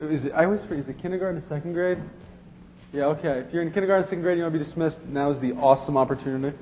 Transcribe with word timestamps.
Is 0.00 0.24
it, 0.24 0.32
I 0.34 0.44
always 0.44 0.60
forget, 0.62 0.78
is 0.80 0.88
it 0.88 1.00
kindergarten 1.00 1.40
to 1.40 1.48
second 1.48 1.72
grade? 1.72 1.98
Yeah, 2.92 3.04
okay. 3.04 3.46
If 3.46 3.54
you're 3.54 3.62
in 3.62 3.72
kindergarten, 3.72 4.02
second 4.06 4.22
grade, 4.22 4.36
you 4.36 4.42
want 4.42 4.52
to 4.52 4.58
be 4.58 4.64
dismissed, 4.64 5.00
now 5.04 5.30
is 5.30 5.40
the 5.40 5.52
awesome 5.52 5.96
opportunity. 5.96 6.56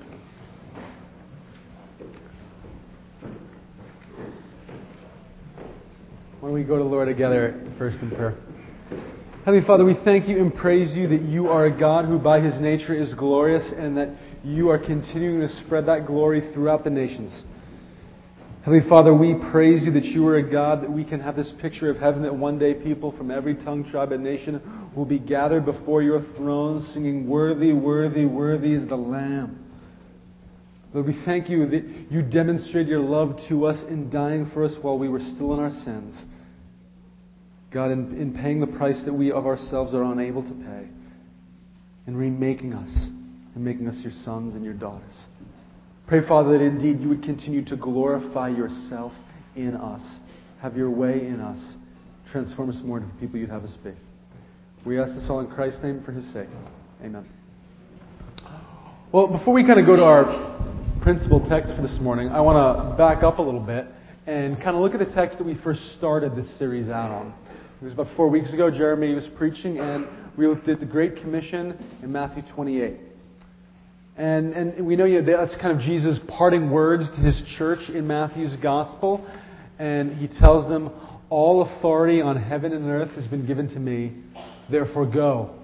Why 6.41 6.49
don't 6.49 6.53
we 6.53 6.63
go 6.63 6.77
to 6.77 6.85
the 6.85 6.91
Lord 6.91 7.09
together 7.09 7.59
first 7.79 8.01
in 8.03 8.11
prayer? 8.11 8.37
Heavenly 9.47 9.67
Father, 9.67 9.87
we 9.87 9.97
thank 10.05 10.29
you 10.29 10.39
and 10.39 10.55
praise 10.55 10.95
you 10.95 11.09
that 11.09 11.23
you 11.23 11.49
are 11.49 11.65
a 11.65 11.81
God 11.81 12.05
who 12.05 12.19
by 12.19 12.39
his 12.39 12.61
nature 12.61 12.95
is 12.95 13.15
glorious 13.15 13.73
and 13.75 13.97
that 13.97 14.11
you 14.45 14.69
are 14.69 14.79
continuing 14.79 15.41
to 15.41 15.57
spread 15.65 15.87
that 15.87 16.07
glory 16.07 16.53
throughout 16.53 16.85
the 16.85 16.91
nations. 16.91 17.45
Heavenly 18.65 18.89
Father, 18.89 19.13
we 19.13 19.35
praise 19.51 19.83
you 19.83 19.91
that 19.91 20.05
you 20.05 20.25
are 20.29 20.37
a 20.37 20.43
God, 20.51 20.85
that 20.85 20.93
we 20.93 21.05
can 21.05 21.19
have 21.19 21.35
this 21.35 21.53
picture 21.61 21.91
of 21.91 21.97
heaven, 21.97 22.23
that 22.23 22.37
one 22.37 22.61
day 22.61 22.75
people 22.75 23.11
from 23.11 23.33
every 23.33 23.57
tongue, 23.57 23.91
tribe, 23.91 24.13
and 24.13 24.23
nation 24.23 24.63
will 24.95 25.05
be 25.05 25.19
gathered 25.19 25.65
before 25.65 26.01
your 26.01 26.23
throne 26.37 26.81
singing, 26.95 27.27
Worthy, 27.27 27.73
worthy, 27.73 28.25
worthy 28.25 28.75
is 28.75 28.87
the 28.89 28.95
Lamb. 28.95 29.59
Lord, 30.95 31.09
we 31.09 31.21
thank 31.25 31.49
you 31.49 31.67
that 31.67 32.07
you 32.09 32.23
demonstrated 32.23 32.87
your 32.87 33.01
love 33.01 33.37
to 33.49 33.67
us 33.67 33.83
in 33.89 34.11
dying 34.11 34.49
for 34.55 34.65
us 34.65 34.75
while 34.81 34.97
we 34.97 35.09
were 35.09 35.21
still 35.21 35.55
in 35.55 35.59
our 35.59 35.73
sins. 35.73 36.23
God, 37.73 37.91
in, 37.91 38.17
in 38.17 38.33
paying 38.33 38.61
the 38.61 38.69
price 38.69 39.03
that 39.07 39.13
we 39.13 39.33
of 39.33 39.45
ourselves 39.45 39.93
are 39.93 40.05
unable 40.05 40.45
to 40.45 40.53
pay, 40.53 40.87
in 42.07 42.17
remaking 42.17 42.75
us 42.75 43.09
and 43.57 43.65
making 43.65 43.89
us 43.89 43.97
your 44.05 44.13
sons 44.25 44.55
and 44.55 44.65
your 44.65 44.75
daughters. 44.75 45.17
Pray, 46.13 46.29
Father, 46.29 46.59
that 46.59 46.63
indeed 46.63 47.01
you 47.01 47.09
would 47.09 47.23
continue 47.23 47.65
to 47.65 47.75
glorify 47.75 48.51
yourself 48.51 49.15
in 49.57 49.75
us. 49.75 50.03
Have 50.61 50.77
your 50.77 50.91
way 50.91 51.27
in 51.27 51.41
us. 51.41 51.59
Transform 52.31 52.69
us 52.69 52.79
more 52.85 52.99
into 52.99 53.11
the 53.11 53.19
people 53.19 53.39
you'd 53.39 53.49
have 53.49 53.65
us 53.65 53.73
be. 53.83 53.93
We 54.85 55.01
ask 55.01 55.15
this 55.15 55.25
all 55.31 55.41
in 55.41 55.47
Christ's 55.47 55.83
name 55.83 56.03
for 56.05 56.13
his 56.13 56.31
sake. 56.31 56.51
Amen. 57.03 57.27
Well, 59.11 59.27
before 59.27 59.55
we 59.55 59.67
kind 59.67 59.81
of 59.81 59.87
go 59.87 59.97
to 59.97 60.05
our 60.05 61.01
principal 61.01 61.41
text 61.49 61.75
for 61.75 61.81
this 61.81 61.99
morning, 61.99 62.29
I 62.29 62.43
want 62.43 62.59
to 62.59 62.95
back 62.99 63.23
up 63.23 63.39
a 63.39 63.43
little 63.43 63.65
bit 63.65 63.87
and 64.27 64.57
kind 64.57 64.77
of 64.77 64.83
look 64.83 64.93
at 64.93 64.99
the 64.99 65.15
text 65.15 65.39
that 65.39 65.45
we 65.45 65.55
first 65.65 65.97
started 65.97 66.37
this 66.37 66.59
series 66.59 66.91
out 66.91 67.11
on. 67.11 67.35
It 67.81 67.85
was 67.85 67.95
about 67.95 68.09
four 68.17 68.29
weeks 68.29 68.53
ago. 68.53 68.71
Jeremy 68.71 69.15
was 69.15 69.29
preaching, 69.39 69.79
and 69.79 70.07
we 70.37 70.47
looked 70.47 70.69
at 70.69 70.79
the 70.79 70.85
Great 70.85 71.17
Commission 71.17 71.75
in 72.03 72.13
Matthew 72.13 72.43
28. 72.53 73.12
And, 74.17 74.53
and 74.53 74.87
we 74.87 74.97
know 74.97 75.05
you 75.05 75.23
know, 75.23 75.37
that's 75.37 75.57
kind 75.57 75.77
of 75.77 75.83
Jesus' 75.83 76.21
parting 76.29 76.71
words 76.71 77.09
to 77.11 77.17
his 77.17 77.43
church 77.57 77.89
in 77.89 78.07
Matthew's 78.07 78.57
gospel. 78.57 79.27
And 79.79 80.17
he 80.17 80.29
tells 80.29 80.69
them, 80.69 80.91
All 81.31 81.63
authority 81.63 82.21
on 82.21 82.37
heaven 82.37 82.73
and 82.73 82.87
earth 82.87 83.13
has 83.13 83.27
been 83.27 83.47
given 83.47 83.69
to 83.69 83.79
me. 83.79 84.13
Therefore, 84.71 85.07
go 85.07 85.55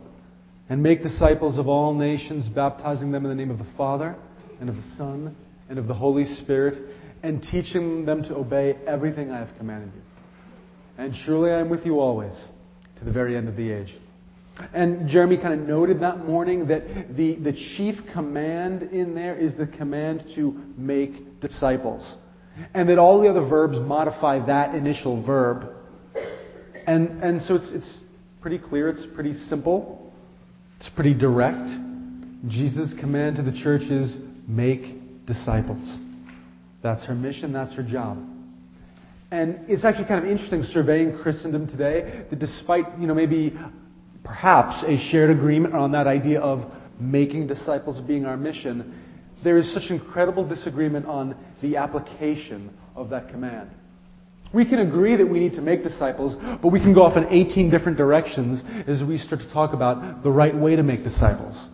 and 0.68 0.82
make 0.82 1.02
disciples 1.02 1.58
of 1.58 1.66
all 1.68 1.94
nations, 1.94 2.48
baptizing 2.48 3.10
them 3.10 3.24
in 3.24 3.30
the 3.30 3.34
name 3.34 3.50
of 3.50 3.58
the 3.58 3.66
Father, 3.76 4.16
and 4.60 4.68
of 4.68 4.76
the 4.76 4.96
Son, 4.96 5.34
and 5.68 5.78
of 5.78 5.86
the 5.86 5.94
Holy 5.94 6.24
Spirit, 6.24 6.94
and 7.22 7.42
teaching 7.42 8.04
them 8.04 8.22
to 8.22 8.34
obey 8.34 8.76
everything 8.86 9.30
I 9.30 9.38
have 9.38 9.56
commanded 9.56 9.92
you. 9.94 10.02
And 10.98 11.14
surely 11.24 11.52
I 11.52 11.60
am 11.60 11.70
with 11.70 11.86
you 11.86 12.00
always, 12.00 12.34
to 12.98 13.04
the 13.04 13.12
very 13.12 13.36
end 13.36 13.48
of 13.48 13.56
the 13.56 13.70
age. 13.70 13.94
And 14.72 15.08
Jeremy 15.08 15.36
kind 15.36 15.58
of 15.60 15.66
noted 15.66 16.00
that 16.00 16.24
morning 16.24 16.66
that 16.68 17.16
the, 17.16 17.36
the 17.36 17.52
chief 17.52 17.94
command 18.12 18.82
in 18.82 19.14
there 19.14 19.36
is 19.36 19.54
the 19.54 19.66
command 19.66 20.24
to 20.34 20.52
make 20.76 21.40
disciples. 21.40 22.16
And 22.74 22.88
that 22.88 22.98
all 22.98 23.20
the 23.20 23.28
other 23.28 23.46
verbs 23.46 23.78
modify 23.78 24.44
that 24.46 24.74
initial 24.74 25.22
verb. 25.24 25.68
And, 26.86 27.22
and 27.22 27.42
so 27.42 27.54
it's, 27.54 27.70
it's 27.72 27.98
pretty 28.40 28.58
clear, 28.58 28.88
it's 28.88 29.06
pretty 29.14 29.34
simple, 29.34 30.12
it's 30.78 30.88
pretty 30.88 31.14
direct. 31.14 31.70
Jesus' 32.48 32.94
command 32.98 33.36
to 33.36 33.42
the 33.42 33.52
church 33.52 33.82
is 33.82 34.16
make 34.46 35.26
disciples. 35.26 35.98
That's 36.82 37.04
her 37.06 37.14
mission, 37.14 37.52
that's 37.52 37.74
her 37.74 37.82
job. 37.82 38.18
And 39.30 39.60
it's 39.68 39.84
actually 39.84 40.06
kind 40.06 40.24
of 40.24 40.30
interesting 40.30 40.62
surveying 40.62 41.18
Christendom 41.18 41.68
today 41.68 42.24
that 42.30 42.38
despite, 42.38 42.98
you 42.98 43.06
know, 43.06 43.14
maybe 43.14 43.56
perhaps 44.24 44.84
a 44.84 44.98
shared 45.10 45.30
agreement 45.30 45.74
on 45.74 45.92
that 45.92 46.06
idea 46.06 46.40
of 46.40 46.70
making 47.00 47.46
disciples 47.46 48.00
being 48.00 48.26
our 48.26 48.36
mission, 48.36 49.04
there 49.44 49.58
is 49.58 49.72
such 49.72 49.90
incredible 49.90 50.46
disagreement 50.46 51.06
on 51.06 51.36
the 51.62 51.76
application 51.76 52.76
of 52.96 53.10
that 53.10 53.28
command. 53.28 53.70
We 54.52 54.64
can 54.64 54.78
agree 54.78 55.14
that 55.16 55.26
we 55.26 55.40
need 55.40 55.54
to 55.54 55.60
make 55.60 55.82
disciples, 55.82 56.34
but 56.62 56.72
we 56.72 56.80
can 56.80 56.94
go 56.94 57.02
off 57.02 57.16
in 57.16 57.26
18 57.26 57.70
different 57.70 57.98
directions 57.98 58.64
as 58.86 59.02
we 59.02 59.18
start 59.18 59.42
to 59.42 59.50
talk 59.52 59.74
about 59.74 60.22
the 60.22 60.30
right 60.30 60.56
way 60.56 60.74
to 60.74 60.82
make 60.82 61.04
disciples. 61.04 61.68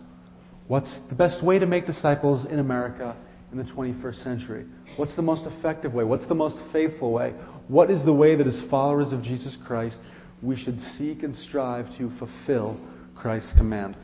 What's 0.67 0.99
the 1.09 1.15
best 1.15 1.43
way 1.43 1.57
to 1.59 1.65
make 1.65 1.85
disciples 1.85 2.45
in 2.45 2.59
America 2.59 3.15
in 3.51 3.57
the 3.57 3.63
21st 3.63 4.23
century? 4.23 4.65
What's 4.97 5.15
the 5.15 5.21
most 5.21 5.45
effective 5.45 5.93
way? 5.93 6.03
What's 6.03 6.27
the 6.27 6.35
most 6.35 6.57
faithful 6.73 7.13
way? 7.13 7.33
What 7.67 7.89
is 7.89 8.03
the 8.03 8.13
way 8.13 8.35
that, 8.35 8.45
as 8.45 8.61
followers 8.69 9.13
of 9.13 9.23
Jesus 9.23 9.57
Christ, 9.65 9.97
we 10.41 10.55
should 10.55 10.79
seek 10.97 11.23
and 11.23 11.35
strive 11.35 11.85
to 11.97 12.11
fulfill 12.17 12.79
Christ's 13.15 13.53
command? 13.57 13.95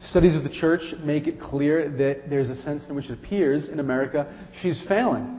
Studies 0.00 0.34
of 0.34 0.42
the 0.42 0.50
church 0.50 0.82
make 1.04 1.26
it 1.26 1.40
clear 1.40 1.88
that 1.88 2.28
there's 2.28 2.50
a 2.50 2.60
sense 2.62 2.82
in 2.88 2.94
which 2.96 3.08
it 3.08 3.12
appears 3.12 3.68
in 3.68 3.78
America 3.78 4.26
she's 4.60 4.82
failing 4.88 5.38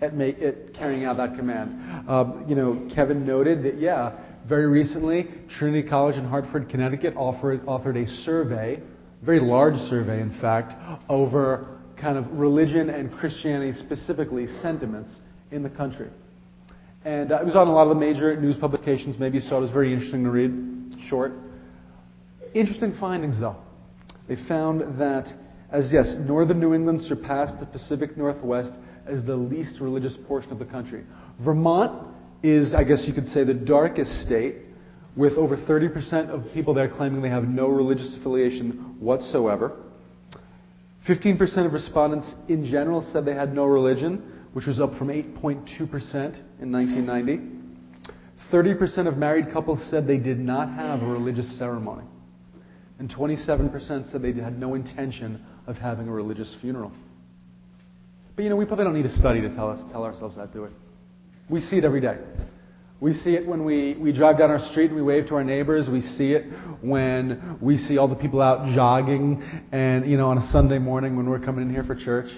at, 0.00 0.14
make, 0.14 0.40
at 0.40 0.74
carrying 0.74 1.04
out 1.04 1.16
that 1.18 1.36
command. 1.36 2.08
Um, 2.08 2.44
you 2.48 2.56
know, 2.56 2.88
Kevin 2.94 3.24
noted 3.24 3.62
that, 3.62 3.78
yeah, 3.78 4.18
very 4.48 4.66
recently, 4.66 5.28
Trinity 5.58 5.88
College 5.88 6.16
in 6.16 6.24
Hartford, 6.24 6.68
Connecticut 6.68 7.14
offered, 7.16 7.64
authored 7.66 8.02
a 8.02 8.08
survey, 8.24 8.82
a 9.22 9.24
very 9.24 9.38
large 9.38 9.76
survey, 9.88 10.20
in 10.20 10.36
fact, 10.40 10.74
over 11.08 11.78
kind 12.00 12.16
of 12.18 12.26
religion 12.32 12.90
and 12.90 13.12
Christianity 13.12 13.78
specifically 13.78 14.46
sentiments 14.60 15.20
in 15.52 15.62
the 15.62 15.70
country. 15.70 16.08
And 17.04 17.32
uh, 17.32 17.40
it 17.40 17.46
was 17.46 17.56
on 17.56 17.68
a 17.68 17.72
lot 17.72 17.84
of 17.84 17.88
the 17.88 17.94
major 18.00 18.38
news 18.38 18.56
publications. 18.56 19.16
Maybe 19.18 19.38
it. 19.38 19.44
It 19.44 19.52
was 19.52 19.70
very 19.70 19.92
interesting 19.92 20.24
to 20.24 20.30
read. 20.30 21.08
Short. 21.08 21.32
Interesting 22.54 22.94
findings, 23.00 23.40
though. 23.40 23.56
They 24.28 24.36
found 24.46 25.00
that, 25.00 25.32
as 25.72 25.90
yes, 25.92 26.14
northern 26.20 26.60
New 26.60 26.74
England 26.74 27.00
surpassed 27.02 27.58
the 27.58 27.66
Pacific 27.66 28.16
Northwest 28.16 28.72
as 29.06 29.24
the 29.24 29.34
least 29.34 29.80
religious 29.80 30.14
portion 30.28 30.52
of 30.52 30.58
the 30.58 30.64
country. 30.64 31.04
Vermont 31.44 32.08
is, 32.42 32.74
I 32.74 32.84
guess 32.84 33.04
you 33.06 33.14
could 33.14 33.26
say, 33.26 33.44
the 33.44 33.54
darkest 33.54 34.22
state, 34.26 34.56
with 35.16 35.32
over 35.34 35.56
30% 35.56 36.28
of 36.28 36.52
people 36.52 36.74
there 36.74 36.88
claiming 36.88 37.22
they 37.22 37.30
have 37.30 37.44
no 37.44 37.66
religious 37.68 38.14
affiliation 38.18 38.96
whatsoever. 39.00 39.76
15% 41.08 41.66
of 41.66 41.72
respondents 41.72 42.32
in 42.48 42.64
general 42.64 43.08
said 43.12 43.24
they 43.24 43.34
had 43.34 43.54
no 43.54 43.64
religion, 43.64 44.39
which 44.52 44.66
was 44.66 44.80
up 44.80 44.96
from 44.96 45.08
8.2% 45.08 45.68
in 46.60 46.72
1990. 46.72 47.60
30% 48.52 49.06
of 49.06 49.16
married 49.16 49.52
couples 49.52 49.80
said 49.90 50.06
they 50.06 50.18
did 50.18 50.38
not 50.38 50.68
have 50.74 51.02
a 51.02 51.06
religious 51.06 51.56
ceremony. 51.58 52.04
And 52.98 53.08
27% 53.08 54.10
said 54.10 54.22
they 54.22 54.32
had 54.32 54.58
no 54.58 54.74
intention 54.74 55.44
of 55.66 55.76
having 55.76 56.08
a 56.08 56.12
religious 56.12 56.54
funeral. 56.60 56.92
But 58.34 58.42
you 58.42 58.50
know, 58.50 58.56
we 58.56 58.64
probably 58.64 58.84
don't 58.84 58.94
need 58.94 59.06
a 59.06 59.16
study 59.16 59.40
to 59.40 59.54
tell 59.54 59.70
us 59.70 59.80
tell 59.92 60.04
ourselves 60.04 60.36
that, 60.36 60.52
do 60.52 60.62
we? 60.62 60.68
We 61.48 61.60
see 61.60 61.76
it 61.76 61.84
every 61.84 62.00
day. 62.00 62.18
We 63.00 63.14
see 63.14 63.30
it 63.30 63.46
when 63.46 63.64
we, 63.64 63.94
we 63.94 64.12
drive 64.12 64.38
down 64.38 64.50
our 64.50 64.58
street 64.70 64.86
and 64.86 64.96
we 64.96 65.02
wave 65.02 65.26
to 65.28 65.36
our 65.36 65.44
neighbors. 65.44 65.88
We 65.88 66.02
see 66.02 66.32
it 66.32 66.44
when 66.82 67.58
we 67.60 67.78
see 67.78 67.96
all 67.96 68.08
the 68.08 68.16
people 68.16 68.42
out 68.42 68.74
jogging 68.74 69.42
and, 69.72 70.08
you 70.10 70.18
know, 70.18 70.28
on 70.28 70.36
a 70.36 70.46
Sunday 70.48 70.78
morning 70.78 71.16
when 71.16 71.28
we're 71.28 71.40
coming 71.40 71.66
in 71.66 71.70
here 71.70 71.84
for 71.84 71.94
church. 71.94 72.30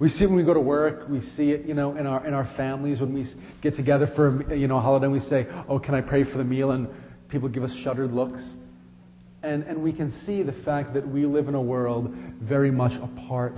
We 0.00 0.08
see 0.08 0.24
it 0.24 0.28
when 0.28 0.36
we 0.36 0.44
go 0.44 0.54
to 0.54 0.60
work. 0.60 1.08
We 1.08 1.20
see 1.20 1.50
it, 1.50 1.66
you 1.66 1.74
know, 1.74 1.96
in 1.96 2.06
our, 2.06 2.24
in 2.26 2.32
our 2.32 2.48
families 2.56 3.00
when 3.00 3.12
we 3.12 3.26
get 3.62 3.74
together 3.74 4.08
for, 4.14 4.42
a, 4.52 4.56
you 4.56 4.68
know, 4.68 4.76
a 4.76 4.80
holiday 4.80 5.06
and 5.06 5.12
we 5.12 5.20
say, 5.20 5.46
oh, 5.68 5.78
can 5.78 5.94
I 5.94 6.00
pray 6.00 6.24
for 6.24 6.38
the 6.38 6.44
meal? 6.44 6.70
And 6.70 6.88
people 7.28 7.48
give 7.48 7.64
us 7.64 7.74
shuddered 7.82 8.12
looks. 8.12 8.40
And, 9.42 9.64
and 9.64 9.82
we 9.82 9.92
can 9.92 10.12
see 10.24 10.42
the 10.42 10.52
fact 10.64 10.94
that 10.94 11.06
we 11.06 11.26
live 11.26 11.48
in 11.48 11.54
a 11.54 11.62
world 11.62 12.14
very 12.40 12.70
much 12.70 12.92
apart 13.02 13.54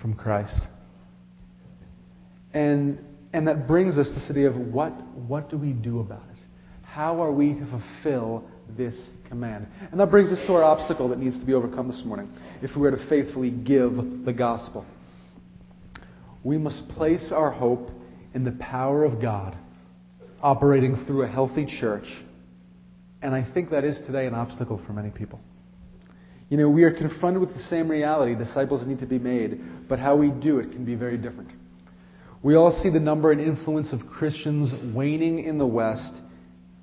from 0.00 0.14
Christ. 0.14 0.60
And 2.52 2.98
and 3.34 3.48
that 3.48 3.66
brings 3.66 3.98
us 3.98 4.06
to 4.06 4.14
the 4.14 4.20
city 4.20 4.44
of 4.44 4.56
what, 4.56 4.92
what 5.16 5.50
do 5.50 5.58
we 5.58 5.72
do 5.72 5.98
about 5.98 6.22
it? 6.30 6.38
How 6.84 7.20
are 7.20 7.32
we 7.32 7.54
to 7.54 7.66
fulfill 7.66 8.44
this 8.76 8.94
command? 9.28 9.66
And 9.90 9.98
that 9.98 10.08
brings 10.12 10.30
us 10.30 10.38
to 10.46 10.54
our 10.54 10.62
obstacle 10.62 11.08
that 11.08 11.18
needs 11.18 11.36
to 11.40 11.44
be 11.44 11.52
overcome 11.52 11.88
this 11.88 12.02
morning 12.04 12.32
if 12.62 12.76
we 12.76 12.86
are 12.86 12.92
to 12.92 13.08
faithfully 13.08 13.50
give 13.50 13.96
the 14.24 14.32
gospel. 14.32 14.86
We 16.44 16.58
must 16.58 16.88
place 16.90 17.30
our 17.32 17.50
hope 17.50 17.90
in 18.34 18.44
the 18.44 18.52
power 18.52 19.02
of 19.02 19.20
God 19.20 19.56
operating 20.42 21.04
through 21.06 21.22
a 21.22 21.26
healthy 21.26 21.66
church. 21.80 22.06
And 23.22 23.34
I 23.34 23.50
think 23.54 23.70
that 23.70 23.82
is 23.82 23.96
today 24.06 24.26
an 24.26 24.34
obstacle 24.34 24.80
for 24.86 24.92
many 24.92 25.08
people. 25.08 25.40
You 26.50 26.58
know, 26.58 26.68
we 26.68 26.84
are 26.84 26.92
confronted 26.92 27.40
with 27.40 27.54
the 27.54 27.62
same 27.64 27.90
reality. 27.90 28.34
Disciples 28.34 28.86
need 28.86 28.98
to 28.98 29.06
be 29.06 29.18
made, 29.18 29.88
but 29.88 29.98
how 29.98 30.14
we 30.16 30.28
do 30.28 30.58
it 30.58 30.72
can 30.72 30.84
be 30.84 30.94
very 30.94 31.16
different. 31.16 31.50
We 32.42 32.56
all 32.56 32.78
see 32.82 32.90
the 32.90 33.00
number 33.00 33.32
and 33.32 33.40
influence 33.40 33.94
of 33.94 34.00
Christians 34.06 34.94
waning 34.94 35.44
in 35.44 35.56
the 35.56 35.66
West, 35.66 36.12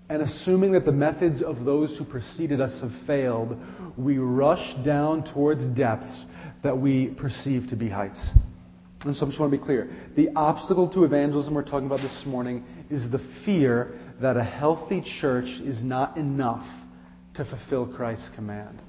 And 0.09 0.23
assuming 0.23 0.73
that 0.73 0.83
the 0.83 0.91
methods 0.91 1.41
of 1.41 1.63
those 1.63 1.95
who 1.97 2.03
preceded 2.03 2.59
us 2.59 2.81
have 2.81 2.91
failed, 3.07 3.55
we 3.95 4.17
rush 4.17 4.75
down 4.83 5.23
towards 5.31 5.63
depths 5.77 6.25
that 6.63 6.77
we 6.77 7.07
perceive 7.11 7.69
to 7.69 7.75
be 7.75 7.87
heights. 7.87 8.31
And 9.03 9.15
so 9.15 9.25
I 9.25 9.29
just 9.29 9.39
want 9.39 9.51
to 9.51 9.57
be 9.57 9.63
clear. 9.63 9.89
The 10.15 10.29
obstacle 10.35 10.87
to 10.89 11.03
evangelism 11.03 11.55
we're 11.55 11.63
talking 11.63 11.87
about 11.87 12.01
this 12.01 12.23
morning 12.25 12.63
is 12.89 13.09
the 13.09 13.19
fear 13.43 13.99
that 14.21 14.37
a 14.37 14.43
healthy 14.43 15.03
church 15.19 15.47
is 15.63 15.83
not 15.83 16.17
enough 16.17 16.65
to 17.35 17.45
fulfill 17.45 17.87
Christ's 17.87 18.29
command. 18.35 18.79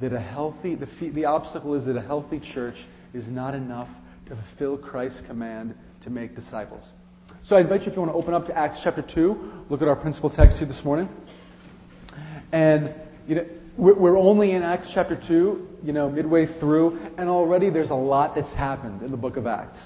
That 0.00 0.12
a 0.12 0.20
healthy, 0.20 0.76
the, 0.76 0.86
the 1.12 1.24
obstacle 1.24 1.74
is 1.74 1.84
that 1.86 1.96
a 1.96 2.00
healthy 2.00 2.40
church 2.54 2.76
is 3.12 3.26
not 3.28 3.54
enough 3.54 3.88
to 4.26 4.36
fulfill 4.36 4.78
Christ's 4.78 5.22
command 5.26 5.74
to 6.04 6.10
make 6.10 6.36
disciples. 6.36 6.84
So 7.44 7.56
I 7.56 7.60
invite 7.60 7.82
you, 7.82 7.88
if 7.88 7.96
you 7.96 8.02
want 8.02 8.12
to 8.12 8.16
open 8.16 8.34
up 8.34 8.46
to 8.46 8.56
Acts 8.56 8.80
chapter 8.84 9.02
2, 9.02 9.64
look 9.68 9.82
at 9.82 9.88
our 9.88 9.96
principal 9.96 10.30
text 10.30 10.58
here 10.58 10.68
this 10.68 10.82
morning. 10.84 11.08
And, 12.52 12.94
you 13.26 13.34
know, 13.34 13.46
we're 13.76 14.18
only 14.18 14.52
in 14.52 14.62
Acts 14.62 14.90
chapter 14.92 15.20
2, 15.28 15.68
you 15.82 15.92
know, 15.92 16.10
midway 16.10 16.46
through, 16.60 16.98
and 17.16 17.28
already 17.28 17.70
there's 17.70 17.90
a 17.90 17.94
lot 17.94 18.34
that's 18.34 18.52
happened 18.52 19.02
in 19.02 19.10
the 19.10 19.16
book 19.16 19.36
of 19.36 19.46
Acts. 19.46 19.82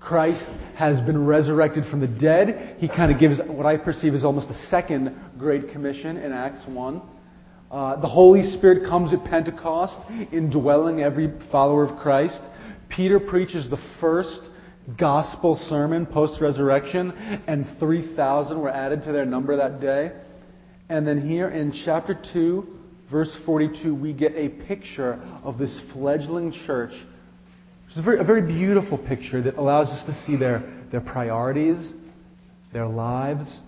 Christ 0.00 0.48
has 0.76 1.00
been 1.00 1.26
resurrected 1.26 1.84
from 1.90 2.00
the 2.00 2.06
dead. 2.06 2.76
He 2.78 2.86
kind 2.88 3.12
of 3.12 3.18
gives 3.18 3.40
what 3.44 3.66
I 3.66 3.76
perceive 3.76 4.14
as 4.14 4.24
almost 4.24 4.48
a 4.50 4.54
second 4.68 5.16
Great 5.36 5.72
Commission 5.72 6.16
in 6.16 6.32
Acts 6.32 6.62
1. 6.68 7.02
Uh, 7.70 8.00
the 8.00 8.08
Holy 8.08 8.42
Spirit 8.42 8.88
comes 8.88 9.12
at 9.12 9.24
Pentecost, 9.24 9.98
indwelling 10.32 11.02
every 11.02 11.32
follower 11.50 11.84
of 11.84 11.98
Christ. 11.98 12.40
Peter 12.88 13.18
preaches 13.18 13.68
the 13.68 13.78
first 14.00 14.48
gospel 14.96 15.56
sermon 15.56 16.06
post 16.06 16.40
resurrection, 16.40 17.10
and 17.46 17.66
3,000 17.80 18.58
were 18.58 18.70
added 18.70 19.02
to 19.02 19.12
their 19.12 19.26
number 19.26 19.56
that 19.56 19.80
day. 19.80 20.12
And 20.88 21.06
then 21.06 21.28
here 21.28 21.48
in 21.48 21.72
chapter 21.84 22.18
2, 22.32 22.77
verse 23.10 23.34
42, 23.46 23.94
we 23.94 24.12
get 24.12 24.32
a 24.34 24.48
picture 24.48 25.14
of 25.42 25.58
this 25.58 25.80
fledgling 25.92 26.52
church. 26.66 26.92
It's 27.88 27.98
a 27.98 28.02
very, 28.02 28.20
a 28.20 28.24
very 28.24 28.42
beautiful 28.42 28.98
picture 28.98 29.42
that 29.42 29.56
allows 29.56 29.88
us 29.88 30.04
to 30.06 30.12
see 30.24 30.36
their, 30.36 30.84
their 30.92 31.00
priorities, 31.00 31.92
their 32.72 32.86
lives, 32.86 33.60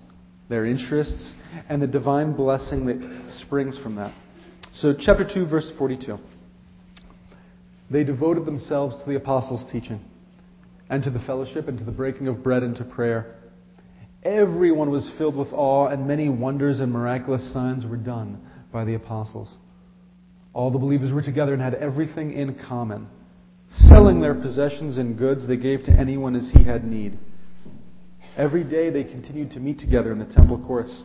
their 0.49 0.67
interests, 0.67 1.35
and 1.69 1.81
the 1.81 1.87
divine 1.87 2.35
blessing 2.35 2.87
that 2.87 3.41
springs 3.41 3.79
from 3.79 3.97
that. 3.97 4.15
So, 4.75 4.95
chapter 4.99 5.29
2, 5.33 5.47
verse 5.47 5.71
42. 5.79 6.19
They 7.91 8.05
devoted 8.05 8.45
themselves 8.45 8.97
to 9.03 9.09
the 9.09 9.17
apostles' 9.17 9.65
teaching, 9.73 10.01
and 10.89 11.03
to 11.03 11.11
the 11.11 11.19
fellowship, 11.21 11.67
and 11.67 11.79
to 11.79 11.85
the 11.85 11.91
breaking 11.91 12.29
of 12.29 12.43
bread, 12.43 12.63
and 12.63 12.77
to 12.77 12.85
prayer. 12.85 13.37
Everyone 14.23 14.91
was 14.91 15.11
filled 15.17 15.35
with 15.35 15.49
awe, 15.53 15.87
and 15.87 16.07
many 16.07 16.29
wonders 16.29 16.81
and 16.81 16.93
miraculous 16.93 17.53
signs 17.55 17.87
were 17.87 17.97
done 17.97 18.50
by 18.73 18.85
the 18.85 18.95
apostles. 18.95 19.57
All 20.53 20.71
the 20.71 20.79
believers 20.79 21.13
were 21.13 21.23
together 21.23 21.53
and 21.53 21.63
had 21.63 21.75
everything 21.75 22.33
in 22.33 22.55
common. 22.55 23.09
Selling 23.71 24.21
their 24.21 24.35
possessions 24.35 24.99
and 24.99 25.17
goods, 25.17 25.47
they 25.47 25.57
gave 25.57 25.85
to 25.85 25.93
anyone 25.93 26.35
as 26.35 26.51
he 26.53 26.65
had 26.65 26.85
need. 26.85 27.19
Every 28.37 28.65
day 28.65 28.91
they 28.91 29.05
continued 29.05 29.53
to 29.53 29.61
meet 29.61 29.79
together 29.79 30.13
in 30.13 30.19
the 30.19 30.25
temple 30.25 30.59
courts. 30.67 31.03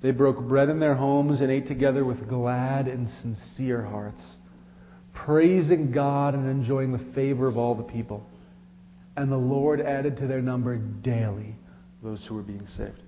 They 0.00 0.10
broke 0.10 0.40
bread 0.40 0.68
in 0.68 0.80
their 0.80 0.94
homes 0.94 1.40
and 1.40 1.50
ate 1.50 1.66
together 1.66 2.04
with 2.04 2.28
glad 2.28 2.88
and 2.88 3.08
sincere 3.08 3.82
hearts, 3.82 4.36
praising 5.14 5.92
God 5.92 6.34
and 6.34 6.48
enjoying 6.48 6.92
the 6.92 7.12
favor 7.14 7.46
of 7.46 7.56
all 7.56 7.74
the 7.74 7.84
people. 7.84 8.26
And 9.16 9.30
the 9.30 9.36
Lord 9.36 9.80
added 9.80 10.16
to 10.18 10.26
their 10.26 10.42
number 10.42 10.76
daily 10.76 11.54
those 12.02 12.24
who 12.26 12.34
were 12.34 12.42
being 12.42 12.66
saved. 12.66 13.00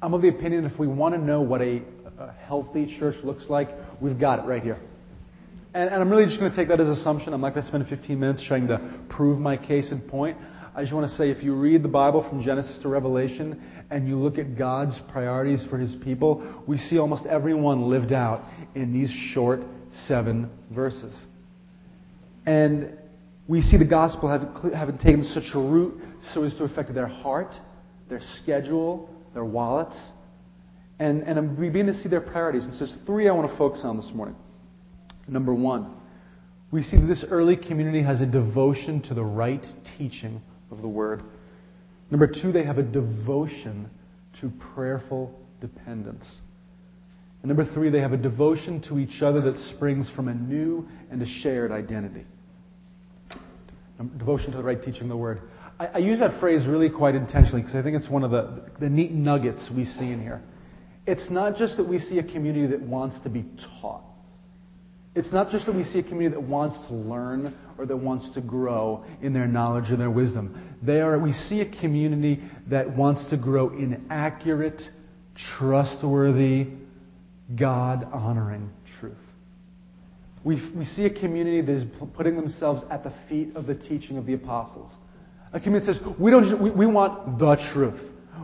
I'm 0.00 0.14
of 0.14 0.22
the 0.22 0.28
opinion 0.28 0.64
if 0.64 0.78
we 0.78 0.86
want 0.86 1.14
to 1.14 1.20
know 1.20 1.42
what 1.42 1.62
a, 1.62 1.82
a 2.18 2.32
healthy 2.32 2.96
church 2.98 3.16
looks 3.24 3.44
like, 3.48 3.68
we've 4.00 4.18
got 4.18 4.40
it 4.40 4.42
right 4.46 4.62
here. 4.62 4.78
And, 5.74 5.90
and 5.90 6.02
I'm 6.02 6.10
really 6.10 6.26
just 6.26 6.38
going 6.38 6.50
to 6.50 6.56
take 6.56 6.68
that 6.68 6.80
as 6.80 6.88
assumption. 6.88 7.32
I'm 7.32 7.40
not 7.40 7.54
going 7.54 7.62
to 7.62 7.68
spend 7.68 7.88
15 7.88 8.18
minutes 8.18 8.44
trying 8.46 8.68
to 8.68 9.00
prove 9.08 9.38
my 9.38 9.56
case 9.56 9.90
in 9.90 10.00
point. 10.00 10.36
I 10.74 10.82
just 10.82 10.94
want 10.94 11.10
to 11.10 11.16
say 11.16 11.30
if 11.30 11.42
you 11.42 11.54
read 11.54 11.82
the 11.82 11.88
Bible 11.88 12.26
from 12.26 12.42
Genesis 12.42 12.78
to 12.82 12.88
Revelation 12.88 13.62
and 13.90 14.08
you 14.08 14.18
look 14.18 14.38
at 14.38 14.56
God's 14.56 14.98
priorities 15.10 15.64
for 15.68 15.78
his 15.78 15.94
people, 16.02 16.62
we 16.66 16.78
see 16.78 16.98
almost 16.98 17.26
everyone 17.26 17.90
lived 17.90 18.12
out 18.12 18.40
in 18.74 18.92
these 18.92 19.10
short 19.34 19.60
seven 20.06 20.50
verses. 20.70 21.14
And 22.46 22.98
we 23.46 23.60
see 23.60 23.76
the 23.76 23.86
gospel 23.86 24.30
having, 24.74 24.98
taken 24.98 25.24
such 25.24 25.50
a 25.54 25.58
root 25.58 26.00
so 26.32 26.44
as 26.44 26.54
to 26.56 26.64
affect 26.64 26.94
their 26.94 27.06
heart, 27.06 27.54
their 28.08 28.20
schedule, 28.42 29.10
their 29.34 29.44
wallets. 29.44 29.98
And, 30.98 31.22
and 31.22 31.58
we 31.58 31.68
begin 31.68 31.86
to 31.86 31.94
see 31.94 32.08
their 32.08 32.20
priorities. 32.20 32.64
And 32.64 32.72
so 32.74 32.84
there's 32.84 32.96
three 33.06 33.28
I 33.28 33.32
want 33.32 33.50
to 33.50 33.56
focus 33.56 33.82
on 33.84 33.96
this 33.96 34.10
morning. 34.14 34.36
Number 35.26 35.54
one, 35.54 35.94
we 36.70 36.82
see 36.82 36.96
that 36.96 37.06
this 37.06 37.24
early 37.28 37.56
community 37.56 38.02
has 38.02 38.20
a 38.20 38.26
devotion 38.26 39.02
to 39.02 39.14
the 39.14 39.24
right 39.24 39.64
teaching 39.98 40.40
of 40.70 40.80
the 40.80 40.88
Word. 40.88 41.22
Number 42.10 42.26
two, 42.26 42.52
they 42.52 42.64
have 42.64 42.78
a 42.78 42.82
devotion 42.82 43.90
to 44.40 44.50
prayerful 44.74 45.38
dependence. 45.60 46.40
And 47.42 47.48
number 47.48 47.64
three, 47.74 47.90
they 47.90 48.00
have 48.00 48.12
a 48.12 48.16
devotion 48.16 48.80
to 48.88 48.98
each 48.98 49.22
other 49.22 49.40
that 49.42 49.58
springs 49.58 50.10
from 50.14 50.28
a 50.28 50.34
new 50.34 50.88
and 51.10 51.20
a 51.20 51.26
shared 51.26 51.72
identity. 51.72 52.24
Devotion 54.16 54.50
to 54.52 54.56
the 54.56 54.62
right 54.62 54.82
teaching 54.82 55.02
of 55.02 55.08
the 55.08 55.16
Word. 55.16 55.42
I, 55.78 55.86
I 55.86 55.98
use 55.98 56.18
that 56.20 56.40
phrase 56.40 56.66
really 56.66 56.90
quite 56.90 57.14
intentionally 57.14 57.62
because 57.62 57.76
I 57.76 57.82
think 57.82 57.96
it's 57.96 58.08
one 58.08 58.24
of 58.24 58.30
the, 58.30 58.62
the 58.80 58.88
neat 58.88 59.12
nuggets 59.12 59.70
we 59.74 59.84
see 59.84 60.10
in 60.10 60.20
here. 60.20 60.42
It's 61.06 61.30
not 61.30 61.56
just 61.56 61.76
that 61.76 61.88
we 61.88 61.98
see 61.98 62.18
a 62.18 62.22
community 62.22 62.66
that 62.68 62.80
wants 62.80 63.18
to 63.20 63.28
be 63.28 63.44
taught. 63.80 64.02
It's 65.14 65.32
not 65.32 65.50
just 65.50 65.66
that 65.66 65.74
we 65.74 65.84
see 65.84 65.98
a 65.98 66.02
community 66.02 66.36
that 66.36 66.42
wants 66.42 66.76
to 66.88 66.94
learn 66.94 67.54
or 67.76 67.84
that 67.84 67.96
wants 67.96 68.30
to 68.34 68.40
grow 68.40 69.04
in 69.20 69.34
their 69.34 69.46
knowledge 69.46 69.90
and 69.90 70.00
their 70.00 70.10
wisdom. 70.10 70.76
They 70.82 71.00
are, 71.00 71.18
we 71.18 71.32
see 71.32 71.60
a 71.60 71.80
community 71.80 72.42
that 72.68 72.96
wants 72.96 73.28
to 73.30 73.36
grow 73.36 73.70
in 73.70 74.06
accurate, 74.10 74.80
trustworthy, 75.58 76.68
God 77.58 78.08
honoring 78.10 78.70
truth. 79.00 79.16
We, 80.44 80.56
we 80.74 80.84
see 80.86 81.04
a 81.04 81.10
community 81.10 81.60
that 81.60 81.72
is 81.72 81.84
putting 82.16 82.36
themselves 82.36 82.82
at 82.90 83.04
the 83.04 83.12
feet 83.28 83.54
of 83.54 83.66
the 83.66 83.74
teaching 83.74 84.16
of 84.16 84.24
the 84.24 84.32
apostles. 84.32 84.90
A 85.52 85.60
community 85.60 85.92
that 85.92 85.98
says, 85.98 86.14
we, 86.18 86.30
don't 86.30 86.60
we, 86.60 86.70
we 86.70 86.86
want 86.86 87.38
the 87.38 87.56
truth. 87.74 88.00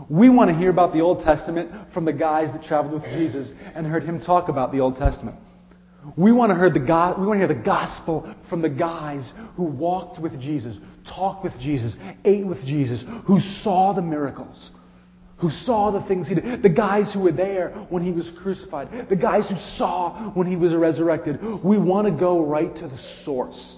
We 0.09 0.29
want 0.29 0.51
to 0.51 0.57
hear 0.57 0.71
about 0.71 0.93
the 0.93 1.01
Old 1.01 1.25
Testament 1.25 1.93
from 1.93 2.05
the 2.05 2.13
guys 2.13 2.53
that 2.53 2.65
traveled 2.65 2.95
with 2.95 3.05
Jesus 3.13 3.51
and 3.75 3.87
heard 3.87 4.05
him 4.05 4.21
talk 4.21 4.49
about 4.49 4.73
the 4.73 4.81
Old 4.81 4.97
Testament. 4.97 5.37
We 6.17 6.33
want 6.33 6.51
to 6.51 6.57
hear 6.57 6.71
the 6.71 6.81
God, 6.81 7.21
we 7.21 7.27
want 7.27 7.41
to 7.41 7.47
hear 7.47 7.55
the 7.55 7.63
gospel 7.63 8.35
from 8.49 8.63
the 8.63 8.71
guys 8.71 9.31
who 9.57 9.65
walked 9.65 10.21
with 10.21 10.41
Jesus, 10.41 10.77
talked 11.07 11.45
with 11.45 11.59
Jesus, 11.61 11.97
ate 12.25 12.47
with 12.47 12.65
Jesus, 12.65 13.05
who 13.27 13.41
saw 13.63 13.93
the 13.93 14.03
miracles, 14.03 14.71
who 15.39 15.51
saw 15.51 15.91
the 15.91 16.07
things 16.07 16.29
he 16.29 16.37
did, 16.37 16.63
the 16.63 16.71
guys 16.71 17.13
who 17.13 17.21
were 17.21 17.33
there 17.33 17.71
when 17.91 18.03
he 18.03 18.13
was 18.13 18.31
crucified, 18.43 19.09
the 19.09 19.17
guys 19.17 19.49
who 19.51 19.57
saw 19.77 20.31
when 20.33 20.47
he 20.47 20.57
was 20.57 20.75
resurrected. 20.75 21.41
We 21.65 21.79
want 21.79 22.07
to 22.07 22.13
go 22.19 22.45
right 22.45 22.75
to 22.75 22.89
the 22.89 22.99
source. 23.25 23.77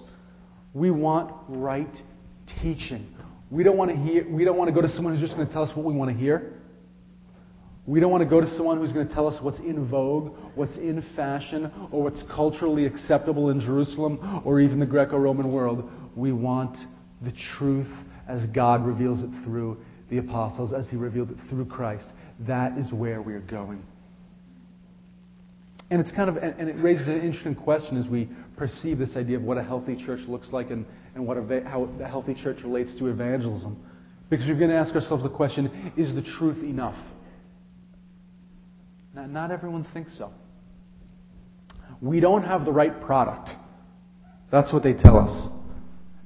We 0.73 0.91
want 0.91 1.33
right 1.49 1.93
teaching. 2.61 3.13
We 3.51 3.63
don't 3.63 3.77
want 3.77 3.91
to 3.91 3.97
hear 3.97 4.27
we 4.27 4.45
don't 4.45 4.57
want 4.57 4.69
to 4.69 4.73
go 4.73 4.81
to 4.81 4.89
someone 4.89 5.13
who's 5.13 5.21
just 5.21 5.35
going 5.35 5.45
to 5.45 5.53
tell 5.53 5.63
us 5.63 5.75
what 5.75 5.85
we 5.85 5.93
want 5.93 6.09
to 6.09 6.17
hear. 6.17 6.53
We 7.85 7.99
don't 7.99 8.11
want 8.11 8.23
to 8.23 8.29
go 8.29 8.39
to 8.39 8.47
someone 8.55 8.77
who's 8.77 8.93
going 8.93 9.07
to 9.07 9.13
tell 9.13 9.27
us 9.27 9.41
what's 9.41 9.59
in 9.59 9.89
vogue, 9.89 10.37
what's 10.55 10.77
in 10.77 11.03
fashion, 11.15 11.69
or 11.91 12.03
what's 12.03 12.23
culturally 12.33 12.85
acceptable 12.85 13.49
in 13.49 13.59
Jerusalem 13.59 14.41
or 14.45 14.61
even 14.61 14.79
the 14.79 14.85
Greco 14.85 15.17
Roman 15.17 15.51
world. 15.51 15.89
We 16.15 16.31
want 16.31 16.77
the 17.21 17.33
truth 17.57 17.91
as 18.29 18.45
God 18.47 18.85
reveals 18.85 19.23
it 19.23 19.29
through 19.43 19.77
the 20.09 20.19
apostles, 20.19 20.73
as 20.73 20.87
He 20.89 20.95
revealed 20.95 21.31
it 21.31 21.37
through 21.49 21.65
Christ. 21.65 22.07
That 22.47 22.77
is 22.77 22.91
where 22.93 23.21
we're 23.21 23.39
going. 23.39 23.83
And 25.89 25.99
it's 25.99 26.11
kind 26.11 26.29
of, 26.29 26.37
and 26.37 26.69
it 26.69 26.81
raises 26.81 27.09
an 27.09 27.19
interesting 27.19 27.55
question 27.55 27.97
as 27.97 28.07
we 28.07 28.29
perceive 28.55 28.97
this 28.97 29.17
idea 29.17 29.37
of 29.37 29.43
what 29.43 29.57
a 29.57 29.63
healthy 29.63 29.97
church 30.05 30.21
looks 30.27 30.53
like 30.53 30.69
and, 30.69 30.85
and 31.15 31.25
what 31.25 31.37
how 31.65 31.89
the 31.97 32.07
healthy 32.07 32.33
church 32.33 32.57
relates 32.63 32.97
to 32.99 33.07
evangelism. 33.07 33.77
Because 34.29 34.47
we're 34.47 34.57
going 34.57 34.69
to 34.69 34.77
ask 34.77 34.95
ourselves 34.95 35.23
the 35.23 35.29
question 35.29 35.93
is 35.97 36.15
the 36.15 36.21
truth 36.21 36.63
enough? 36.63 36.95
Now, 39.13 39.25
not 39.25 39.51
everyone 39.51 39.85
thinks 39.93 40.17
so. 40.17 40.31
We 42.01 42.21
don't 42.21 42.43
have 42.43 42.63
the 42.63 42.71
right 42.71 43.01
product. 43.01 43.49
That's 44.51 44.71
what 44.71 44.83
they 44.83 44.93
tell 44.93 45.17
us. 45.17 45.49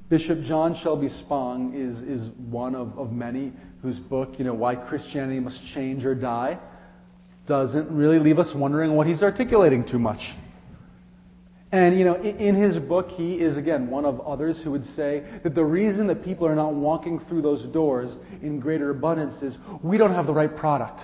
Bishop 0.08 0.42
John 0.42 0.78
Shelby 0.82 1.08
Spong 1.08 1.74
is, 1.74 1.98
is 2.04 2.30
one 2.48 2.76
of, 2.76 2.96
of 2.96 3.10
many 3.10 3.52
whose 3.82 3.98
book, 3.98 4.38
you 4.38 4.44
know, 4.44 4.54
Why 4.54 4.76
Christianity 4.76 5.40
Must 5.40 5.60
Change 5.74 6.04
or 6.04 6.14
Die, 6.14 6.58
doesn't 7.48 7.90
really 7.90 8.20
leave 8.20 8.38
us 8.38 8.52
wondering 8.54 8.92
what 8.94 9.06
he's 9.06 9.22
articulating 9.22 9.84
too 9.86 9.98
much. 9.98 10.20
And, 11.72 11.98
you 11.98 12.04
know, 12.04 12.14
in 12.14 12.54
his 12.54 12.78
book, 12.78 13.10
he 13.10 13.34
is, 13.34 13.56
again, 13.56 13.90
one 13.90 14.04
of 14.04 14.20
others 14.20 14.60
who 14.62 14.70
would 14.70 14.84
say 14.84 15.24
that 15.42 15.54
the 15.54 15.64
reason 15.64 16.06
that 16.06 16.22
people 16.22 16.46
are 16.46 16.54
not 16.54 16.74
walking 16.74 17.18
through 17.28 17.42
those 17.42 17.66
doors 17.66 18.16
in 18.40 18.60
greater 18.60 18.90
abundance 18.90 19.42
is 19.42 19.58
we 19.82 19.98
don't 19.98 20.14
have 20.14 20.26
the 20.26 20.32
right 20.32 20.54
product. 20.54 21.00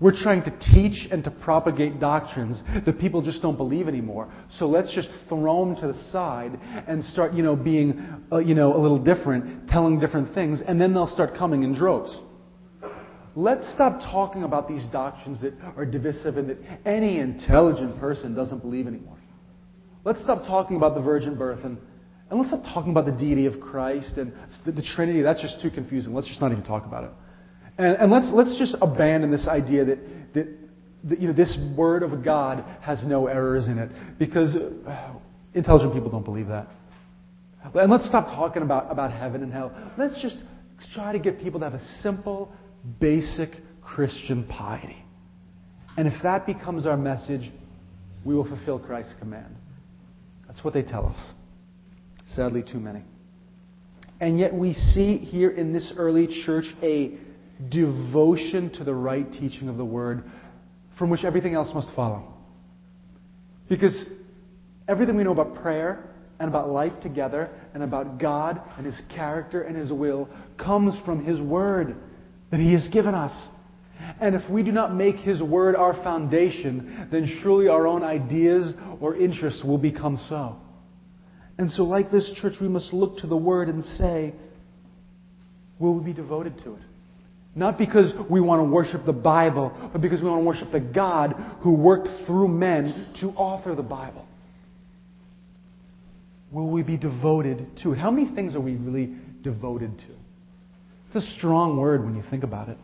We're 0.00 0.16
trying 0.16 0.44
to 0.44 0.58
teach 0.72 1.08
and 1.10 1.22
to 1.24 1.30
propagate 1.30 2.00
doctrines 2.00 2.62
that 2.86 2.98
people 2.98 3.20
just 3.20 3.42
don't 3.42 3.56
believe 3.56 3.86
anymore. 3.86 4.32
So 4.48 4.66
let's 4.66 4.94
just 4.94 5.10
throw 5.28 5.66
them 5.66 5.76
to 5.76 5.92
the 5.92 6.10
side 6.10 6.58
and 6.86 7.04
start, 7.04 7.34
you 7.34 7.42
know, 7.42 7.54
being, 7.54 8.24
uh, 8.32 8.38
you 8.38 8.54
know, 8.54 8.74
a 8.74 8.80
little 8.80 8.98
different, 8.98 9.68
telling 9.68 10.00
different 10.00 10.32
things, 10.32 10.62
and 10.66 10.80
then 10.80 10.94
they'll 10.94 11.06
start 11.06 11.36
coming 11.36 11.64
in 11.64 11.74
droves. 11.74 12.18
Let's 13.36 13.70
stop 13.74 14.00
talking 14.00 14.44
about 14.44 14.68
these 14.68 14.84
doctrines 14.86 15.42
that 15.42 15.52
are 15.76 15.84
divisive 15.84 16.38
and 16.38 16.48
that 16.48 16.58
any 16.86 17.18
intelligent 17.18 18.00
person 18.00 18.34
doesn't 18.34 18.60
believe 18.60 18.86
anymore. 18.86 19.19
Let's 20.04 20.22
stop 20.22 20.44
talking 20.44 20.76
about 20.76 20.94
the 20.94 21.02
virgin 21.02 21.36
birth 21.36 21.64
and, 21.64 21.78
and 22.30 22.38
let's 22.38 22.50
stop 22.50 22.62
talking 22.62 22.92
about 22.92 23.06
the 23.06 23.16
deity 23.16 23.46
of 23.46 23.60
Christ 23.60 24.16
and 24.16 24.32
the, 24.64 24.72
the 24.72 24.82
Trinity. 24.82 25.22
That's 25.22 25.42
just 25.42 25.60
too 25.60 25.70
confusing. 25.70 26.14
Let's 26.14 26.28
just 26.28 26.40
not 26.40 26.52
even 26.52 26.64
talk 26.64 26.86
about 26.86 27.04
it. 27.04 27.10
And, 27.76 27.96
and 27.96 28.12
let's, 28.12 28.30
let's 28.32 28.58
just 28.58 28.76
abandon 28.80 29.30
this 29.30 29.48
idea 29.48 29.84
that, 29.84 29.98
that, 30.34 30.58
that 31.04 31.20
you 31.20 31.28
know, 31.28 31.34
this 31.34 31.58
Word 31.76 32.02
of 32.02 32.24
God 32.24 32.64
has 32.82 33.04
no 33.06 33.26
errors 33.26 33.68
in 33.68 33.78
it 33.78 33.90
because 34.18 34.54
uh, 34.54 35.12
intelligent 35.54 35.92
people 35.92 36.10
don't 36.10 36.24
believe 36.24 36.48
that. 36.48 36.68
And 37.74 37.90
let's 37.90 38.06
stop 38.06 38.26
talking 38.26 38.62
about, 38.62 38.90
about 38.90 39.12
heaven 39.12 39.42
and 39.42 39.52
hell. 39.52 39.72
Let's 39.98 40.20
just 40.22 40.38
try 40.94 41.12
to 41.12 41.18
get 41.18 41.40
people 41.40 41.60
to 41.60 41.68
have 41.68 41.74
a 41.74 41.84
simple, 42.02 42.52
basic 43.00 43.50
Christian 43.82 44.44
piety. 44.46 44.96
And 45.96 46.08
if 46.08 46.22
that 46.22 46.46
becomes 46.46 46.86
our 46.86 46.96
message, 46.96 47.50
we 48.24 48.34
will 48.34 48.48
fulfill 48.48 48.78
Christ's 48.78 49.14
command. 49.18 49.56
That's 50.50 50.64
what 50.64 50.74
they 50.74 50.82
tell 50.82 51.06
us. 51.06 51.30
Sadly, 52.34 52.64
too 52.64 52.80
many. 52.80 53.04
And 54.20 54.36
yet 54.36 54.52
we 54.52 54.72
see 54.72 55.18
here 55.18 55.48
in 55.48 55.72
this 55.72 55.92
early 55.96 56.26
church 56.44 56.64
a 56.82 57.16
devotion 57.68 58.72
to 58.72 58.82
the 58.82 58.92
right 58.92 59.30
teaching 59.32 59.68
of 59.68 59.76
the 59.76 59.84
word 59.84 60.24
from 60.98 61.08
which 61.08 61.22
everything 61.22 61.54
else 61.54 61.72
must 61.72 61.94
follow. 61.94 62.34
Because 63.68 64.08
everything 64.88 65.16
we 65.16 65.22
know 65.22 65.30
about 65.30 65.62
prayer 65.62 66.10
and 66.40 66.48
about 66.48 66.68
life 66.68 67.00
together 67.00 67.48
and 67.72 67.84
about 67.84 68.18
God 68.18 68.60
and 68.76 68.84
His 68.84 69.00
character 69.14 69.62
and 69.62 69.76
His 69.76 69.92
will 69.92 70.28
comes 70.58 70.98
from 71.04 71.24
His 71.24 71.40
Word 71.40 71.94
that 72.50 72.58
He 72.58 72.72
has 72.72 72.88
given 72.88 73.14
us. 73.14 73.48
And 74.20 74.34
if 74.34 74.48
we 74.50 74.62
do 74.62 74.72
not 74.72 74.94
make 74.94 75.16
His 75.16 75.42
Word 75.42 75.76
our 75.76 75.94
foundation, 75.94 77.08
then 77.12 77.26
surely 77.42 77.68
our 77.68 77.86
own 77.86 78.02
ideas 78.02 78.74
or 79.00 79.16
interests 79.16 79.62
will 79.62 79.78
become 79.78 80.18
so. 80.28 80.56
And 81.58 81.70
so, 81.70 81.84
like 81.84 82.10
this 82.10 82.32
church, 82.40 82.54
we 82.60 82.68
must 82.68 82.92
look 82.92 83.18
to 83.18 83.26
the 83.26 83.36
Word 83.36 83.68
and 83.68 83.84
say, 83.84 84.34
will 85.78 85.98
we 85.98 86.04
be 86.04 86.12
devoted 86.12 86.58
to 86.64 86.74
it? 86.74 86.82
Not 87.54 87.78
because 87.78 88.14
we 88.30 88.40
want 88.40 88.60
to 88.60 88.64
worship 88.64 89.04
the 89.04 89.12
Bible, 89.12 89.72
but 89.92 90.00
because 90.00 90.22
we 90.22 90.28
want 90.28 90.40
to 90.42 90.46
worship 90.46 90.70
the 90.70 90.80
God 90.80 91.32
who 91.60 91.72
worked 91.74 92.08
through 92.26 92.48
men 92.48 93.08
to 93.20 93.30
author 93.30 93.74
the 93.74 93.82
Bible. 93.82 94.26
Will 96.52 96.70
we 96.70 96.82
be 96.82 96.96
devoted 96.96 97.66
to 97.82 97.92
it? 97.92 97.98
How 97.98 98.10
many 98.10 98.32
things 98.34 98.54
are 98.54 98.60
we 98.60 98.76
really 98.76 99.14
devoted 99.42 99.98
to? 99.98 100.06
It's 101.08 101.26
a 101.26 101.36
strong 101.38 101.76
word 101.76 102.04
when 102.04 102.14
you 102.14 102.22
think 102.30 102.44
about 102.44 102.68
it. 102.68 102.78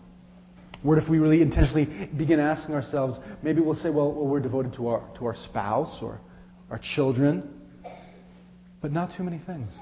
What 0.83 0.99
if 0.99 1.09
we 1.09 1.19
really 1.19 1.43
intentionally 1.43 2.09
begin 2.17 2.41
asking 2.41 2.75
ourselves, 2.75 3.19
maybe 3.43 3.61
we'll 3.61 3.75
say, 3.77 3.91
well, 3.91 4.13
well 4.13 4.27
we're 4.27 4.41
devoted 4.41 4.75
to 4.75 4.89
our, 4.89 5.09
to 5.19 5.27
our 5.27 5.35
spouse 5.35 5.99
or 6.03 6.21
our 6.71 6.81
children, 6.95 7.49
but 8.81 8.93
not 8.93 9.17
too 9.17 9.23
many 9.23 9.41
things. 9.47 9.73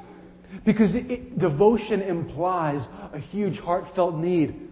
Because 0.64 0.94
it, 0.94 1.10
it, 1.10 1.38
devotion 1.38 2.00
implies 2.00 2.86
a 3.12 3.18
huge 3.18 3.58
heartfelt 3.58 4.14
need. 4.16 4.70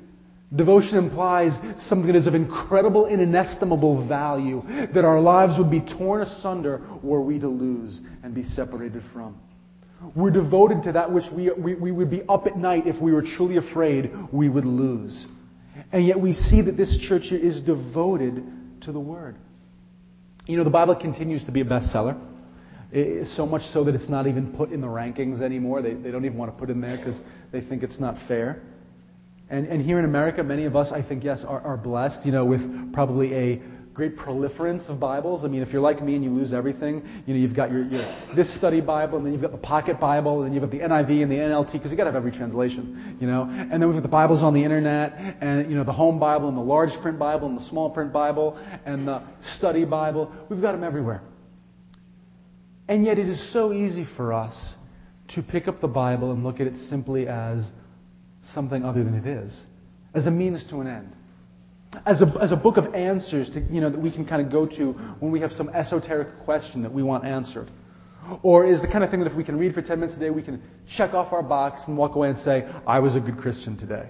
Devotion 0.55 0.99
implies 0.99 1.53
something 1.87 2.07
that 2.07 2.17
is 2.17 2.27
of 2.27 2.35
incredible 2.35 3.07
and 3.07 3.21
inestimable 3.21 4.07
value, 4.07 4.63
that 4.95 5.05
our 5.05 5.21
lives 5.21 5.55
would 5.59 5.71
be 5.71 5.81
torn 5.81 6.23
asunder 6.23 6.83
were 7.03 7.23
we 7.23 7.39
to 7.39 7.49
lose 7.49 8.01
and 8.23 8.35
be 8.35 8.45
separated 8.45 9.03
from. 9.13 9.41
We're 10.15 10.31
devoted 10.31 10.83
to 10.85 10.93
that 10.93 11.11
which 11.11 11.25
we, 11.33 11.51
we, 11.53 11.75
we 11.75 11.91
would 11.91 12.11
be 12.11 12.23
up 12.29 12.47
at 12.47 12.57
night 12.57 12.87
if 12.87 13.01
we 13.01 13.13
were 13.13 13.23
truly 13.23 13.57
afraid 13.57 14.11
we 14.33 14.49
would 14.49 14.65
lose. 14.65 15.27
And 15.93 16.07
yet 16.07 16.21
we 16.21 16.33
see 16.33 16.63
that 16.63 16.77
this 16.77 16.99
church 17.09 17.25
here 17.29 17.39
is 17.39 17.61
devoted 17.63 18.43
to 18.83 18.93
the 18.93 19.01
Word. 19.01 19.37
You 20.47 20.57
know, 20.57 20.65
the 20.65 20.71
Bible 20.71 20.97
continues 20.97 21.45
to 21.45 21.53
be 21.53 21.61
a 21.61 21.65
bestseller. 21.65 22.19
so 23.37 23.47
much 23.47 23.63
so 23.73 23.85
that 23.85 23.95
it's 23.95 24.09
not 24.09 24.27
even 24.27 24.53
put 24.55 24.73
in 24.73 24.81
the 24.81 24.87
rankings 24.87 25.41
anymore. 25.41 25.83
They, 25.83 25.95
they 25.95 26.11
don't 26.11 26.25
even 26.25 26.37
want 26.37 26.53
to 26.53 26.59
put 26.59 26.69
it 26.69 26.73
in 26.73 26.81
there 26.81 26.97
because 26.97 27.19
they 27.53 27.61
think 27.61 27.83
it's 27.83 28.01
not 28.01 28.17
fair. 28.27 28.63
And, 29.49 29.67
and 29.67 29.85
here 29.85 29.99
in 29.99 30.05
America, 30.05 30.43
many 30.43 30.65
of 30.65 30.77
us, 30.77 30.91
I 30.93 31.07
think, 31.07 31.25
yes, 31.25 31.45
are, 31.47 31.61
are 31.61 31.77
blessed, 31.77 32.25
you 32.25 32.33
know, 32.33 32.45
with 32.45 32.93
probably 32.93 33.35
a 33.35 33.63
great 33.95 34.17
proliferance 34.17 34.89
of 34.89 34.99
Bibles. 34.99 35.45
I 35.45 35.49
mean, 35.49 35.61
if 35.61 35.71
you're 35.71 35.83
like 35.83 36.03
me 36.03 36.15
and 36.15 36.25
you 36.25 36.31
lose 36.31 36.53
everything, 36.53 37.07
you 37.27 37.35
know, 37.35 37.41
you've 37.41 37.55
got 37.55 37.71
your, 37.71 37.85
your 37.85 38.03
this 38.35 38.57
study 38.57 38.81
Bible, 38.81 39.19
and 39.19 39.27
then 39.27 39.33
you've 39.33 39.43
got 39.43 39.53
the 39.53 39.59
Pocket 39.59 40.01
Bible, 40.01 40.45
and 40.45 40.55
you've 40.55 40.63
got 40.63 40.71
the 40.71 40.79
NIV 40.79 41.23
and 41.23 41.31
the 41.31 41.37
NLT, 41.37 41.73
because 41.73 41.91
you've 41.91 41.99
got 41.99 42.05
to 42.05 42.11
have 42.11 42.17
every 42.17 42.33
translation, 42.33 43.19
you 43.21 43.27
know. 43.27 43.43
And 43.43 43.73
then 43.73 43.87
we've 43.89 43.97
got 43.97 44.03
the 44.03 44.09
Bibles 44.09 44.43
on 44.43 44.55
the 44.55 44.65
internet, 44.65 45.37
and, 45.41 45.71
you 45.71 45.77
know, 45.77 45.85
the 45.85 45.93
home 45.93 46.19
Bible, 46.19 46.49
and 46.49 46.57
the 46.57 46.63
large 46.63 46.99
print 47.03 47.19
Bible, 47.19 47.49
and 47.49 47.59
the 47.59 47.65
small 47.65 47.91
print 47.91 48.13
Bible, 48.13 48.57
and 48.87 49.07
the 49.07 49.23
study 49.59 49.85
Bible. 49.85 50.33
We've 50.49 50.63
got 50.63 50.73
them 50.73 50.85
everywhere. 50.85 51.23
And 52.89 53.05
yet 53.05 53.19
it 53.19 53.29
is 53.29 53.53
so 53.53 53.73
easy 53.73 54.07
for 54.17 54.33
us 54.33 54.75
to 55.29 55.43
pick 55.43 55.69
up 55.69 55.81
the 55.81 55.89
Bible 55.89 56.33
and 56.33 56.45
look 56.45 56.61
at 56.61 56.67
it 56.67 56.77
simply 56.89 57.29
as 57.29 57.65
something 58.55 58.85
other 58.85 59.05
than 59.05 59.15
it 59.15 59.27
is, 59.27 59.65
as 60.15 60.27
a 60.27 60.31
means 60.31 60.67
to 60.71 60.81
an 60.81 60.87
end 60.87 61.13
as 62.07 62.23
a, 62.23 62.27
as 62.41 62.53
a 62.53 62.57
book 62.57 62.77
of 62.77 62.95
answers 62.95 63.51
to, 63.51 63.61
you 63.61 63.81
know, 63.81 63.91
that 63.91 64.01
we 64.01 64.11
can 64.11 64.27
kind 64.27 64.45
of 64.45 64.51
go 64.51 64.67
to 64.67 64.93
when 65.21 65.31
we 65.31 65.41
have 65.41 65.53
some 65.53 65.69
esoteric 65.69 66.45
question 66.45 66.83
that 66.83 66.93
we 66.93 67.03
want 67.03 67.25
answered. 67.25 67.71
Or 68.43 68.65
is 68.65 68.81
the 68.81 68.87
kind 68.87 69.05
of 69.05 69.11
thing 69.11 69.21
that 69.21 69.31
if 69.31 69.37
we 69.37 69.45
can 69.45 69.59
read 69.59 69.75
for 69.75 69.83
10 69.83 70.01
minutes 70.01 70.17
a 70.17 70.21
day, 70.21 70.31
we 70.31 70.43
can 70.43 70.63
check 70.97 71.13
off 71.13 71.33
our 71.33 71.43
box 71.43 71.81
and 71.87 71.97
walk 71.97 72.15
away 72.15 72.31
and 72.31 72.39
say, 72.39 72.67
I 72.87 73.01
was 73.01 73.17
a 73.17 73.21
good 73.21 73.37
Christian 73.39 73.77
today. 73.77 74.09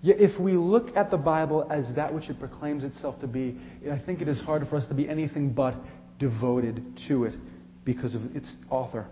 Yet 0.00 0.20
if 0.20 0.40
we 0.40 0.52
look 0.52 0.96
at 0.96 1.10
the 1.10 1.16
Bible 1.16 1.66
as 1.70 1.94
that 1.96 2.14
which 2.14 2.30
it 2.30 2.38
proclaims 2.38 2.84
itself 2.84 3.20
to 3.20 3.26
be, 3.26 3.60
I 3.90 3.98
think 3.98 4.20
it 4.20 4.28
is 4.28 4.40
hard 4.40 4.66
for 4.68 4.76
us 4.76 4.86
to 4.88 4.94
be 4.94 5.08
anything 5.08 5.52
but 5.52 5.74
devoted 6.18 6.98
to 7.08 7.24
it 7.24 7.34
because 7.84 8.14
of 8.14 8.36
its 8.36 8.52
author. 8.70 9.06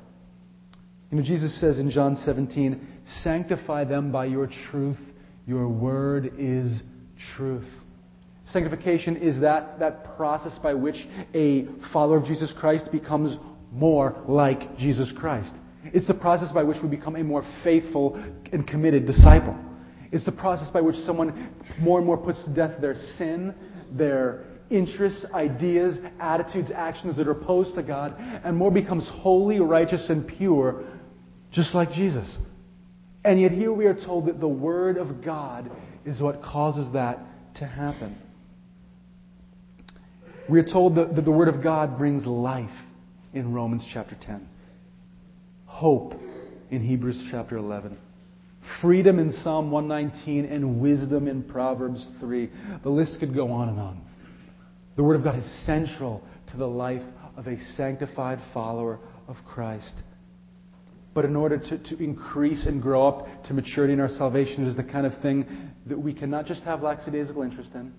You 1.10 1.18
know, 1.18 1.24
Jesus 1.24 1.60
says 1.60 1.78
in 1.78 1.90
John 1.90 2.16
17, 2.16 2.86
Sanctify 3.22 3.84
them 3.84 4.10
by 4.10 4.26
your 4.26 4.48
truth. 4.70 4.98
Your 5.46 5.68
word 5.68 6.32
is 6.38 6.82
truth. 7.36 7.68
Sanctification 8.46 9.16
is 9.16 9.40
that, 9.40 9.78
that 9.80 10.16
process 10.16 10.56
by 10.58 10.74
which 10.74 11.06
a 11.34 11.66
follower 11.92 12.18
of 12.18 12.24
Jesus 12.24 12.54
Christ 12.58 12.92
becomes 12.92 13.36
more 13.72 14.22
like 14.28 14.76
Jesus 14.78 15.12
Christ. 15.16 15.52
It's 15.92 16.06
the 16.06 16.14
process 16.14 16.52
by 16.52 16.62
which 16.62 16.78
we 16.82 16.88
become 16.88 17.16
a 17.16 17.24
more 17.24 17.44
faithful 17.62 18.14
and 18.52 18.66
committed 18.66 19.06
disciple. 19.06 19.56
It's 20.12 20.24
the 20.24 20.32
process 20.32 20.70
by 20.70 20.80
which 20.80 20.96
someone 20.96 21.50
more 21.80 21.98
and 21.98 22.06
more 22.06 22.16
puts 22.16 22.42
to 22.44 22.54
death 22.54 22.80
their 22.80 22.94
sin, 23.16 23.54
their 23.92 24.44
interests, 24.70 25.24
ideas, 25.32 25.98
attitudes, 26.20 26.70
actions 26.74 27.16
that 27.16 27.28
are 27.28 27.32
opposed 27.32 27.74
to 27.76 27.82
God, 27.82 28.14
and 28.18 28.56
more 28.56 28.70
becomes 28.70 29.08
holy, 29.12 29.60
righteous, 29.60 30.08
and 30.08 30.26
pure, 30.26 30.84
just 31.52 31.74
like 31.74 31.92
Jesus. 31.92 32.38
And 33.24 33.40
yet, 33.40 33.50
here 33.50 33.72
we 33.72 33.86
are 33.86 33.94
told 33.94 34.26
that 34.26 34.40
the 34.40 34.48
Word 34.48 34.96
of 34.96 35.24
God 35.24 35.70
is 36.06 36.20
what 36.20 36.42
causes 36.42 36.92
that 36.92 37.18
to 37.56 37.66
happen. 37.66 38.16
We 40.48 40.60
are 40.60 40.64
told 40.64 40.94
that, 40.94 41.24
the 41.24 41.32
Word 41.32 41.48
of 41.48 41.62
God 41.62 41.98
brings 41.98 42.24
life 42.24 42.70
in 43.34 43.52
Romans 43.52 43.84
chapter 43.92 44.16
10, 44.20 44.48
hope 45.66 46.14
in 46.70 46.80
Hebrews 46.80 47.28
chapter 47.30 47.56
11, 47.56 47.98
freedom 48.80 49.18
in 49.18 49.32
Psalm 49.32 49.70
119, 49.70 50.44
and 50.44 50.80
wisdom 50.80 51.26
in 51.26 51.42
Proverbs 51.42 52.06
3. 52.20 52.48
The 52.84 52.88
list 52.88 53.18
could 53.18 53.34
go 53.34 53.50
on 53.50 53.68
and 53.68 53.80
on. 53.80 54.00
The 54.94 55.02
Word 55.02 55.16
of 55.16 55.24
God 55.24 55.38
is 55.38 55.66
central 55.66 56.22
to 56.52 56.56
the 56.56 56.68
life 56.68 57.02
of 57.36 57.48
a 57.48 57.58
sanctified 57.76 58.40
follower 58.54 59.00
of 59.28 59.36
Christ. 59.44 59.92
But 61.16 61.24
in 61.24 61.34
order 61.34 61.56
to, 61.56 61.78
to 61.78 62.04
increase 62.04 62.66
and 62.66 62.82
grow 62.82 63.08
up 63.08 63.44
to 63.44 63.54
maturity 63.54 63.94
in 63.94 64.00
our 64.00 64.08
salvation, 64.10 64.66
it 64.66 64.68
is 64.68 64.76
the 64.76 64.84
kind 64.84 65.06
of 65.06 65.18
thing 65.22 65.70
that 65.86 65.98
we 65.98 66.12
can 66.12 66.28
not 66.28 66.44
just 66.44 66.62
have 66.64 66.82
lackadaisical 66.82 67.40
interest 67.40 67.70
in, 67.74 67.94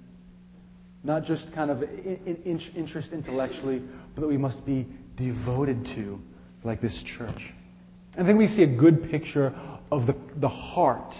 not 1.03 1.23
just 1.23 1.51
kind 1.55 1.71
of 1.71 1.81
in, 1.81 2.37
in, 2.45 2.61
interest 2.75 3.09
intellectually, 3.11 3.81
but 4.13 4.21
that 4.21 4.27
we 4.27 4.37
must 4.37 4.63
be 4.67 4.85
devoted 5.17 5.83
to, 5.95 6.19
like 6.63 6.79
this 6.79 7.03
church. 7.17 7.41
I 8.15 8.23
think 8.23 8.37
we 8.37 8.45
see 8.45 8.61
a 8.61 8.77
good 8.77 9.09
picture 9.09 9.47
of 9.91 10.05
the, 10.05 10.15
the 10.35 10.47
heart 10.47 11.15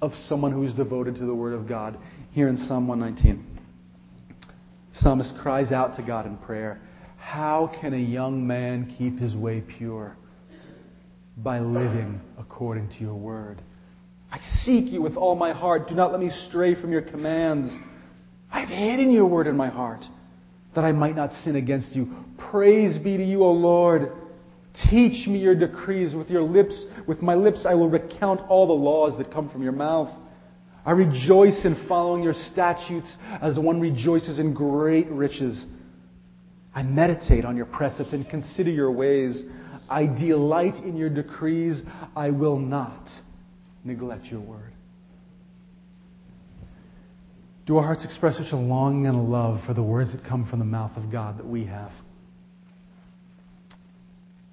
of 0.00 0.14
someone 0.28 0.52
who 0.52 0.62
is 0.64 0.72
devoted 0.72 1.16
to 1.16 1.26
the 1.26 1.34
Word 1.34 1.52
of 1.52 1.68
God 1.68 1.98
here 2.32 2.48
in 2.48 2.56
Psalm 2.56 2.88
119. 2.88 3.60
The 4.92 4.98
psalmist 4.98 5.34
cries 5.42 5.72
out 5.72 5.94
to 5.96 6.02
God 6.02 6.24
in 6.24 6.38
prayer, 6.38 6.80
How 7.18 7.70
can 7.82 7.92
a 7.92 7.98
young 7.98 8.46
man 8.46 8.94
keep 8.96 9.18
his 9.18 9.36
way 9.36 9.60
pure? 9.60 10.16
By 11.42 11.60
living 11.60 12.20
according 12.38 12.88
to 12.90 12.96
your 12.98 13.14
word. 13.14 13.62
I 14.30 14.40
seek 14.40 14.92
you 14.92 15.00
with 15.00 15.16
all 15.16 15.34
my 15.34 15.52
heart. 15.52 15.88
Do 15.88 15.94
not 15.94 16.10
let 16.10 16.20
me 16.20 16.30
stray 16.48 16.74
from 16.74 16.90
your 16.90 17.02
commands. 17.02 17.70
I 18.50 18.60
have 18.60 18.68
hidden 18.68 19.10
your 19.10 19.26
word 19.26 19.46
in 19.46 19.56
my 19.56 19.68
heart 19.68 20.04
that 20.74 20.84
I 20.84 20.92
might 20.92 21.16
not 21.16 21.32
sin 21.44 21.56
against 21.56 21.94
you. 21.94 22.14
Praise 22.50 22.98
be 22.98 23.16
to 23.16 23.24
you, 23.24 23.42
O 23.44 23.52
Lord. 23.52 24.12
Teach 24.90 25.26
me 25.26 25.38
your 25.38 25.54
decrees 25.54 26.14
with 26.14 26.28
your 26.28 26.42
lips. 26.42 26.84
With 27.06 27.22
my 27.22 27.34
lips 27.34 27.64
I 27.66 27.74
will 27.74 27.88
recount 27.88 28.40
all 28.48 28.66
the 28.66 28.72
laws 28.72 29.16
that 29.18 29.32
come 29.32 29.48
from 29.48 29.62
your 29.62 29.72
mouth. 29.72 30.10
I 30.84 30.92
rejoice 30.92 31.64
in 31.64 31.86
following 31.88 32.22
your 32.22 32.34
statutes 32.34 33.12
as 33.42 33.58
one 33.58 33.80
rejoices 33.80 34.38
in 34.38 34.54
great 34.54 35.08
riches. 35.08 35.66
I 36.74 36.82
meditate 36.82 37.44
on 37.44 37.56
your 37.56 37.66
precepts 37.66 38.12
and 38.12 38.28
consider 38.28 38.70
your 38.70 38.90
ways. 38.90 39.44
I 39.88 40.06
delight 40.06 40.76
in 40.84 40.96
your 40.96 41.10
decrees. 41.10 41.82
I 42.14 42.30
will 42.30 42.58
not 42.58 43.08
neglect 43.84 44.26
your 44.26 44.40
word. 44.40 44.72
Do 47.66 47.76
our 47.76 47.84
hearts 47.84 48.04
express 48.04 48.36
such 48.38 48.52
a 48.52 48.56
longing 48.56 49.06
and 49.06 49.16
a 49.16 49.20
love 49.20 49.60
for 49.66 49.74
the 49.74 49.82
words 49.82 50.12
that 50.12 50.24
come 50.24 50.48
from 50.48 50.58
the 50.58 50.64
mouth 50.64 50.96
of 50.96 51.12
God 51.12 51.38
that 51.38 51.46
we 51.46 51.66
have? 51.66 51.92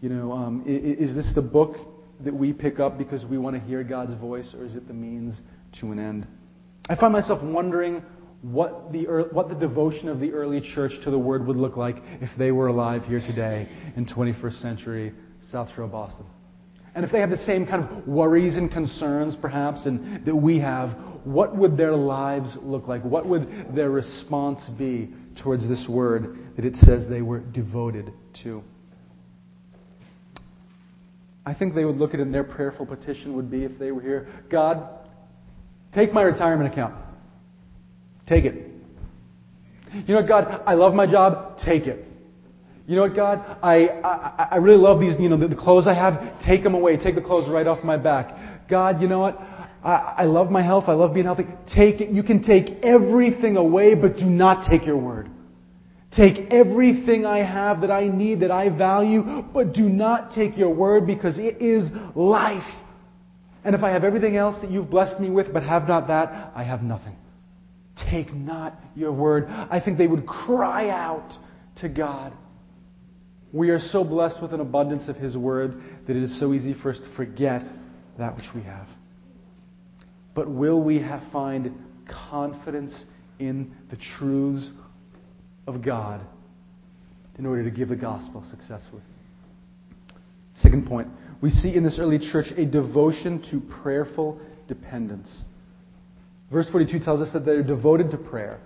You 0.02 0.10
know, 0.10 0.34
um, 0.34 0.64
is 0.68 1.16
this 1.16 1.32
the 1.34 1.42
book 1.42 1.78
that 2.24 2.34
we 2.34 2.54
pick 2.54 2.80
up 2.80 2.98
because 2.98 3.26
we 3.26 3.38
want 3.38 3.56
to 3.56 3.62
hear 3.62 3.84
God's 3.84 4.14
voice, 4.20 4.54
or 4.54 4.66
is 4.66 4.76
it 4.76 4.88
the 4.88 4.94
means 4.94 5.40
to 5.80 5.92
an 5.92 6.00
end? 6.00 6.28
I 6.88 6.96
find 6.96 7.14
myself 7.14 7.42
wondering 7.42 8.04
what 8.42 8.92
the, 8.92 9.06
what 9.32 9.50
the 9.50 9.56
devotion 9.56 10.08
of 10.08 10.20
the 10.20 10.32
early 10.32 10.62
church 10.62 10.92
to 11.04 11.12
the 11.12 11.18
Word 11.18 11.46
would 11.48 11.56
look 11.56 11.78
like 11.78 11.98
if 12.22 12.30
they 12.38 12.52
were 12.52 12.68
alive 12.68 13.04
here 13.06 13.20
today 13.20 13.68
in 13.96 14.06
21st 14.06 14.62
century 14.62 15.14
South 15.50 15.70
Shore 15.76 15.88
Boston. 15.88 16.26
And 16.94 17.04
if 17.04 17.12
they 17.12 17.20
had 17.20 17.30
the 17.30 17.44
same 17.46 17.66
kind 17.66 17.84
of 17.84 18.08
worries 18.08 18.56
and 18.56 18.72
concerns, 18.72 19.36
perhaps, 19.36 19.86
and 19.86 20.26
that 20.26 20.36
we 20.36 20.60
have, 20.60 20.98
what 21.26 21.56
would 21.56 21.76
their 21.76 21.94
lives 21.94 22.56
look 22.62 22.88
like? 22.88 23.04
What 23.04 23.26
would 23.26 23.76
their 23.76 23.90
response 23.90 24.62
be 24.78 25.14
towards 25.44 25.68
this 25.68 25.86
word 25.90 26.38
that 26.56 26.64
it 26.64 26.76
says 26.78 27.10
they 27.10 27.22
were 27.22 27.40
devoted 27.40 28.14
to? 28.44 28.64
I 31.46 31.54
think 31.54 31.76
they 31.76 31.86
would 31.86 31.98
look 31.98 32.14
at 32.14 32.20
it 32.20 32.24
and 32.24 32.34
their 32.34 32.44
prayerful 32.44 32.86
petition 32.86 33.36
would 33.36 33.52
be 33.52 33.64
if 33.64 33.78
they 33.78 33.92
were 33.92 34.02
here 34.02 34.28
God, 34.50 34.88
take 35.94 36.14
my 36.14 36.24
retirement 36.24 36.72
account. 36.72 36.96
Take 38.28 38.46
it. 38.46 38.72
You 39.94 40.14
know 40.14 40.22
what, 40.22 40.28
God? 40.28 40.62
I 40.66 40.74
love 40.74 40.94
my 40.94 41.10
job. 41.10 41.60
Take 41.64 41.88
it. 41.88 42.06
You 42.88 42.96
know 42.96 43.04
what, 43.04 43.16
God? 43.16 43.58
I, 43.64 43.88
I, 43.88 44.48
I 44.52 44.56
really 44.58 44.78
love 44.78 45.00
these, 45.00 45.16
you 45.20 45.30
know, 45.30 45.38
the, 45.38 45.48
the, 45.48 45.56
clothes 45.56 45.88
I 45.88 45.94
have. 45.94 46.40
Take 46.42 46.64
them 46.64 46.76
away. 46.76 46.98
Take 46.98 47.16
the 47.16 47.22
clothes 47.22 47.50
right 47.50 47.66
off 47.66 47.84
my 47.84 47.98
back. 47.98 48.68
God, 48.70 49.02
you 49.02 49.08
know 49.08 49.20
what? 49.20 49.40
I, 49.84 50.16
I 50.18 50.24
love 50.26 50.52
my 50.52 50.62
health. 50.62 50.86
I 50.88 50.94
love 50.94 51.14
being 51.14 51.26
healthy. 51.26 51.46
Take 51.74 52.02
it. 52.02 52.10
You 52.10 52.22
can 52.22 52.44
take 52.44 52.84
everything 52.84 53.58
away, 53.58 53.96
but 53.96 54.18
do 54.18 54.26
not 54.26 54.70
take 54.70 54.86
your 54.86 54.98
word. 54.98 55.32
Take 56.16 56.52
everything 56.52 57.26
I 57.26 57.40
have 57.40 57.82
that 57.82 57.92
I 57.92 58.08
need, 58.08 58.42
that 58.42 58.52
I 58.52 58.70
value, 58.70 59.44
but 59.54 59.74
do 59.74 59.90
not 59.90 60.34
take 60.34 60.56
your 60.56 60.70
word 60.70 61.06
because 61.08 61.38
it 61.38 61.62
is 61.62 61.90
life. 62.16 62.64
And 63.64 63.76
if 63.76 63.84
I 63.84 63.92
have 63.92 64.04
everything 64.04 64.38
else 64.38 64.62
that 64.62 64.72
you've 64.72 64.90
blessed 64.90 65.20
me 65.20 65.30
with, 65.30 65.52
but 65.52 65.64
have 65.64 65.88
not 65.88 66.08
that, 66.08 66.54
I 66.56 66.64
have 66.64 66.84
nothing. 66.84 67.16
Take 68.12 68.34
not 68.34 68.78
your 68.96 69.12
word. 69.12 69.48
I 69.48 69.80
think 69.84 69.98
they 69.98 70.08
would 70.08 70.28
cry 70.28 70.90
out 70.90 71.32
to 71.78 71.90
God. 71.90 72.34
We 73.54 73.70
are 73.70 73.80
so 73.80 74.04
blessed 74.04 74.42
with 74.42 74.54
an 74.54 74.60
abundance 74.60 75.08
of 75.08 75.16
His 75.16 75.38
word 75.38 75.82
that 76.08 76.16
it 76.16 76.24
is 76.24 76.40
so 76.40 76.54
easy 76.54 76.74
for 76.74 76.92
us 76.92 77.00
to 77.00 77.16
forget 77.16 77.62
that 78.18 78.36
which 78.36 78.48
we 78.54 78.62
have. 78.64 78.88
But 80.34 80.50
will 80.50 80.84
we 80.84 81.00
have, 81.00 81.24
find 81.32 81.74
confidence 82.30 82.94
in 83.40 83.74
the 83.90 83.98
truths 84.18 84.70
of 85.68 85.84
God 85.84 86.22
in 87.38 87.46
order 87.46 87.64
to 87.64 87.72
give 87.72 87.90
the 87.90 87.96
gospel 87.96 88.46
successfully. 88.50 89.02
Second 90.58 90.88
point, 90.88 91.08
we 91.42 91.50
see 91.50 91.76
in 91.76 91.84
this 91.84 92.00
early 92.00 92.20
church 92.20 92.48
a 92.56 92.66
devotion 92.66 93.42
to 93.52 93.62
prayerful 93.82 94.40
dependence. 94.68 95.44
Verse 96.52 96.70
42 96.70 97.00
tells 97.00 97.22
us 97.22 97.32
that 97.34 97.46
they're 97.46 97.64
devoted 97.64 98.12
to 98.12 98.18
prayer. 98.18 98.60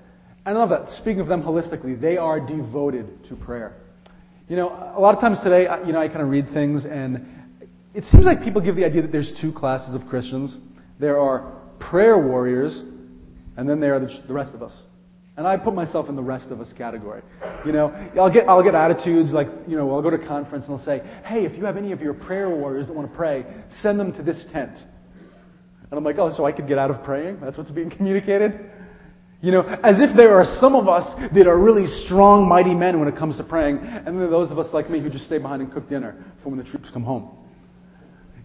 And 0.45 0.57
I 0.57 0.59
love 0.59 0.69
that. 0.69 0.89
Speaking 0.97 1.19
of 1.19 1.27
them 1.27 1.43
holistically, 1.43 1.99
they 1.99 2.17
are 2.17 2.39
devoted 2.39 3.25
to 3.29 3.35
prayer. 3.35 3.73
You 4.47 4.55
know, 4.55 4.69
a 4.69 4.99
lot 4.99 5.15
of 5.15 5.21
times 5.21 5.41
today, 5.43 5.67
you 5.85 5.93
know, 5.93 5.99
I 5.99 6.07
kind 6.07 6.21
of 6.21 6.29
read 6.29 6.49
things 6.53 6.85
and 6.85 7.39
it 7.93 8.03
seems 8.05 8.25
like 8.25 8.43
people 8.43 8.61
give 8.61 8.75
the 8.75 8.85
idea 8.85 9.01
that 9.01 9.11
there's 9.11 9.33
two 9.41 9.51
classes 9.51 9.95
of 9.95 10.07
Christians. 10.07 10.55
There 10.99 11.19
are 11.19 11.59
prayer 11.79 12.17
warriors, 12.17 12.83
and 13.57 13.67
then 13.67 13.79
there 13.79 13.95
are 13.95 13.99
the 13.99 14.33
rest 14.33 14.53
of 14.53 14.61
us. 14.61 14.73
And 15.37 15.47
I 15.47 15.55
put 15.57 15.73
myself 15.73 16.09
in 16.09 16.15
the 16.15 16.23
rest 16.23 16.51
of 16.51 16.59
us 16.59 16.73
category. 16.77 17.21
You 17.65 17.71
know, 17.71 17.87
I'll 18.19 18.31
get, 18.31 18.47
I'll 18.49 18.63
get 18.63 18.75
attitudes 18.75 19.31
like, 19.31 19.47
you 19.67 19.77
know, 19.77 19.89
I'll 19.91 20.01
go 20.01 20.09
to 20.09 20.17
conference 20.17 20.65
and 20.67 20.77
they'll 20.77 20.85
say, 20.85 21.01
hey, 21.23 21.45
if 21.45 21.57
you 21.57 21.63
have 21.65 21.77
any 21.77 21.93
of 21.93 22.01
your 22.01 22.13
prayer 22.13 22.49
warriors 22.49 22.87
that 22.87 22.93
want 22.93 23.09
to 23.09 23.15
pray, 23.15 23.45
send 23.81 23.99
them 23.99 24.11
to 24.13 24.23
this 24.23 24.45
tent. 24.51 24.77
And 25.91 25.97
I'm 25.97 26.03
like, 26.03 26.17
oh, 26.19 26.31
so 26.35 26.45
I 26.45 26.51
could 26.51 26.67
get 26.67 26.77
out 26.77 26.91
of 26.91 27.03
praying? 27.03 27.39
That's 27.41 27.57
what's 27.57 27.71
being 27.71 27.89
communicated? 27.89 28.71
You 29.41 29.51
know, 29.53 29.61
as 29.61 29.99
if 29.99 30.15
there 30.17 30.35
are 30.35 30.45
some 30.45 30.75
of 30.75 30.87
us 30.87 31.07
that 31.33 31.47
are 31.47 31.57
really 31.57 31.85
strong, 31.85 32.47
mighty 32.47 32.73
men 32.73 32.99
when 32.99 33.07
it 33.07 33.15
comes 33.15 33.37
to 33.37 33.43
praying, 33.43 33.77
and 33.77 34.07
then 34.07 34.29
those 34.29 34.51
of 34.51 34.59
us 34.59 34.73
like 34.73 34.89
me 34.89 34.99
who 34.99 35.09
just 35.09 35.25
stay 35.25 35.37
behind 35.37 35.61
and 35.61 35.71
cook 35.71 35.89
dinner 35.89 36.23
for 36.43 36.49
when 36.49 36.57
the 36.59 36.65
troops 36.65 36.89
come 36.91 37.03
home. 37.03 37.35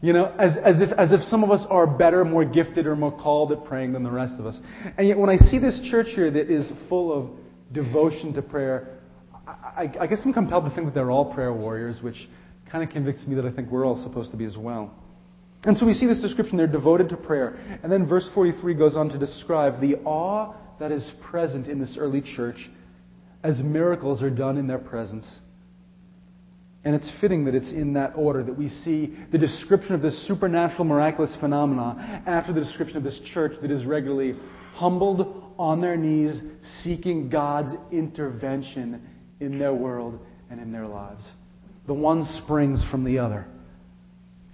You 0.01 0.13
know, 0.13 0.27
as, 0.39 0.57
as, 0.63 0.81
if, 0.81 0.93
as 0.99 1.13
if 1.13 1.21
some 1.23 1.43
of 1.43 1.51
us 1.51 1.67
are 1.69 1.87
better, 1.87 2.25
more 2.25 2.45
gifted, 2.45 2.87
or 2.87 2.95
more 2.95 3.11
called 3.11 3.53
at 3.53 3.65
praying 3.65 3.95
than 3.95 4.03
the 4.03 4.11
rest 4.11 4.39
of 4.39 4.47
us. 4.47 4.59
And 4.97 5.09
yet, 5.09 5.19
when 5.19 5.31
I 5.31 5.37
see 5.39 5.59
this 5.59 5.81
church 5.91 6.09
here 6.15 6.31
that 6.31 6.51
is 6.51 6.71
full 6.89 7.13
of 7.13 7.31
devotion 7.73 8.33
to 8.35 8.43
prayer, 8.43 8.99
I, 9.47 9.91
I 9.99 10.07
guess 10.07 10.21
I'm 10.25 10.33
compelled 10.33 10.65
to 10.67 10.75
think 10.75 10.87
that 10.87 10.95
they're 10.95 11.11
all 11.11 11.35
prayer 11.35 11.53
warriors, 11.53 12.03
which 12.03 12.29
kind 12.71 12.85
of 12.85 12.91
convicts 12.91 13.27
me 13.27 13.35
that 13.35 13.45
I 13.47 13.51
think 13.51 13.71
we're 13.71 13.85
all 13.87 14.01
supposed 14.03 14.31
to 14.31 14.37
be 14.37 14.45
as 14.45 14.57
well. 14.57 14.95
And 15.65 15.77
so 15.79 15.87
we 15.87 15.95
see 15.95 16.07
this 16.07 16.21
description, 16.21 16.59
they're 16.59 16.67
devoted 16.67 17.09
to 17.11 17.17
prayer. 17.17 17.57
And 17.83 17.91
then 17.91 18.07
verse 18.07 18.29
43 18.35 18.75
goes 18.75 18.97
on 18.97 19.09
to 19.11 19.19
describe 19.19 19.81
the 19.81 19.97
awe 20.05 20.55
that 20.79 20.93
is 20.93 21.11
present 21.31 21.69
in 21.69 21.79
this 21.79 21.97
early 21.99 22.21
church 22.21 22.69
as 23.43 23.63
miracles 23.63 24.23
are 24.23 24.31
done 24.31 24.59
in 24.59 24.67
their 24.67 24.79
presence. 24.79 25.39
And 26.85 26.95
it's 26.95 27.11
fitting 27.21 27.47
that 27.47 27.55
it's 27.55 27.71
in 27.71 27.95
that 27.95 28.13
order 28.15 28.43
that 28.43 28.59
we 28.59 28.69
see 28.69 29.17
the 29.33 29.39
description 29.39 29.95
of 29.95 30.03
this 30.03 30.27
supernatural, 30.27 30.85
miraculous 30.85 31.35
phenomena 31.41 32.23
after 32.27 32.53
the 32.53 32.61
description 32.61 32.99
of 32.99 33.05
this 33.05 33.19
church 33.33 33.53
that 33.63 33.71
is 33.71 33.87
regularly 33.87 34.35
humbled 34.75 35.55
on 35.59 35.81
their 35.81 35.97
knees, 35.97 36.43
seeking 36.83 37.31
God's 37.31 37.75
intervention 37.91 39.01
in 39.41 39.59
their 39.59 39.73
world 39.73 40.19
and 40.51 40.61
in 40.61 40.73
their 40.73 40.87
lives. 40.87 41.27
The 41.87 41.95
one 41.95 42.27
springs 42.43 42.85
from 42.91 43.05
the 43.05 43.19
other. 43.19 43.47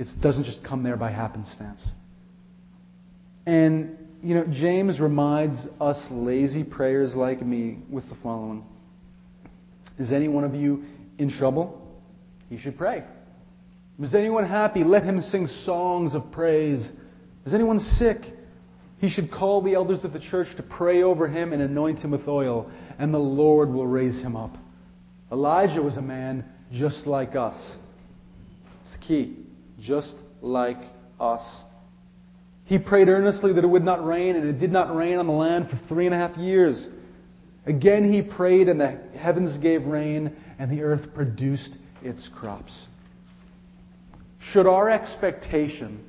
It 0.00 0.08
doesn't 0.22 0.44
just 0.44 0.64
come 0.64 0.82
there 0.82 0.96
by 0.96 1.10
happenstance. 1.10 1.86
And, 3.44 3.98
you 4.22 4.34
know, 4.34 4.46
James 4.50 4.98
reminds 4.98 5.58
us 5.78 6.02
lazy 6.10 6.64
prayers 6.64 7.14
like 7.14 7.44
me 7.44 7.80
with 7.90 8.08
the 8.08 8.16
following 8.22 8.64
Is 9.98 10.10
any 10.10 10.26
one 10.26 10.44
of 10.44 10.54
you 10.54 10.84
in 11.18 11.30
trouble? 11.30 11.76
he 12.48 12.58
should 12.58 12.78
pray. 12.78 13.04
Is 14.02 14.14
anyone 14.14 14.48
happy? 14.48 14.82
Let 14.82 15.04
him 15.04 15.20
sing 15.20 15.46
songs 15.64 16.14
of 16.14 16.32
praise. 16.32 16.80
Is 17.44 17.52
anyone 17.52 17.78
sick? 17.78 18.22
He 18.98 19.10
should 19.10 19.30
call 19.30 19.60
the 19.60 19.74
elders 19.74 20.02
of 20.02 20.14
the 20.14 20.18
church 20.18 20.48
to 20.56 20.62
pray 20.62 21.02
over 21.02 21.28
him 21.28 21.52
and 21.52 21.60
anoint 21.60 21.98
him 21.98 22.10
with 22.10 22.26
oil, 22.26 22.70
and 22.98 23.12
the 23.12 23.18
Lord 23.18 23.68
will 23.68 23.86
raise 23.86 24.20
him 24.22 24.34
up. 24.34 24.56
Elijah 25.30 25.82
was 25.82 25.98
a 25.98 26.02
man 26.02 26.46
just 26.72 27.06
like 27.06 27.36
us. 27.36 27.76
It's 28.82 28.92
the 28.92 29.06
key. 29.06 29.39
Just 29.80 30.16
like 30.40 30.78
us. 31.18 31.62
He 32.64 32.78
prayed 32.78 33.08
earnestly 33.08 33.52
that 33.54 33.64
it 33.64 33.66
would 33.66 33.84
not 33.84 34.04
rain, 34.04 34.36
and 34.36 34.48
it 34.48 34.58
did 34.58 34.70
not 34.70 34.94
rain 34.94 35.18
on 35.18 35.26
the 35.26 35.32
land 35.32 35.68
for 35.68 35.78
three 35.88 36.06
and 36.06 36.14
a 36.14 36.18
half 36.18 36.36
years. 36.36 36.86
Again 37.66 38.12
he 38.12 38.22
prayed, 38.22 38.68
and 38.68 38.80
the 38.80 39.00
heavens 39.18 39.56
gave 39.58 39.84
rain, 39.86 40.36
and 40.58 40.70
the 40.70 40.82
earth 40.82 41.14
produced 41.14 41.70
its 42.02 42.28
crops. 42.34 42.86
Should 44.52 44.66
our 44.66 44.88
expectation 44.88 46.04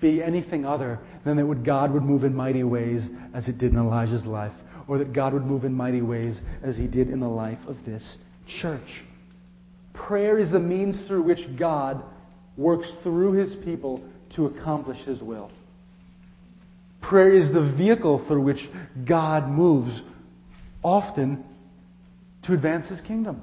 be 0.00 0.22
anything 0.22 0.64
other 0.64 0.98
than 1.24 1.36
that 1.36 1.64
God 1.64 1.92
would 1.92 2.02
move 2.02 2.24
in 2.24 2.34
mighty 2.34 2.64
ways 2.64 3.08
as 3.34 3.48
it 3.48 3.58
did 3.58 3.72
in 3.72 3.78
Elijah's 3.78 4.26
life, 4.26 4.52
or 4.88 4.98
that 4.98 5.12
God 5.12 5.32
would 5.32 5.46
move 5.46 5.64
in 5.64 5.72
mighty 5.72 6.02
ways 6.02 6.40
as 6.62 6.76
he 6.76 6.86
did 6.86 7.08
in 7.08 7.20
the 7.20 7.28
life 7.28 7.58
of 7.66 7.76
this 7.86 8.18
church? 8.46 9.04
Prayer 9.94 10.38
is 10.38 10.50
the 10.50 10.58
means 10.58 11.06
through 11.06 11.22
which 11.22 11.56
God 11.58 12.02
works 12.56 12.88
through 13.02 13.32
his 13.32 13.54
people 13.64 14.02
to 14.36 14.46
accomplish 14.46 14.98
his 15.04 15.20
will. 15.20 15.50
Prayer 17.00 17.32
is 17.32 17.52
the 17.52 17.74
vehicle 17.76 18.24
through 18.26 18.42
which 18.42 18.68
God 19.06 19.48
moves, 19.48 20.02
often 20.82 21.44
to 22.44 22.54
advance 22.54 22.88
his 22.88 23.00
kingdom. 23.02 23.42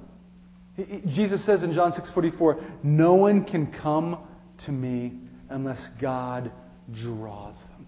Jesus 1.08 1.46
says 1.46 1.64
in 1.64 1.74
John 1.74 1.92
6:44, 1.92 2.58
"No 2.84 3.16
one 3.16 3.44
can 3.44 3.68
come 3.68 4.18
to 4.66 4.72
me 4.72 5.14
unless 5.50 5.86
God 6.00 6.52
draws 6.92 7.56
them." 7.56 7.86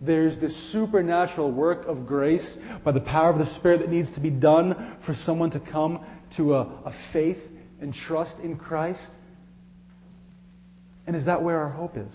There's 0.00 0.38
this 0.38 0.54
supernatural 0.72 1.52
work 1.52 1.86
of 1.86 2.06
grace 2.06 2.56
by 2.84 2.92
the 2.92 3.00
power 3.00 3.30
of 3.30 3.38
the 3.38 3.46
Spirit 3.46 3.80
that 3.80 3.90
needs 3.90 4.10
to 4.12 4.20
be 4.20 4.30
done 4.30 4.96
for 5.04 5.14
someone 5.14 5.50
to 5.50 5.60
come 5.60 6.00
to 6.36 6.54
a, 6.54 6.60
a 6.60 6.92
faith 7.12 7.38
and 7.80 7.94
trust 7.94 8.38
in 8.40 8.56
Christ. 8.56 9.10
And 11.06 11.14
is 11.14 11.24
that 11.26 11.42
where 11.42 11.58
our 11.58 11.70
hope 11.70 11.96
is? 11.96 12.14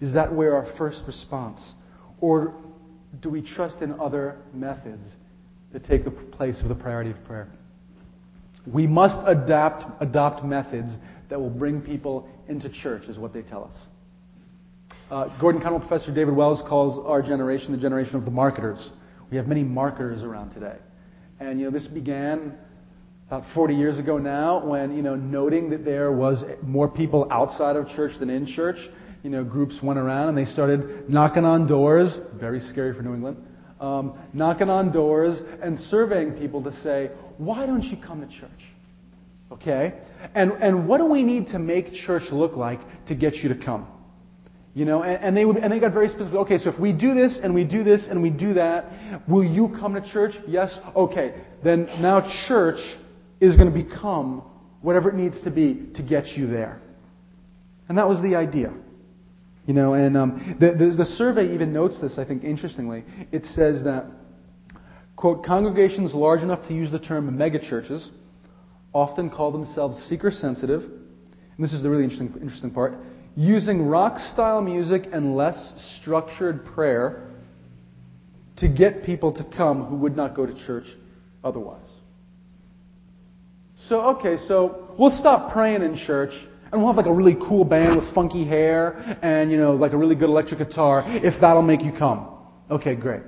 Is 0.00 0.14
that 0.14 0.32
where 0.32 0.56
our 0.56 0.76
first 0.76 1.02
response? 1.06 1.74
Or 2.20 2.54
do 3.20 3.30
we 3.30 3.42
trust 3.42 3.82
in 3.82 3.98
other 4.00 4.38
methods 4.52 5.06
that 5.72 5.84
take 5.84 6.04
the 6.04 6.10
place 6.10 6.60
of 6.62 6.68
the 6.68 6.74
priority 6.74 7.10
of 7.10 7.22
prayer? 7.24 7.48
We 8.66 8.86
must 8.86 9.16
adapt, 9.26 9.84
adopt 10.02 10.44
methods 10.44 10.90
that 11.28 11.38
will 11.38 11.50
bring 11.50 11.82
people 11.82 12.28
into 12.48 12.70
church, 12.70 13.04
is 13.04 13.18
what 13.18 13.32
they 13.32 13.42
tell 13.42 13.64
us. 13.64 13.76
Uh, 15.10 15.38
Gordon 15.38 15.60
Conwell 15.60 15.80
Professor 15.80 16.12
David 16.14 16.34
Wells 16.34 16.62
calls 16.66 16.98
our 17.06 17.20
generation 17.20 17.72
the 17.72 17.78
generation 17.78 18.16
of 18.16 18.24
the 18.24 18.30
marketers. 18.30 18.90
We 19.30 19.36
have 19.36 19.46
many 19.46 19.62
marketers 19.62 20.22
around 20.22 20.54
today. 20.54 20.76
And, 21.40 21.60
you 21.60 21.66
know, 21.66 21.70
this 21.70 21.86
began 21.86 22.56
about 23.28 23.44
40 23.54 23.74
years 23.74 23.98
ago 23.98 24.18
now 24.18 24.64
when, 24.64 24.94
you 24.94 25.02
know, 25.02 25.14
noting 25.14 25.70
that 25.70 25.84
there 25.84 26.12
was 26.12 26.44
more 26.62 26.88
people 26.88 27.26
outside 27.30 27.74
of 27.76 27.88
church 27.88 28.12
than 28.18 28.28
in 28.28 28.46
church, 28.46 28.76
you 29.22 29.30
know, 29.30 29.42
groups 29.42 29.78
went 29.82 29.98
around 29.98 30.28
and 30.28 30.36
they 30.36 30.44
started 30.44 31.08
knocking 31.08 31.44
on 31.44 31.66
doors, 31.66 32.18
very 32.38 32.60
scary 32.60 32.94
for 32.94 33.02
New 33.02 33.14
England, 33.14 33.38
um, 33.80 34.18
knocking 34.34 34.68
on 34.68 34.92
doors 34.92 35.40
and 35.62 35.78
surveying 35.78 36.32
people 36.32 36.62
to 36.64 36.72
say, 36.82 37.10
why 37.38 37.64
don't 37.64 37.82
you 37.82 37.96
come 37.96 38.20
to 38.20 38.38
church? 38.38 38.50
Okay? 39.50 39.94
And, 40.34 40.52
and 40.52 40.86
what 40.86 40.98
do 40.98 41.06
we 41.06 41.22
need 41.22 41.48
to 41.48 41.58
make 41.58 41.92
church 41.92 42.24
look 42.30 42.56
like 42.56 42.80
to 43.06 43.14
get 43.14 43.36
you 43.36 43.48
to 43.48 43.56
come? 43.64 43.86
You 44.74 44.84
know, 44.84 45.02
and, 45.02 45.24
and, 45.24 45.36
they 45.36 45.44
would, 45.44 45.56
and 45.56 45.72
they 45.72 45.80
got 45.80 45.94
very 45.94 46.08
specific. 46.08 46.34
Okay, 46.34 46.58
so 46.58 46.68
if 46.68 46.78
we 46.78 46.92
do 46.92 47.14
this 47.14 47.38
and 47.42 47.54
we 47.54 47.64
do 47.64 47.84
this 47.84 48.08
and 48.10 48.20
we 48.20 48.30
do 48.30 48.54
that, 48.54 49.22
will 49.28 49.44
you 49.44 49.74
come 49.78 49.94
to 49.94 50.12
church? 50.12 50.34
Yes. 50.46 50.76
Okay. 50.96 51.42
Then 51.62 51.86
now 52.00 52.28
church 52.48 52.80
is 53.40 53.56
going 53.56 53.72
to 53.72 53.84
become 53.84 54.42
whatever 54.82 55.08
it 55.08 55.14
needs 55.14 55.40
to 55.42 55.50
be 55.50 55.88
to 55.94 56.02
get 56.02 56.26
you 56.28 56.46
there. 56.46 56.80
And 57.88 57.98
that 57.98 58.08
was 58.08 58.22
the 58.22 58.34
idea. 58.36 58.72
You 59.66 59.72
know, 59.72 59.94
and 59.94 60.16
um, 60.16 60.56
the, 60.60 60.72
the, 60.72 60.94
the 60.96 61.04
survey 61.04 61.54
even 61.54 61.72
notes 61.72 61.98
this, 62.00 62.18
I 62.18 62.24
think, 62.24 62.44
interestingly. 62.44 63.04
It 63.32 63.44
says 63.44 63.82
that, 63.84 64.04
quote, 65.16 65.44
congregations 65.44 66.12
large 66.12 66.40
enough 66.40 66.66
to 66.68 66.74
use 66.74 66.90
the 66.90 66.98
term 66.98 67.30
megachurches 67.36 68.08
often 68.92 69.30
call 69.30 69.52
themselves 69.52 69.98
seeker 70.04 70.30
sensitive. 70.30 70.82
And 70.82 71.64
this 71.64 71.72
is 71.72 71.82
the 71.82 71.88
really 71.88 72.04
interesting, 72.04 72.32
interesting 72.40 72.70
part. 72.70 72.94
Using 73.36 73.82
rock 73.86 74.18
style 74.18 74.60
music 74.60 75.08
and 75.12 75.34
less 75.34 75.72
structured 75.98 76.64
prayer 76.66 77.30
to 78.58 78.68
get 78.68 79.02
people 79.02 79.32
to 79.32 79.44
come 79.56 79.86
who 79.86 79.96
would 79.96 80.14
not 80.14 80.36
go 80.36 80.46
to 80.46 80.66
church 80.66 80.84
otherwise. 81.42 81.88
So, 83.88 84.00
okay, 84.16 84.36
so 84.48 84.94
we'll 84.98 85.10
stop 85.10 85.52
praying 85.52 85.82
in 85.82 85.96
church 85.96 86.32
and 86.72 86.82
we'll 86.82 86.92
have 86.92 86.96
like 86.96 87.06
a 87.06 87.12
really 87.12 87.36
cool 87.48 87.64
band 87.64 88.00
with 88.00 88.14
funky 88.14 88.44
hair 88.46 89.18
and, 89.22 89.50
you 89.50 89.58
know, 89.58 89.72
like 89.72 89.92
a 89.92 89.96
really 89.96 90.14
good 90.14 90.30
electric 90.30 90.58
guitar 90.58 91.02
if 91.06 91.34
that'll 91.40 91.62
make 91.62 91.82
you 91.82 91.92
come. 91.92 92.30
Okay, 92.70 92.94
great. 92.94 93.22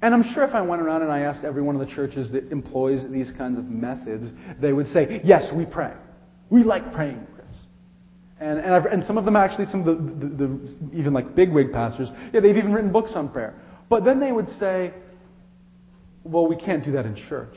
And 0.00 0.14
I'm 0.14 0.22
sure 0.34 0.44
if 0.44 0.54
I 0.54 0.62
went 0.62 0.80
around 0.80 1.02
and 1.02 1.10
I 1.10 1.20
asked 1.20 1.44
every 1.44 1.62
one 1.62 1.74
of 1.74 1.86
the 1.86 1.92
churches 1.92 2.30
that 2.32 2.52
employs 2.52 3.04
these 3.10 3.32
kinds 3.36 3.58
of 3.58 3.64
methods, 3.64 4.30
they 4.60 4.72
would 4.72 4.86
say, 4.88 5.20
yes, 5.24 5.50
we 5.52 5.64
pray. 5.64 5.92
We 6.50 6.62
like 6.62 6.92
praying, 6.92 7.26
Chris. 7.34 7.46
And, 8.38 8.60
and, 8.60 8.74
I've, 8.74 8.84
and 8.84 9.02
some 9.04 9.18
of 9.18 9.24
them 9.24 9.34
actually, 9.34 9.66
some 9.66 9.80
of 9.80 9.86
the, 9.86 10.26
the, 10.26 10.46
the 10.46 10.96
even 10.96 11.12
like 11.14 11.34
bigwig 11.34 11.72
pastors, 11.72 12.10
yeah, 12.32 12.40
they've 12.40 12.56
even 12.56 12.72
written 12.72 12.92
books 12.92 13.12
on 13.14 13.28
prayer. 13.30 13.54
But 13.88 14.04
then 14.04 14.20
they 14.20 14.30
would 14.30 14.48
say, 14.60 14.94
well, 16.22 16.46
we 16.46 16.56
can't 16.56 16.84
do 16.84 16.92
that 16.92 17.06
in 17.06 17.16
church. 17.16 17.56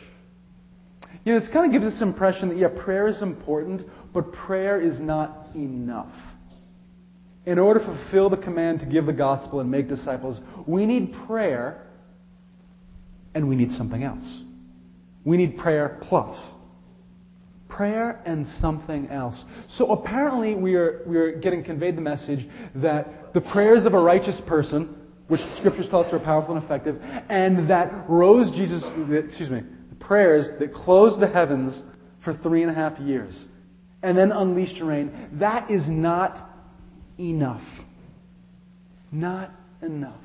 You 1.24 1.34
know, 1.34 1.40
this 1.40 1.50
kind 1.50 1.66
of 1.66 1.72
gives 1.72 1.94
us 1.94 2.02
impression 2.02 2.50
that, 2.50 2.58
yeah, 2.58 2.70
prayer 2.70 3.08
is 3.08 3.22
important, 3.22 3.82
but 4.14 4.32
prayer 4.32 4.80
is 4.80 5.00
not 5.00 5.48
enough. 5.56 6.14
In 7.46 7.60
order 7.60 7.80
to 7.80 7.86
fulfill 7.86 8.30
the 8.30 8.38
command 8.38 8.80
to 8.82 8.86
give 8.86 9.06
the 9.06 9.14
gospel 9.14 9.60
and 9.60 9.70
make 9.70 9.88
disciples, 9.88 10.40
we 10.66 10.86
need 10.86 11.14
prayer 11.28 11.86
and 13.34 13.48
we 13.48 13.56
need 13.56 13.72
something 13.72 14.04
else. 14.04 14.42
We 15.24 15.38
need 15.38 15.58
prayer 15.58 16.00
plus. 16.02 16.38
Prayer 17.70 18.22
and 18.26 18.48
something 18.60 19.10
else. 19.10 19.42
So 19.72 19.92
apparently, 19.92 20.56
we 20.56 20.76
are, 20.76 21.04
we 21.06 21.18
are 21.18 21.38
getting 21.38 21.64
conveyed 21.64 21.98
the 21.98 22.02
message 22.02 22.48
that 22.76 23.34
the 23.34 23.42
prayers 23.42 23.86
of 23.86 23.94
a 23.94 24.00
righteous 24.00 24.42
person, 24.48 24.96
which 25.28 25.42
the 25.42 25.58
scriptures 25.58 25.88
tell 25.90 26.04
us 26.04 26.14
are 26.14 26.20
powerful 26.20 26.56
and 26.56 26.64
effective, 26.64 27.00
and 27.30 27.70
that 27.70 28.10
rose 28.10 28.50
Jesus, 28.52 28.84
excuse 29.12 29.50
me, 29.50 29.62
prayers 30.00 30.48
that 30.60 30.74
closed 30.74 31.20
the 31.20 31.28
heavens 31.28 31.82
for 32.24 32.34
three 32.34 32.62
and 32.62 32.72
a 32.72 32.74
half 32.74 33.00
years 33.00 33.46
and 34.04 34.18
then 34.18 34.32
unleashed 34.32 34.82
rain. 34.82 35.30
That 35.34 35.72
is 35.72 35.88
not 35.88 36.50
enough. 37.18 37.64
Not 39.12 39.52
enough. 39.82 40.22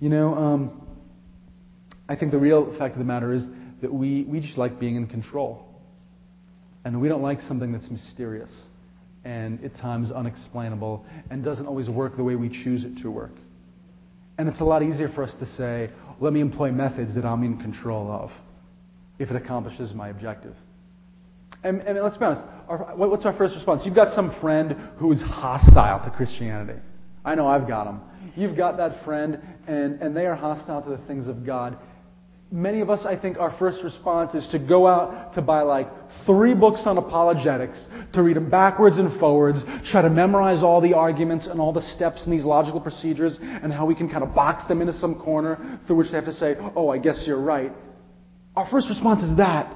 You 0.00 0.08
know, 0.08 0.34
um, 0.34 0.82
I 2.08 2.16
think 2.16 2.32
the 2.32 2.38
real 2.38 2.76
fact 2.78 2.94
of 2.94 2.98
the 2.98 3.04
matter 3.04 3.32
is 3.32 3.44
that 3.82 3.92
we, 3.92 4.24
we 4.24 4.40
just 4.40 4.58
like 4.58 4.78
being 4.80 4.96
in 4.96 5.06
control. 5.06 5.66
And 6.84 7.00
we 7.00 7.08
don't 7.08 7.22
like 7.22 7.40
something 7.40 7.72
that's 7.72 7.88
mysterious 7.90 8.50
and 9.24 9.64
at 9.64 9.76
times 9.76 10.10
unexplainable 10.10 11.04
and 11.30 11.44
doesn't 11.44 11.66
always 11.66 11.88
work 11.88 12.16
the 12.16 12.24
way 12.24 12.34
we 12.34 12.48
choose 12.48 12.84
it 12.84 12.98
to 13.02 13.10
work. 13.10 13.30
And 14.38 14.48
it's 14.48 14.60
a 14.60 14.64
lot 14.64 14.82
easier 14.82 15.08
for 15.08 15.22
us 15.22 15.34
to 15.36 15.46
say, 15.46 15.90
let 16.22 16.32
me 16.32 16.40
employ 16.40 16.70
methods 16.70 17.16
that 17.16 17.24
I'm 17.24 17.42
in 17.42 17.58
control 17.58 18.08
of 18.08 18.30
if 19.18 19.28
it 19.28 19.34
accomplishes 19.34 19.92
my 19.92 20.08
objective. 20.08 20.54
And, 21.64 21.80
and 21.80 22.00
let's 22.00 22.16
be 22.16 22.24
honest, 22.24 22.42
our, 22.68 22.96
what's 22.96 23.26
our 23.26 23.36
first 23.36 23.56
response? 23.56 23.82
You've 23.84 23.96
got 23.96 24.14
some 24.14 24.32
friend 24.40 24.76
who 24.98 25.10
is 25.10 25.20
hostile 25.20 25.98
to 26.04 26.10
Christianity. 26.16 26.78
I 27.24 27.34
know 27.34 27.48
I've 27.48 27.66
got 27.66 27.84
them. 27.86 28.02
You've 28.36 28.56
got 28.56 28.76
that 28.76 29.04
friend, 29.04 29.40
and, 29.66 30.00
and 30.00 30.16
they 30.16 30.26
are 30.26 30.36
hostile 30.36 30.80
to 30.82 30.90
the 30.90 31.06
things 31.08 31.26
of 31.26 31.44
God. 31.44 31.76
Many 32.52 32.82
of 32.82 32.90
us, 32.90 33.06
I 33.06 33.16
think, 33.16 33.38
our 33.38 33.56
first 33.58 33.82
response 33.82 34.34
is 34.34 34.46
to 34.48 34.58
go 34.58 34.86
out 34.86 35.32
to 35.32 35.40
buy 35.40 35.62
like 35.62 35.88
three 36.26 36.54
books 36.54 36.82
on 36.84 36.98
apologetics, 36.98 37.82
to 38.12 38.22
read 38.22 38.36
them 38.36 38.50
backwards 38.50 38.98
and 38.98 39.18
forwards, 39.18 39.64
try 39.90 40.02
to 40.02 40.10
memorize 40.10 40.62
all 40.62 40.82
the 40.82 40.92
arguments 40.92 41.46
and 41.46 41.58
all 41.58 41.72
the 41.72 41.80
steps 41.80 42.26
in 42.26 42.30
these 42.30 42.44
logical 42.44 42.78
procedures, 42.78 43.38
and 43.40 43.72
how 43.72 43.86
we 43.86 43.94
can 43.94 44.06
kind 44.06 44.22
of 44.22 44.34
box 44.34 44.68
them 44.68 44.82
into 44.82 44.92
some 44.92 45.18
corner 45.18 45.80
through 45.86 45.96
which 45.96 46.08
they 46.08 46.16
have 46.16 46.26
to 46.26 46.32
say, 46.34 46.54
oh, 46.76 46.90
I 46.90 46.98
guess 46.98 47.24
you're 47.26 47.40
right. 47.40 47.72
Our 48.54 48.68
first 48.70 48.90
response 48.90 49.22
is 49.22 49.38
that. 49.38 49.74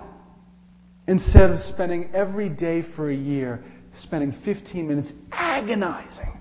Instead 1.09 1.51
of 1.53 1.61
spending 1.61 2.11
every 2.15 2.51
day 2.51 2.85
for 2.95 3.11
a 3.11 3.17
year, 3.17 3.65
spending 4.01 4.35
15 4.45 4.87
minutes 4.87 5.09
agonizing 5.33 6.41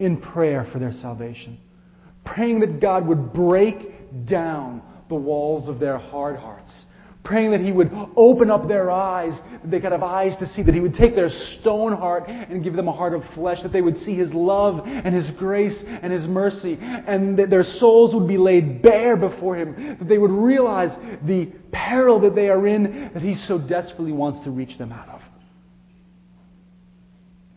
in 0.00 0.20
prayer 0.20 0.66
for 0.72 0.80
their 0.80 0.92
salvation. 0.92 1.56
Praying 2.24 2.58
that 2.60 2.80
God 2.80 3.06
would 3.06 3.32
break 3.32 4.26
down 4.26 4.82
the 5.08 5.14
walls 5.14 5.68
of 5.68 5.80
their 5.80 5.98
hard 5.98 6.36
hearts 6.36 6.84
praying 7.28 7.50
that 7.50 7.60
He 7.60 7.70
would 7.70 7.90
open 8.16 8.50
up 8.50 8.66
their 8.66 8.90
eyes, 8.90 9.38
that 9.62 9.70
they 9.70 9.80
could 9.80 9.92
have 9.92 10.02
eyes 10.02 10.34
to 10.38 10.46
see, 10.46 10.62
that 10.62 10.74
He 10.74 10.80
would 10.80 10.94
take 10.94 11.14
their 11.14 11.28
stone 11.28 11.92
heart 11.92 12.26
and 12.26 12.64
give 12.64 12.74
them 12.74 12.88
a 12.88 12.92
heart 12.92 13.12
of 13.12 13.22
flesh, 13.34 13.62
that 13.62 13.72
they 13.72 13.82
would 13.82 13.96
see 13.96 14.16
His 14.16 14.32
love 14.32 14.86
and 14.86 15.14
His 15.14 15.30
grace 15.38 15.84
and 15.86 16.12
His 16.12 16.26
mercy, 16.26 16.78
and 16.80 17.38
that 17.38 17.50
their 17.50 17.64
souls 17.64 18.14
would 18.14 18.26
be 18.26 18.38
laid 18.38 18.82
bare 18.82 19.16
before 19.16 19.56
Him, 19.56 19.98
that 19.98 20.08
they 20.08 20.18
would 20.18 20.30
realize 20.30 20.96
the 21.26 21.52
peril 21.70 22.20
that 22.20 22.34
they 22.34 22.48
are 22.48 22.66
in, 22.66 23.10
that 23.12 23.22
He 23.22 23.34
so 23.34 23.58
desperately 23.58 24.12
wants 24.12 24.44
to 24.44 24.50
reach 24.50 24.78
them 24.78 24.90
out 24.90 25.08
of. 25.08 25.20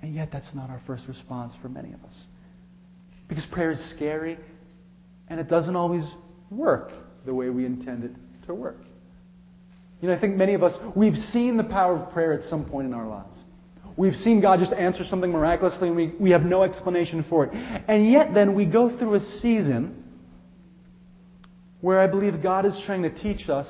And 0.01 0.13
yet, 0.13 0.29
that's 0.31 0.53
not 0.53 0.69
our 0.69 0.81
first 0.85 1.07
response 1.07 1.53
for 1.61 1.69
many 1.69 1.93
of 1.93 2.03
us. 2.03 2.25
Because 3.29 3.45
prayer 3.51 3.71
is 3.71 3.91
scary, 3.91 4.37
and 5.29 5.39
it 5.39 5.47
doesn't 5.47 5.75
always 5.75 6.03
work 6.49 6.91
the 7.25 7.33
way 7.33 7.49
we 7.49 7.65
intend 7.65 8.03
it 8.03 8.11
to 8.47 8.53
work. 8.53 8.77
You 10.01 10.07
know, 10.07 10.15
I 10.15 10.19
think 10.19 10.35
many 10.35 10.53
of 10.55 10.63
us, 10.63 10.73
we've 10.95 11.15
seen 11.15 11.57
the 11.57 11.63
power 11.63 11.95
of 11.95 12.11
prayer 12.11 12.33
at 12.33 12.49
some 12.49 12.65
point 12.65 12.87
in 12.87 12.93
our 12.93 13.07
lives. 13.07 13.37
We've 13.97 14.15
seen 14.15 14.41
God 14.41 14.59
just 14.59 14.73
answer 14.73 15.03
something 15.03 15.31
miraculously 15.31 15.89
and 15.89 15.97
we, 15.97 16.13
we 16.19 16.31
have 16.31 16.41
no 16.41 16.63
explanation 16.63 17.25
for 17.29 17.45
it. 17.45 17.53
And 17.87 18.09
yet 18.09 18.33
then 18.33 18.55
we 18.55 18.65
go 18.65 18.97
through 18.97 19.15
a 19.15 19.19
season 19.19 20.03
where 21.81 21.99
I 21.99 22.07
believe 22.07 22.41
God 22.41 22.65
is 22.65 22.81
trying 22.85 23.03
to 23.03 23.09
teach 23.09 23.49
us 23.49 23.67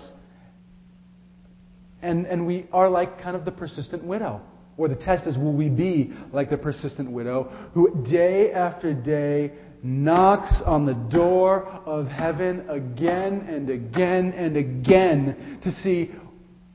and, 2.01 2.25
and 2.25 2.47
we 2.47 2.67
are 2.71 2.89
like 2.89 3.21
kind 3.21 3.35
of 3.35 3.45
the 3.45 3.51
persistent 3.51 4.03
widow. 4.03 4.41
Or 4.77 4.87
the 4.87 4.95
test 4.95 5.27
is, 5.27 5.37
will 5.37 5.53
we 5.53 5.69
be 5.69 6.13
like 6.31 6.49
the 6.49 6.57
persistent 6.57 7.11
widow 7.11 7.69
who 7.73 8.03
day 8.09 8.51
after 8.51 8.93
day 8.93 9.51
knocks 9.83 10.61
on 10.65 10.85
the 10.85 10.93
door 10.93 11.65
of 11.85 12.07
heaven 12.07 12.69
again 12.69 13.41
and 13.47 13.69
again 13.69 14.33
and 14.33 14.55
again 14.55 15.59
to 15.63 15.71
see 15.71 16.11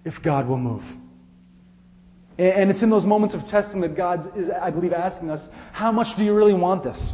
if 0.04 0.14
God 0.24 0.48
will 0.48 0.58
move. 0.58 0.82
And 2.38 2.70
it's 2.70 2.82
in 2.82 2.90
those 2.90 3.04
moments 3.04 3.34
of 3.34 3.42
testing 3.46 3.80
that 3.80 3.96
God 3.96 4.36
is, 4.36 4.50
I 4.50 4.70
believe, 4.70 4.92
asking 4.92 5.30
us, 5.30 5.40
how 5.72 5.90
much 5.90 6.16
do 6.18 6.24
you 6.24 6.34
really 6.34 6.52
want 6.52 6.84
this? 6.84 7.12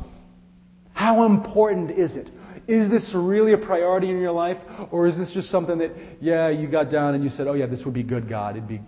How 0.95 1.25
important 1.25 1.93
is 1.93 2.17
it? 2.17 2.29
Is 2.67 2.91
this 2.91 3.13
really 3.15 3.53
a 3.53 3.59
priority 3.59 4.11
in 4.11 4.21
your 4.21 4.33
life? 4.33 4.57
Or 4.91 5.07
is 5.07 5.17
this 5.17 5.33
just 5.33 5.51
something 5.51 5.79
that, 5.79 5.93
yeah, 6.21 6.49
you 6.49 6.69
got 6.69 6.91
down 6.91 7.15
and 7.15 7.23
you 7.23 7.31
said, 7.31 7.47
oh, 7.47 7.55
yeah, 7.55 7.67
this 7.67 7.85
would 7.85 7.95
be 7.95 8.03
good, 8.03 8.29
God. 8.29 8.57
It'd 8.57 8.69
be, 8.69 8.81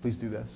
please 0.00 0.16
do 0.16 0.30
this. 0.30 0.48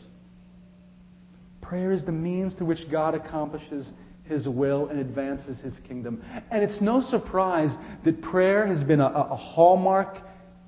Prayer 1.60 1.92
is 1.92 2.04
the 2.04 2.12
means 2.12 2.54
through 2.54 2.68
which 2.68 2.90
God 2.90 3.14
accomplishes 3.14 3.86
His 4.28 4.46
will 4.46 4.88
and 4.88 5.00
advances 5.00 5.58
His 5.60 5.74
kingdom. 5.86 6.22
And 6.50 6.62
it's 6.62 6.80
no 6.80 7.00
surprise 7.00 7.74
that 8.04 8.22
prayer 8.22 8.66
has 8.66 8.82
been 8.82 9.00
a, 9.00 9.06
a 9.06 9.36
hallmark, 9.36 10.18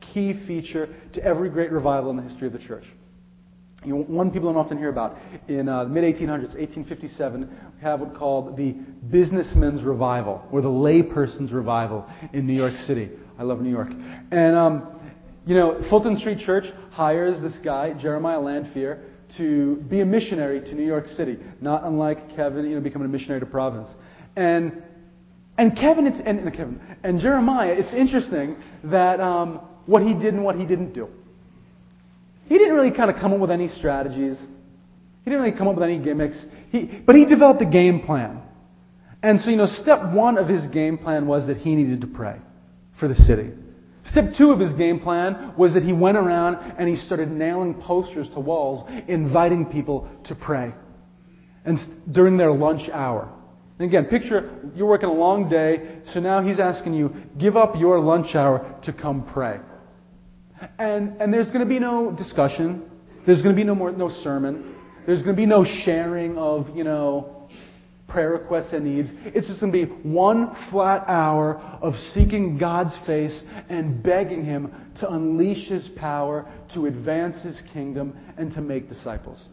key 0.00 0.32
feature 0.46 0.88
to 1.12 1.22
every 1.22 1.50
great 1.50 1.70
revival 1.70 2.10
in 2.10 2.16
the 2.16 2.22
history 2.22 2.46
of 2.46 2.52
the 2.52 2.58
church. 2.58 2.84
You 3.84 3.94
know, 3.94 4.02
one 4.02 4.30
people 4.30 4.52
don't 4.52 4.62
often 4.62 4.76
hear 4.76 4.90
about. 4.90 5.16
In 5.48 5.68
uh, 5.68 5.84
the 5.84 5.90
mid 5.90 6.04
1800s, 6.04 6.54
1857, 6.54 7.48
we 7.76 7.82
have 7.82 8.00
what's 8.00 8.16
called 8.18 8.56
the 8.56 8.72
businessman's 9.10 9.82
revival, 9.82 10.46
or 10.52 10.60
the 10.60 10.68
layperson's 10.68 11.50
revival 11.50 12.06
in 12.34 12.46
New 12.46 12.52
York 12.52 12.76
City. 12.76 13.10
I 13.38 13.42
love 13.42 13.60
New 13.60 13.70
York. 13.70 13.88
And, 14.30 14.54
um, 14.54 15.00
you 15.46 15.54
know, 15.54 15.82
Fulton 15.88 16.16
Street 16.16 16.40
Church 16.40 16.64
hires 16.90 17.40
this 17.40 17.56
guy, 17.64 17.94
Jeremiah 17.94 18.40
Lanphier, 18.40 19.02
to 19.36 19.76
be 19.88 20.00
a 20.00 20.06
missionary 20.06 20.60
to 20.60 20.74
New 20.74 20.86
York 20.86 21.08
City, 21.08 21.38
not 21.60 21.84
unlike 21.84 22.36
Kevin, 22.36 22.66
you 22.66 22.74
know, 22.74 22.80
becoming 22.80 23.06
a 23.06 23.10
missionary 23.10 23.40
to 23.40 23.46
Providence. 23.46 23.88
And 24.36 24.82
and 25.58 25.76
Kevin, 25.76 26.06
it's 26.06 26.18
and, 26.24 26.40
and 26.40 26.52
Kevin 26.52 26.80
and 27.02 27.20
Jeremiah. 27.20 27.72
It's 27.72 27.92
interesting 27.92 28.56
that 28.84 29.20
um, 29.20 29.60
what 29.86 30.02
he 30.02 30.14
did 30.14 30.34
and 30.34 30.44
what 30.44 30.56
he 30.56 30.64
didn't 30.64 30.92
do. 30.92 31.08
He 32.46 32.58
didn't 32.58 32.74
really 32.74 32.92
kind 32.92 33.10
of 33.10 33.16
come 33.16 33.32
up 33.32 33.40
with 33.40 33.50
any 33.50 33.68
strategies. 33.68 34.38
He 34.38 35.30
didn't 35.30 35.44
really 35.44 35.56
come 35.56 35.68
up 35.68 35.74
with 35.76 35.84
any 35.84 36.02
gimmicks. 36.02 36.42
He, 36.70 36.86
but 37.06 37.14
he 37.14 37.24
developed 37.24 37.62
a 37.62 37.66
game 37.66 38.00
plan. 38.00 38.42
And 39.22 39.38
so, 39.38 39.50
you 39.50 39.56
know, 39.56 39.66
step 39.66 40.14
one 40.14 40.38
of 40.38 40.48
his 40.48 40.66
game 40.68 40.96
plan 40.96 41.26
was 41.26 41.46
that 41.48 41.58
he 41.58 41.74
needed 41.74 42.00
to 42.00 42.06
pray 42.06 42.38
for 42.98 43.06
the 43.06 43.14
city. 43.14 43.50
Step 44.04 44.34
two 44.36 44.50
of 44.50 44.60
his 44.60 44.72
game 44.74 44.98
plan 44.98 45.54
was 45.56 45.74
that 45.74 45.82
he 45.82 45.92
went 45.92 46.16
around 46.16 46.56
and 46.78 46.88
he 46.88 46.96
started 46.96 47.30
nailing 47.30 47.74
posters 47.74 48.28
to 48.30 48.40
walls, 48.40 48.90
inviting 49.08 49.66
people 49.66 50.08
to 50.24 50.34
pray. 50.34 50.72
And 51.64 51.78
during 52.10 52.38
their 52.38 52.52
lunch 52.52 52.88
hour. 52.90 53.30
And 53.78 53.88
again, 53.88 54.06
picture 54.06 54.58
you're 54.74 54.86
working 54.86 55.08
a 55.08 55.12
long 55.12 55.48
day, 55.48 56.00
so 56.12 56.20
now 56.20 56.42
he's 56.42 56.60
asking 56.60 56.94
you, 56.94 57.14
give 57.38 57.56
up 57.56 57.74
your 57.76 58.00
lunch 58.00 58.34
hour 58.34 58.78
to 58.84 58.92
come 58.92 59.26
pray. 59.32 59.58
And, 60.78 61.20
and 61.20 61.32
there's 61.32 61.48
going 61.48 61.60
to 61.60 61.66
be 61.66 61.78
no 61.78 62.10
discussion. 62.10 62.90
There's 63.26 63.42
going 63.42 63.54
to 63.54 63.60
be 63.60 63.64
no 63.64 63.74
more, 63.74 63.92
no 63.92 64.08
sermon. 64.08 64.76
There's 65.06 65.22
going 65.22 65.34
to 65.34 65.40
be 65.40 65.46
no 65.46 65.64
sharing 65.64 66.36
of, 66.36 66.74
you 66.76 66.84
know, 66.84 67.48
prayer 68.10 68.30
requests 68.30 68.72
and 68.72 68.84
needs. 68.84 69.10
It's 69.24 69.46
just 69.46 69.60
going 69.60 69.72
to 69.72 69.86
be 69.86 69.92
one 70.08 70.54
flat 70.70 71.04
hour 71.08 71.56
of 71.80 71.94
seeking 71.94 72.58
God's 72.58 72.96
face 73.06 73.42
and 73.68 74.02
begging 74.02 74.44
Him 74.44 74.72
to 75.00 75.10
unleash 75.10 75.68
His 75.68 75.88
power, 75.96 76.50
to 76.74 76.86
advance 76.86 77.42
His 77.42 77.60
kingdom, 77.72 78.16
and 78.36 78.52
to 78.54 78.60
make 78.60 78.88
disciples. 78.88 79.46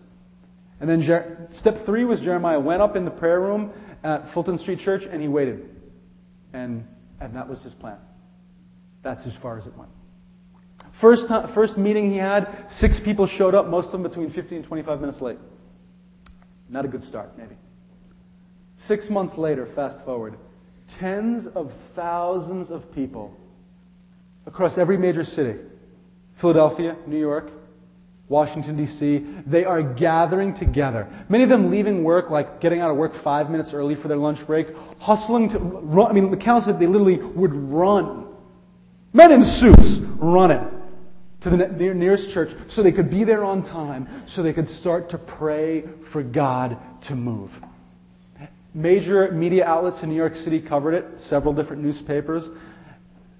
And 0.79 0.89
then 0.89 1.01
Jer- 1.01 1.47
step 1.53 1.85
three 1.85 2.05
was 2.05 2.19
Jeremiah 2.21 2.59
went 2.59 2.81
up 2.81 2.95
in 2.95 3.05
the 3.05 3.11
prayer 3.11 3.39
room 3.39 3.71
at 4.03 4.33
Fulton 4.33 4.57
Street 4.57 4.79
Church 4.79 5.03
and 5.09 5.21
he 5.21 5.27
waited. 5.27 5.69
And, 6.53 6.85
and 7.19 7.35
that 7.35 7.47
was 7.47 7.61
his 7.63 7.73
plan. 7.73 7.97
That's 9.03 9.25
as 9.25 9.33
far 9.41 9.57
as 9.57 9.65
it 9.65 9.75
went. 9.75 9.91
First, 11.01 11.27
time, 11.27 11.53
first 11.53 11.77
meeting 11.77 12.11
he 12.11 12.17
had, 12.17 12.67
six 12.71 12.99
people 13.03 13.27
showed 13.27 13.53
up, 13.53 13.67
most 13.67 13.87
of 13.87 13.91
them 13.93 14.03
between 14.03 14.31
15 14.31 14.59
and 14.59 14.67
25 14.67 14.99
minutes 14.99 15.21
late. 15.21 15.37
Not 16.69 16.85
a 16.85 16.87
good 16.87 17.03
start, 17.03 17.37
maybe. 17.37 17.55
Six 18.85 19.09
months 19.09 19.37
later, 19.37 19.67
fast 19.75 20.03
forward, 20.05 20.37
tens 20.99 21.47
of 21.55 21.71
thousands 21.95 22.69
of 22.69 22.91
people 22.93 23.35
across 24.45 24.77
every 24.77 24.97
major 24.97 25.23
city 25.23 25.59
Philadelphia, 26.39 26.95
New 27.07 27.17
York, 27.17 27.49
Washington, 28.29 28.77
D.C. 28.77 29.25
They 29.47 29.65
are 29.65 29.81
gathering 29.81 30.53
together. 30.53 31.07
Many 31.29 31.45
of 31.45 31.49
them 31.49 31.71
leaving 31.71 32.03
work, 32.03 32.29
like 32.29 32.61
getting 32.61 32.79
out 32.79 32.91
of 32.91 32.97
work 32.97 33.13
five 33.23 33.49
minutes 33.49 33.73
early 33.73 33.95
for 33.95 34.07
their 34.07 34.17
lunch 34.17 34.45
break, 34.45 34.67
hustling 34.99 35.49
to 35.49 35.59
run. 35.59 36.11
I 36.11 36.13
mean, 36.13 36.29
the 36.29 36.37
council, 36.37 36.77
they 36.77 36.85
literally 36.85 37.17
would 37.17 37.53
run. 37.53 38.27
Men 39.13 39.31
in 39.31 39.43
suits 39.43 39.99
running 40.21 40.67
to 41.41 41.49
the 41.49 41.93
nearest 41.93 42.29
church 42.31 42.49
so 42.69 42.83
they 42.83 42.91
could 42.91 43.09
be 43.09 43.23
there 43.23 43.43
on 43.43 43.63
time, 43.63 44.25
so 44.27 44.43
they 44.43 44.53
could 44.53 44.67
start 44.67 45.09
to 45.11 45.17
pray 45.17 45.85
for 46.11 46.21
God 46.21 46.77
to 47.07 47.15
move. 47.15 47.51
Major 48.77 49.31
media 49.31 49.65
outlets 49.65 50.03
in 50.03 50.09
New 50.09 50.15
York 50.15 50.35
City 50.35 50.61
covered 50.61 50.93
it, 50.93 51.19
several 51.21 51.51
different 51.51 51.81
newspapers. 51.81 52.47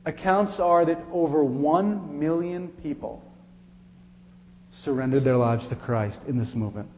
Accounts 0.04 0.60
are 0.60 0.84
that 0.84 0.98
over 1.12 1.44
1 1.44 2.20
million 2.20 2.70
people 2.82 3.22
surrendered 4.84 5.24
their 5.24 5.38
lives 5.38 5.70
to 5.70 5.76
Christ 5.76 6.20
in 6.28 6.40
this 6.40 6.56
movement. 6.56 6.90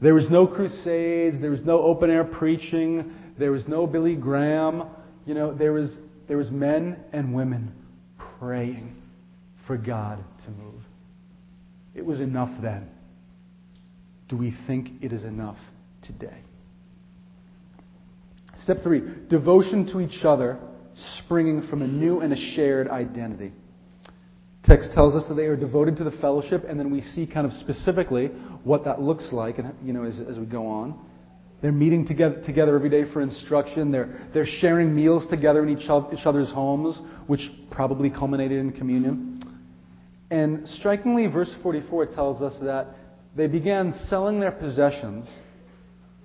There 0.00 0.14
was 0.14 0.30
no 0.30 0.46
crusades, 0.46 1.38
there 1.38 1.50
was 1.50 1.62
no 1.66 1.82
open 1.82 2.08
air 2.08 2.24
preaching, 2.24 3.12
there 3.38 3.52
was 3.52 3.68
no 3.68 3.86
Billy 3.86 4.16
Graham. 4.16 4.84
You 5.26 5.34
know, 5.34 5.52
there 5.52 5.74
was, 5.74 5.94
there 6.28 6.38
was 6.38 6.50
men 6.50 6.96
and 7.12 7.34
women 7.34 7.74
praying 8.38 8.96
for 9.66 9.76
God 9.76 10.24
to 10.46 10.50
move. 10.50 10.80
It 11.94 12.06
was 12.06 12.20
enough 12.20 12.62
then. 12.62 12.88
Do 14.30 14.38
we 14.38 14.56
think 14.66 15.02
it 15.02 15.12
is 15.12 15.24
enough 15.24 15.58
today? 16.00 16.42
Step 18.62 18.82
three 18.82 19.02
devotion 19.28 19.86
to 19.92 20.00
each 20.00 20.24
other, 20.24 20.58
springing 21.20 21.66
from 21.68 21.82
a 21.82 21.86
new 21.86 22.20
and 22.20 22.32
a 22.32 22.36
shared 22.36 22.88
identity. 22.88 23.52
Text 24.64 24.90
tells 24.92 25.14
us 25.14 25.26
that 25.28 25.34
they 25.34 25.46
are 25.46 25.56
devoted 25.56 25.96
to 25.96 26.04
the 26.04 26.10
fellowship, 26.10 26.64
and 26.68 26.78
then 26.78 26.90
we 26.90 27.00
see 27.00 27.26
kind 27.26 27.46
of 27.46 27.52
specifically 27.52 28.26
what 28.64 28.84
that 28.84 29.00
looks 29.00 29.32
like, 29.32 29.58
and 29.58 29.72
you 29.82 29.92
know, 29.92 30.04
as, 30.04 30.20
as 30.20 30.38
we 30.38 30.46
go 30.46 30.66
on. 30.66 30.98
They're 31.62 31.72
meeting 31.72 32.06
together, 32.06 32.40
together 32.42 32.76
every 32.76 32.90
day 32.90 33.10
for 33.12 33.20
instruction. 33.20 33.90
They're, 33.90 34.28
they're 34.32 34.46
sharing 34.46 34.94
meals 34.94 35.26
together 35.26 35.62
in 35.62 35.70
each, 35.70 35.84
each 35.84 36.26
other's 36.26 36.52
homes, 36.52 37.00
which 37.26 37.50
probably 37.70 38.10
culminated 38.10 38.58
in 38.58 38.72
communion. 38.72 39.42
And 40.30 40.68
strikingly, 40.68 41.26
verse 41.26 41.52
44 41.62 42.06
tells 42.06 42.42
us 42.42 42.54
that 42.62 42.94
they 43.34 43.46
began 43.46 43.92
selling 44.08 44.38
their 44.38 44.52
possessions 44.52 45.28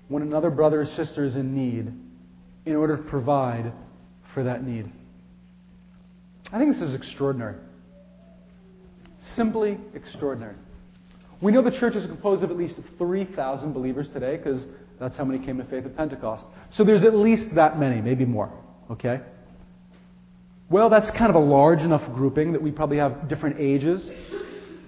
when 0.08 0.22
another 0.22 0.52
brother 0.52 0.82
or 0.82 0.86
sister 0.86 1.24
is 1.24 1.36
in 1.36 1.56
need 1.56 1.92
in 2.66 2.76
order 2.76 2.98
to 2.98 3.04
provide 3.04 3.74
for 4.34 4.44
that 4.44 4.64
need. 4.64 4.86
I 6.52 6.60
think 6.60 6.74
this 6.74 6.82
is 6.82 6.96
extraordinary. 6.96 7.56
Simply 9.36 9.78
extraordinary. 9.94 10.56
We 11.42 11.52
know 11.52 11.62
the 11.62 11.78
church 11.78 11.96
is 11.96 12.06
composed 12.06 12.44
of 12.44 12.52
at 12.52 12.58
least 12.58 12.76
3,000 12.98 13.74
believers 13.74 14.08
today 14.14 14.38
because 14.38 14.64
that's 15.00 15.18
how 15.18 15.26
many 15.26 15.44
came 15.44 15.58
to 15.58 15.66
faith 15.66 15.86
at 15.86 15.96
Pentecost. 15.98 16.46
So 16.72 16.84
there's 16.84 17.04
at 17.04 17.16
least 17.16 17.56
that 17.56 17.78
many, 17.78 18.02
maybe 18.02 18.26
more. 18.26 18.52
Okay? 18.92 19.20
Well, 20.70 20.90
that's 20.90 21.12
kind 21.12 21.30
of 21.30 21.36
a 21.36 21.46
large 21.46 21.80
enough 21.80 22.14
grouping 22.16 22.54
that 22.54 22.62
we 22.62 22.72
probably 22.72 22.98
have 22.98 23.28
different 23.28 23.60
ages, 23.60 24.10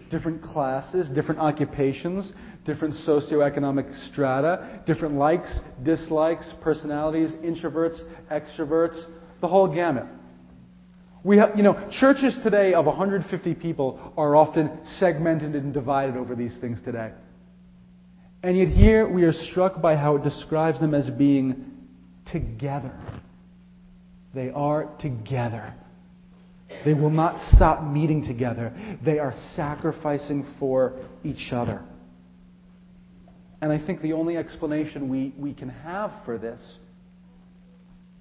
different 0.10 0.41
classes, 0.41 1.10
different 1.10 1.39
occupations, 1.39 2.32
different 2.65 2.94
socioeconomic 3.08 3.94
strata, 4.10 4.82
different 4.86 5.15
likes, 5.15 5.60
dislikes, 5.84 6.54
personalities, 6.62 7.32
introverts, 7.44 8.00
extroverts, 8.32 9.04
the 9.41 9.48
whole 9.48 9.74
gamut. 9.74 10.06
We 11.24 11.38
have, 11.38 11.58
you 11.58 11.63
know, 11.63 11.89
churches 11.91 12.38
today 12.44 12.74
of 12.74 12.86
150 12.86 13.56
people 13.56 14.13
are 14.15 14.36
often 14.36 14.80
segmented 14.86 15.56
and 15.56 15.74
divided 15.74 16.18
over 16.18 16.36
these 16.36 16.56
things 16.60 16.80
today. 16.84 17.12
And 18.44 18.56
yet 18.56 18.68
here 18.68 19.10
we 19.10 19.24
are 19.24 19.34
struck 19.34 19.82
by 19.82 19.96
how 19.96 20.18
it 20.18 20.24
describes 20.24 20.80
them 20.80 20.94
as 20.94 21.10
being 21.10 21.72
together. 22.32 22.96
They 24.36 24.52
are 24.52 24.96
together. 25.00 25.74
They 26.86 26.93
will 26.93 27.10
not 27.10 27.41
stop 27.54 27.84
meeting 27.84 28.26
together. 28.26 28.71
They 29.04 29.17
are 29.19 29.34
sacrificing 29.56 30.45
for 30.60 30.93
each 31.24 31.52
other. 31.52 31.84
And 33.62 33.71
I 33.71 33.84
think 33.84 34.02
the 34.02 34.13
only 34.13 34.38
explanation 34.38 35.10
we, 35.10 35.34
we 35.38 35.54
can 35.54 35.69
have 35.69 36.12
for 36.24 36.38
this 36.38 36.62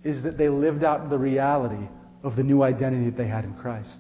is 0.03 0.22
that 0.22 0.38
they 0.38 0.48
lived 0.48 0.83
out 0.83 1.11
the 1.11 1.18
reality 1.18 1.87
of 2.22 2.37
the 2.37 2.42
new 2.42 2.62
identity 2.62 3.11
that 3.11 3.16
they 3.18 3.29
had 3.29 3.44
in 3.44 3.55
Christ. 3.55 3.96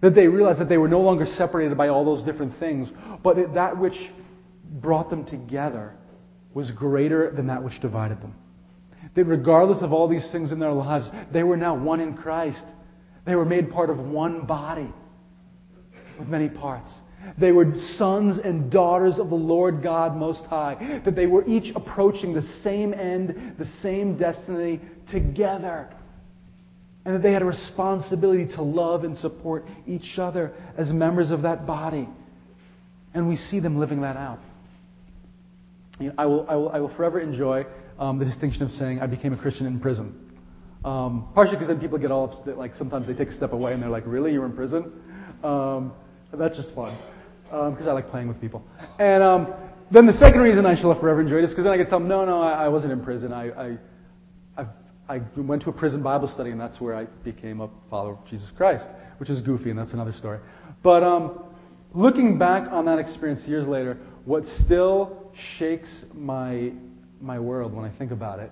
That 0.00 0.14
they 0.14 0.28
realized 0.28 0.60
that 0.60 0.68
they 0.68 0.78
were 0.78 0.88
no 0.88 1.00
longer 1.00 1.26
separated 1.26 1.76
by 1.76 1.88
all 1.88 2.04
those 2.04 2.24
different 2.24 2.58
things, 2.58 2.88
but 3.22 3.36
that 3.36 3.54
that 3.54 3.78
which 3.78 3.96
brought 4.70 5.10
them 5.10 5.26
together 5.26 5.94
was 6.54 6.70
greater 6.70 7.30
than 7.32 7.48
that 7.48 7.62
which 7.62 7.80
divided 7.80 8.20
them. 8.22 8.34
That 9.14 9.24
regardless 9.24 9.82
of 9.82 9.92
all 9.92 10.08
these 10.08 10.30
things 10.32 10.52
in 10.52 10.58
their 10.58 10.72
lives, 10.72 11.06
they 11.32 11.42
were 11.42 11.56
now 11.56 11.76
one 11.76 12.00
in 12.00 12.14
Christ. 12.16 12.64
They 13.24 13.34
were 13.34 13.44
made 13.44 13.70
part 13.70 13.90
of 13.90 13.98
one 13.98 14.46
body. 14.46 14.92
with 16.18 16.28
many 16.28 16.48
parts. 16.48 16.90
They 17.38 17.52
were 17.52 17.72
sons 17.96 18.38
and 18.38 18.70
daughters 18.70 19.18
of 19.18 19.30
the 19.30 19.34
Lord 19.34 19.82
God 19.82 20.16
Most 20.16 20.44
High. 20.44 21.00
That 21.04 21.16
they 21.16 21.26
were 21.26 21.44
each 21.46 21.74
approaching 21.74 22.34
the 22.34 22.42
same 22.62 22.92
end, 22.92 23.54
the 23.58 23.66
same 23.82 24.18
destiny 24.18 24.80
together. 25.10 25.88
And 27.04 27.16
that 27.16 27.22
they 27.22 27.32
had 27.32 27.42
a 27.42 27.46
responsibility 27.46 28.46
to 28.56 28.62
love 28.62 29.04
and 29.04 29.16
support 29.16 29.66
each 29.86 30.18
other 30.18 30.52
as 30.76 30.90
members 30.92 31.30
of 31.30 31.42
that 31.42 31.66
body. 31.66 32.08
And 33.14 33.28
we 33.28 33.36
see 33.36 33.60
them 33.60 33.78
living 33.78 34.02
that 34.02 34.16
out. 34.16 34.40
You 36.00 36.08
know, 36.08 36.14
I, 36.18 36.26
will, 36.26 36.46
I, 36.48 36.56
will, 36.56 36.68
I 36.70 36.80
will 36.80 36.94
forever 36.94 37.20
enjoy 37.20 37.66
um, 37.98 38.18
the 38.18 38.24
distinction 38.24 38.62
of 38.62 38.70
saying 38.72 39.00
I 39.00 39.06
became 39.06 39.32
a 39.32 39.38
Christian 39.38 39.66
in 39.66 39.80
prison. 39.80 40.23
Um, 40.84 41.28
partially 41.34 41.56
because 41.56 41.68
then 41.68 41.80
people 41.80 41.98
get 41.98 42.10
all 42.10 42.24
upset, 42.26 42.58
like 42.58 42.74
sometimes 42.74 43.06
they 43.06 43.14
take 43.14 43.28
a 43.28 43.32
step 43.32 43.52
away 43.52 43.72
and 43.72 43.82
they're 43.82 43.88
like, 43.88 44.04
really, 44.06 44.32
you're 44.32 44.44
in 44.44 44.52
prison? 44.52 44.92
Um, 45.42 45.92
that's 46.32 46.56
just 46.56 46.74
fun 46.74 46.96
because 47.44 47.82
um, 47.82 47.88
I 47.88 47.92
like 47.92 48.10
playing 48.10 48.28
with 48.28 48.40
people. 48.40 48.62
And 48.98 49.22
um, 49.22 49.54
then 49.90 50.06
the 50.06 50.12
second 50.14 50.40
reason 50.40 50.66
I 50.66 50.78
shall 50.78 50.92
have 50.92 51.00
forever 51.00 51.20
enjoy 51.20 51.36
it 51.36 51.44
is 51.44 51.50
because 51.50 51.64
then 51.64 51.72
I 51.72 51.76
can 51.76 51.88
tell 51.88 52.00
them, 52.00 52.08
no, 52.08 52.24
no, 52.24 52.42
I, 52.42 52.64
I 52.64 52.68
wasn't 52.68 52.92
in 52.92 53.02
prison. 53.02 53.32
I, 53.32 53.50
I, 53.50 53.78
I, 54.58 54.66
I 55.08 55.20
went 55.36 55.62
to 55.62 55.70
a 55.70 55.72
prison 55.72 56.02
Bible 56.02 56.28
study, 56.28 56.50
and 56.50 56.60
that's 56.60 56.80
where 56.80 56.94
I 56.94 57.04
became 57.22 57.60
a 57.60 57.70
follower 57.88 58.14
of 58.14 58.26
Jesus 58.28 58.50
Christ, 58.56 58.86
which 59.18 59.30
is 59.30 59.40
goofy, 59.40 59.70
and 59.70 59.78
that's 59.78 59.92
another 59.92 60.12
story. 60.12 60.40
But 60.82 61.02
um, 61.02 61.44
looking 61.94 62.38
back 62.38 62.70
on 62.70 62.84
that 62.86 62.98
experience 62.98 63.46
years 63.46 63.66
later, 63.66 63.98
what 64.24 64.44
still 64.44 65.32
shakes 65.58 66.04
my 66.12 66.72
my 67.20 67.38
world 67.38 67.72
when 67.72 67.86
I 67.86 67.96
think 67.96 68.10
about 68.10 68.38
it 68.38 68.50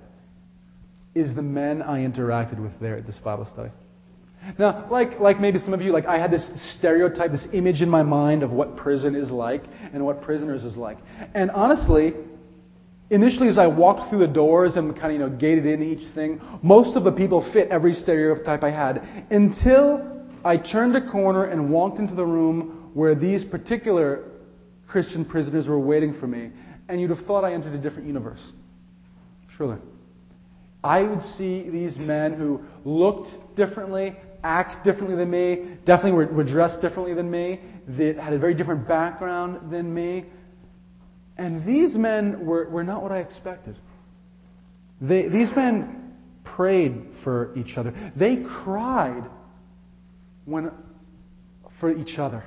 is 1.15 1.35
the 1.35 1.43
men 1.43 1.83
I 1.83 2.01
interacted 2.01 2.61
with 2.61 2.73
there 2.81 2.97
at 2.97 3.07
this 3.07 3.19
Bible 3.19 3.47
study. 3.53 3.71
Now, 4.59 4.89
like, 4.91 5.21
like 5.21 5.41
maybe 5.41 5.59
some 5.59 5.73
of 5.73 5.83
you, 5.83 5.93
like 5.93 6.07
I 6.07 6.19
had 6.19 6.31
this 6.31 6.51
stereotype, 6.77 7.31
this 7.31 7.47
image 7.53 7.81
in 7.81 7.89
my 7.89 8.03
mind 8.03 8.43
of 8.43 8.51
what 8.51 8.77
prison 8.77 9.15
is 9.15 9.31
like 9.31 9.63
and 9.93 10.05
what 10.05 10.23
prisoners 10.23 10.65
is 10.65 10.77
like. 10.77 10.99
And 11.35 11.51
honestly, 11.53 12.15
initially 13.11 13.49
as 13.49 13.59
I 13.59 13.69
walked 13.69 14.11
through 14.11 14.19
the 14.19 14.27
doors 14.27 14.77
and 14.77 14.95
kind 14.99 15.07
of, 15.07 15.13
you 15.13 15.19
know, 15.19 15.31
gated 15.31 15.67
in 15.67 15.83
each 15.83 16.13
thing, 16.15 16.41
most 16.63 16.97
of 16.97 17.05
the 17.05 17.13
people 17.13 17.49
fit 17.53 17.69
every 17.69 17.95
stereotype 17.95 18.65
I 18.65 18.71
had 18.71 19.27
until 19.31 20.27
I 20.45 20.57
turned 20.57 20.97
a 20.97 21.09
corner 21.09 21.45
and 21.45 21.71
walked 21.71 22.01
into 22.01 22.15
the 22.15 22.27
room 22.27 22.91
where 22.95 23.15
these 23.15 23.45
particular 23.45 24.25
Christian 24.89 25.25
prisoners 25.25 25.69
were 25.69 25.79
waiting 25.79 26.19
for 26.19 26.27
me. 26.27 26.51
And 26.89 27.01
you'd 27.01 27.11
have 27.11 27.25
thought 27.27 27.45
I 27.45 27.53
entered 27.53 27.75
a 27.75 27.79
different 27.79 28.09
universe. 28.09 28.53
Surely. 29.57 29.79
I 30.85 31.03
would 31.03 31.23
see 31.23 31.69
these 31.71 31.97
men 31.97 32.33
who 32.33 32.61
looked 32.85 33.57
differently, 33.57 34.17
act 34.43 34.85
differently 34.85 35.17
than 35.17 35.31
me, 35.31 35.77
definitely 35.85 36.13
were, 36.13 36.27
were 36.27 36.45
dressed 36.45 36.81
differently 36.81 37.15
than 37.15 37.31
me, 37.31 37.61
that 37.97 38.17
had 38.17 38.33
a 38.33 38.39
very 38.39 38.55
different 38.55 38.89
background 38.89 39.71
than 39.71 39.93
me. 39.93 40.25
And 41.39 41.65
these 41.65 41.95
men 41.95 42.45
were, 42.45 42.69
were 42.69 42.85
not 42.85 43.03
what 43.03 43.13
I 43.13 43.19
expected. 43.19 43.77
They, 45.01 45.29
these 45.29 45.51
men 45.55 46.15
prayed 46.45 47.07
for 47.23 47.57
each 47.57 47.77
other. 47.77 47.95
They 48.17 48.45
cried 48.65 49.25
when, 50.45 50.73
for 51.81 51.97
each 51.97 52.19
other. 52.19 52.45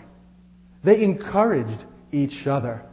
They 0.83 1.01
encouraged 1.01 1.83
each 2.11 2.47
other. 2.47 2.83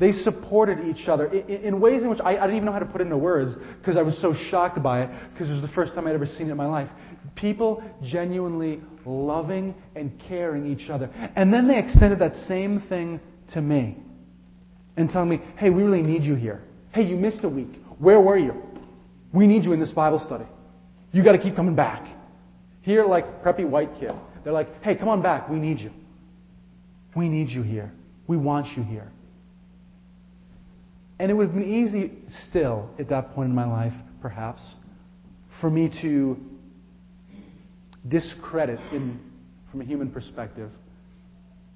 They 0.00 0.12
supported 0.12 0.86
each 0.86 1.08
other 1.08 1.26
in, 1.26 1.80
ways 1.80 2.02
in 2.02 2.08
which 2.08 2.20
I, 2.20 2.36
I, 2.36 2.40
didn't 2.42 2.56
even 2.56 2.66
know 2.66 2.72
how 2.72 2.78
to 2.78 2.86
put 2.86 3.00
into 3.00 3.16
words 3.16 3.56
because 3.80 3.96
I 3.96 4.02
was 4.02 4.20
so 4.20 4.32
shocked 4.32 4.80
by 4.80 5.02
it 5.02 5.10
because 5.32 5.50
it 5.50 5.54
was 5.54 5.62
the 5.62 5.74
first 5.74 5.94
time 5.94 6.06
I'd 6.06 6.14
ever 6.14 6.26
seen 6.26 6.48
it 6.48 6.52
in 6.52 6.56
my 6.56 6.66
life. 6.66 6.88
People 7.34 7.82
genuinely 8.04 8.80
loving 9.04 9.74
and 9.96 10.12
caring 10.28 10.66
each 10.66 10.88
other. 10.88 11.10
And 11.34 11.52
then 11.52 11.66
they 11.66 11.78
extended 11.78 12.20
that 12.20 12.34
same 12.46 12.80
thing 12.88 13.20
to 13.54 13.60
me 13.60 13.96
and 14.96 15.10
telling 15.10 15.30
me, 15.30 15.40
hey, 15.56 15.70
we 15.70 15.82
really 15.82 16.02
need 16.02 16.22
you 16.22 16.36
here. 16.36 16.62
Hey, 16.92 17.02
you 17.02 17.16
missed 17.16 17.42
a 17.42 17.48
week. 17.48 17.80
Where 17.98 18.20
were 18.20 18.38
you? 18.38 18.62
We 19.32 19.46
need 19.46 19.64
you 19.64 19.72
in 19.72 19.80
this 19.80 19.90
Bible 19.90 20.20
study. 20.24 20.46
You 21.12 21.24
got 21.24 21.32
to 21.32 21.38
keep 21.38 21.56
coming 21.56 21.74
back. 21.74 22.06
Here, 22.82 23.04
like 23.04 23.42
preppy 23.42 23.68
white 23.68 23.90
kid, 23.98 24.12
they're 24.44 24.52
like, 24.52 24.82
hey, 24.82 24.94
come 24.94 25.08
on 25.08 25.22
back. 25.22 25.48
We 25.48 25.58
need 25.58 25.80
you. 25.80 25.90
We 27.16 27.28
need 27.28 27.48
you 27.48 27.62
here. 27.62 27.92
We 28.26 28.36
want 28.36 28.76
you 28.76 28.82
here. 28.84 29.10
And 31.18 31.30
it 31.30 31.34
would 31.34 31.48
have 31.48 31.54
been 31.54 31.68
easy 31.68 32.12
still 32.48 32.90
at 32.98 33.08
that 33.08 33.34
point 33.34 33.48
in 33.48 33.54
my 33.54 33.66
life, 33.66 33.94
perhaps, 34.22 34.62
for 35.60 35.68
me 35.68 35.90
to 36.02 36.36
discredit, 38.06 38.78
in, 38.92 39.18
from 39.70 39.80
a 39.80 39.84
human 39.84 40.10
perspective, 40.10 40.70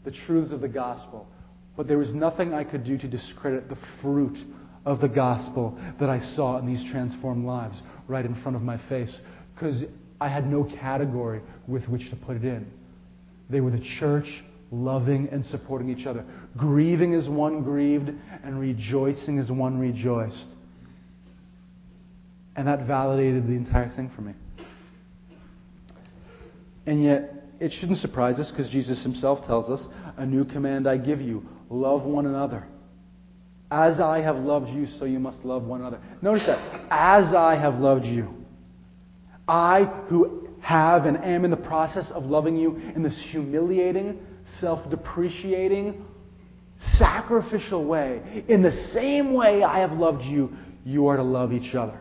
the 0.04 0.12
truths 0.12 0.52
of 0.52 0.60
the 0.60 0.68
gospel. 0.68 1.26
But 1.76 1.88
there 1.88 1.98
was 1.98 2.12
nothing 2.12 2.54
I 2.54 2.64
could 2.64 2.84
do 2.84 2.98
to 2.98 3.08
discredit 3.08 3.68
the 3.68 3.78
fruit 4.00 4.38
of 4.84 5.00
the 5.00 5.08
gospel 5.08 5.78
that 6.00 6.10
I 6.10 6.20
saw 6.20 6.58
in 6.58 6.66
these 6.66 6.84
transformed 6.90 7.44
lives 7.44 7.80
right 8.08 8.24
in 8.24 8.34
front 8.42 8.56
of 8.56 8.62
my 8.62 8.78
face 8.88 9.20
because 9.54 9.84
I 10.20 10.28
had 10.28 10.48
no 10.48 10.64
category 10.64 11.40
with 11.66 11.88
which 11.88 12.10
to 12.10 12.16
put 12.16 12.36
it 12.36 12.44
in. 12.44 12.70
They 13.48 13.60
were 13.60 13.70
the 13.70 13.84
church 14.00 14.42
loving 14.72 15.28
and 15.30 15.44
supporting 15.44 15.90
each 15.90 16.06
other, 16.06 16.24
grieving 16.56 17.14
as 17.14 17.28
one 17.28 17.62
grieved, 17.62 18.10
and 18.42 18.58
rejoicing 18.58 19.38
as 19.38 19.50
one 19.50 19.78
rejoiced. 19.78 20.48
And 22.56 22.66
that 22.66 22.86
validated 22.86 23.46
the 23.46 23.52
entire 23.52 23.90
thing 23.94 24.10
for 24.16 24.22
me. 24.22 24.32
And 26.86 27.04
yet, 27.04 27.34
it 27.60 27.70
shouldn't 27.72 27.98
surprise 27.98 28.40
us 28.40 28.50
because 28.50 28.70
Jesus 28.70 29.02
himself 29.02 29.46
tells 29.46 29.70
us, 29.70 29.86
A 30.16 30.26
new 30.26 30.44
command 30.44 30.88
I 30.88 30.96
give 30.96 31.20
you 31.20 31.46
love 31.70 32.02
one 32.02 32.26
another. 32.26 32.66
As 33.70 34.00
I 34.00 34.20
have 34.20 34.36
loved 34.36 34.68
you, 34.68 34.86
so 34.98 35.04
you 35.04 35.18
must 35.18 35.44
love 35.44 35.62
one 35.62 35.80
another. 35.80 36.00
Notice 36.20 36.46
that. 36.46 36.86
As 36.90 37.32
I 37.34 37.54
have 37.54 37.76
loved 37.76 38.04
you. 38.04 38.28
I, 39.46 39.84
who 40.08 40.48
have 40.60 41.04
and 41.04 41.16
am 41.24 41.44
in 41.44 41.50
the 41.50 41.56
process 41.56 42.10
of 42.10 42.24
loving 42.24 42.56
you 42.56 42.76
in 42.94 43.02
this 43.02 43.20
humiliating, 43.30 44.20
self 44.60 44.88
depreciating, 44.90 46.04
sacrificial 46.78 47.84
way. 47.84 48.44
In 48.48 48.62
the 48.62 48.72
same 48.92 49.32
way 49.32 49.62
I 49.62 49.80
have 49.80 49.92
loved 49.92 50.22
you, 50.24 50.56
you 50.84 51.06
are 51.08 51.16
to 51.16 51.22
love 51.22 51.52
each 51.52 51.74
other. 51.74 52.00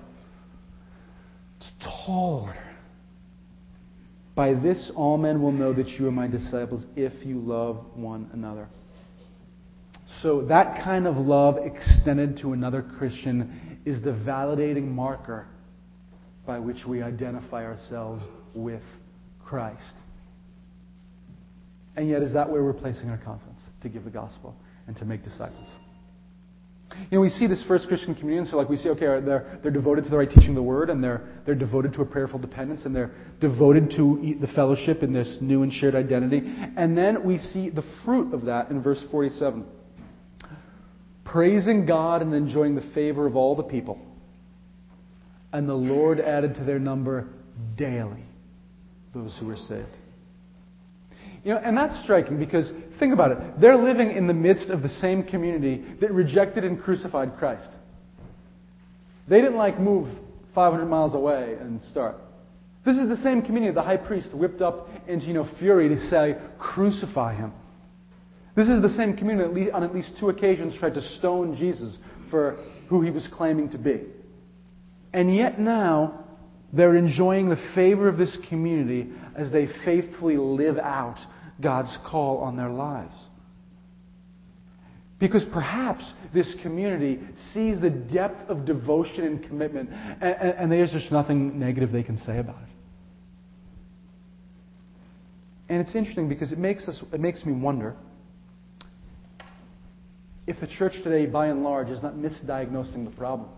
It's 1.57 1.71
a 1.79 2.05
tall 2.05 2.45
order. 2.47 2.71
By 4.33 4.53
this, 4.53 4.91
all 4.95 5.17
men 5.17 5.41
will 5.41 5.51
know 5.51 5.73
that 5.73 5.87
you 5.87 6.07
are 6.07 6.11
my 6.11 6.27
disciples 6.27 6.85
if 6.95 7.25
you 7.25 7.39
love 7.39 7.85
one 7.95 8.29
another. 8.33 8.69
So, 10.21 10.43
that 10.43 10.83
kind 10.83 11.07
of 11.07 11.17
love 11.17 11.57
extended 11.57 12.37
to 12.39 12.53
another 12.53 12.81
Christian 12.81 13.79
is 13.85 14.01
the 14.01 14.11
validating 14.11 14.87
marker 14.87 15.47
by 16.45 16.59
which 16.59 16.85
we 16.85 17.01
identify 17.01 17.65
ourselves 17.65 18.23
with 18.53 18.83
Christ. 19.43 19.93
And 21.95 22.09
yet, 22.09 22.21
is 22.21 22.33
that 22.33 22.49
where 22.49 22.63
we're 22.63 22.73
placing 22.73 23.09
our 23.09 23.17
confidence 23.17 23.61
to 23.81 23.89
give 23.89 24.03
the 24.03 24.09
gospel 24.09 24.55
and 24.87 24.95
to 24.97 25.05
make 25.05 25.23
disciples? 25.23 25.75
You 27.09 27.17
know, 27.17 27.21
we 27.21 27.29
see 27.29 27.47
this 27.47 27.63
first 27.67 27.87
Christian 27.87 28.15
communion, 28.15 28.45
so 28.45 28.57
like 28.57 28.69
we 28.69 28.75
see, 28.77 28.89
okay, 28.89 29.05
they're, 29.25 29.59
they're 29.61 29.71
devoted 29.71 30.03
to 30.03 30.09
the 30.09 30.17
right 30.17 30.29
teaching 30.29 30.49
of 30.49 30.55
the 30.55 30.63
word, 30.63 30.89
and 30.89 31.03
they're, 31.03 31.27
they're 31.45 31.55
devoted 31.55 31.93
to 31.93 32.01
a 32.01 32.05
prayerful 32.05 32.39
dependence, 32.39 32.85
and 32.85 32.95
they're 32.95 33.11
devoted 33.39 33.91
to 33.91 34.35
the 34.39 34.47
fellowship 34.47 35.01
in 35.01 35.13
this 35.13 35.37
new 35.41 35.63
and 35.63 35.71
shared 35.71 35.95
identity. 35.95 36.41
And 36.77 36.97
then 36.97 37.23
we 37.23 37.37
see 37.37 37.69
the 37.69 37.83
fruit 38.03 38.33
of 38.33 38.45
that 38.45 38.69
in 38.71 38.81
verse 38.83 39.01
47. 39.09 39.65
Praising 41.23 41.85
God 41.85 42.21
and 42.21 42.33
enjoying 42.33 42.75
the 42.75 42.89
favor 42.93 43.25
of 43.25 43.35
all 43.35 43.55
the 43.55 43.63
people. 43.63 43.99
And 45.53 45.67
the 45.67 45.73
Lord 45.73 46.19
added 46.19 46.55
to 46.55 46.63
their 46.63 46.79
number 46.79 47.27
daily 47.77 48.23
those 49.13 49.37
who 49.39 49.47
were 49.47 49.57
saved. 49.57 49.87
You 51.43 51.53
know, 51.53 51.57
and 51.57 51.75
that's 51.75 52.01
striking 52.03 52.37
because 52.37 52.71
think 52.99 53.13
about 53.13 53.31
it. 53.31 53.59
They're 53.59 53.77
living 53.77 54.11
in 54.11 54.27
the 54.27 54.33
midst 54.33 54.69
of 54.69 54.83
the 54.83 54.89
same 54.89 55.23
community 55.23 55.83
that 55.99 56.11
rejected 56.11 56.63
and 56.63 56.79
crucified 56.81 57.37
Christ. 57.37 57.67
They 59.27 59.41
didn't 59.41 59.57
like 59.57 59.79
move 59.79 60.07
500 60.53 60.85
miles 60.85 61.15
away 61.15 61.55
and 61.59 61.81
start. 61.83 62.17
This 62.85 62.97
is 62.97 63.07
the 63.07 63.17
same 63.17 63.41
community 63.41 63.73
the 63.73 63.81
high 63.81 63.97
priest 63.97 64.33
whipped 64.33 64.61
up 64.61 64.87
into 65.07 65.27
you 65.27 65.33
know, 65.33 65.47
fury 65.59 65.89
to 65.89 66.09
say, 66.09 66.35
crucify 66.59 67.35
him. 67.35 67.53
This 68.55 68.67
is 68.67 68.81
the 68.81 68.89
same 68.89 69.15
community 69.15 69.65
that 69.65 69.73
on 69.73 69.83
at 69.83 69.93
least 69.93 70.17
two 70.19 70.29
occasions 70.29 70.77
tried 70.77 70.95
to 70.95 71.01
stone 71.01 71.55
Jesus 71.55 71.95
for 72.29 72.57
who 72.89 73.01
he 73.01 73.11
was 73.11 73.27
claiming 73.31 73.69
to 73.69 73.77
be. 73.77 74.01
And 75.13 75.35
yet 75.35 75.59
now, 75.59 76.25
they're 76.73 76.95
enjoying 76.95 77.49
the 77.49 77.71
favor 77.75 78.07
of 78.07 78.17
this 78.17 78.37
community 78.49 79.11
as 79.35 79.51
they 79.51 79.67
faithfully 79.85 80.37
live 80.37 80.77
out 80.77 81.19
God's 81.61 81.97
call 82.05 82.39
on 82.39 82.57
their 82.57 82.69
lives. 82.69 83.15
Because 85.19 85.45
perhaps 85.53 86.03
this 86.33 86.55
community 86.63 87.19
sees 87.53 87.79
the 87.79 87.91
depth 87.91 88.49
of 88.49 88.65
devotion 88.65 89.23
and 89.23 89.43
commitment, 89.43 89.91
and, 89.91 90.23
and, 90.23 90.71
there's 90.71 90.91
just 90.91 91.11
nothing 91.11 91.59
negative 91.59 91.91
they 91.91 92.01
can 92.01 92.17
say 92.17 92.39
about 92.39 92.57
it. 92.63 92.69
And 95.69 95.79
it's 95.79 95.95
interesting 95.95 96.27
because 96.27 96.51
it 96.51 96.57
makes, 96.57 96.87
us, 96.87 97.01
it 97.13 97.19
makes 97.19 97.45
me 97.45 97.53
wonder 97.53 97.95
if 100.47 100.59
the 100.59 100.67
church 100.67 100.93
today, 101.03 101.27
by 101.27 101.47
and 101.47 101.63
large, 101.63 101.89
is 101.89 102.01
not 102.01 102.15
misdiagnosing 102.15 103.05
the 103.05 103.15
problem. 103.15 103.49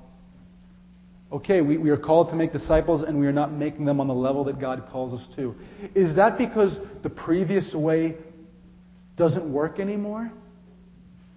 Okay, 1.34 1.62
we, 1.62 1.80
we 1.80 1.90
are 1.90 1.98
called 1.98 2.30
to 2.30 2.36
make 2.36 2.52
disciples 2.52 3.02
and 3.02 3.20
we 3.20 3.26
are 3.26 3.32
not 3.32 3.52
making 3.52 3.86
them 3.86 4.00
on 4.00 4.08
the 4.08 4.14
level 4.14 4.44
that 4.44 4.62
God 4.62 4.88
calls 4.92 5.20
us 5.20 5.36
to. 5.36 5.56
Is 5.96 6.16
that 6.16 6.38
because 6.38 6.78
the 7.02 7.10
previous 7.10 7.74
way 7.74 8.18
doesn't 9.18 9.52
work 9.52 9.80
anymore? 9.80 10.32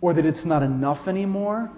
Or 0.02 0.12
that 0.12 0.26
it's 0.26 0.44
not 0.44 0.62
enough 0.62 1.08
anymore? 1.08 1.70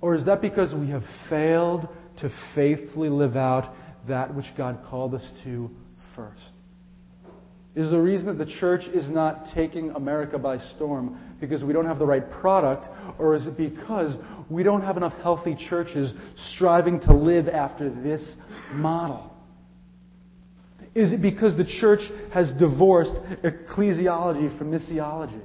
Or 0.00 0.14
is 0.14 0.24
that 0.26 0.40
because 0.40 0.72
we 0.72 0.90
have 0.90 1.02
failed 1.28 1.88
to 2.20 2.30
faithfully 2.54 3.08
live 3.08 3.34
out 3.34 3.74
that 4.06 4.32
which 4.32 4.46
God 4.56 4.78
called 4.88 5.12
us 5.16 5.28
to 5.42 5.68
first? 6.14 6.52
Is 7.74 7.90
the 7.90 8.00
reason 8.00 8.26
that 8.26 8.44
the 8.44 8.50
church 8.60 8.84
is 8.84 9.10
not 9.10 9.46
taking 9.52 9.90
America 9.90 10.38
by 10.38 10.58
storm 10.76 11.18
because 11.40 11.64
we 11.64 11.72
don't 11.72 11.86
have 11.86 11.98
the 11.98 12.06
right 12.06 12.30
product, 12.30 12.86
or 13.18 13.34
is 13.34 13.46
it 13.46 13.56
because 13.56 14.16
we 14.48 14.62
don't 14.62 14.82
have 14.82 14.96
enough 14.96 15.14
healthy 15.22 15.56
churches 15.56 16.12
striving 16.54 17.00
to 17.00 17.14
live 17.14 17.48
after 17.48 17.90
this 17.90 18.36
model? 18.72 19.30
Is 20.94 21.12
it 21.12 21.22
because 21.22 21.56
the 21.56 21.64
church 21.64 22.00
has 22.32 22.52
divorced 22.52 23.14
ecclesiology 23.44 24.56
from 24.58 24.72
missiology? 24.72 25.40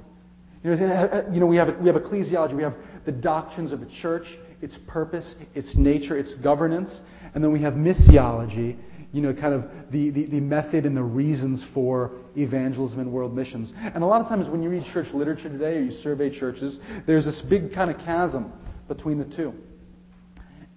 You 0.64 1.40
know, 1.40 1.46
we, 1.46 1.56
have, 1.56 1.78
we 1.78 1.86
have 1.86 1.96
ecclesiology, 1.96 2.56
we 2.56 2.64
have 2.64 2.74
the 3.04 3.12
doctrines 3.12 3.72
of 3.72 3.80
the 3.80 3.86
church, 4.02 4.26
its 4.60 4.76
purpose, 4.86 5.34
its 5.54 5.74
nature, 5.76 6.16
its 6.16 6.34
governance, 6.34 7.00
and 7.34 7.42
then 7.42 7.52
we 7.52 7.60
have 7.62 7.74
missiology, 7.74 8.76
you 9.12 9.20
know, 9.20 9.32
kind 9.32 9.54
of 9.54 9.64
the, 9.90 10.10
the, 10.10 10.26
the, 10.26 10.40
method 10.40 10.84
and 10.86 10.96
the 10.96 11.02
reasons 11.02 11.64
for 11.72 12.12
evangelism 12.36 13.00
and 13.00 13.12
world 13.12 13.34
missions. 13.34 13.72
And 13.76 14.02
a 14.02 14.06
lot 14.06 14.20
of 14.20 14.28
times 14.28 14.48
when 14.48 14.62
you 14.62 14.70
read 14.70 14.84
church 14.92 15.12
literature 15.12 15.48
today 15.48 15.76
or 15.76 15.80
you 15.80 15.92
survey 16.02 16.36
churches, 16.36 16.78
there's 17.06 17.24
this 17.24 17.42
big 17.48 17.72
kind 17.72 17.90
of 17.90 17.98
chasm 17.98 18.52
between 18.88 19.18
the 19.18 19.36
two. 19.36 19.52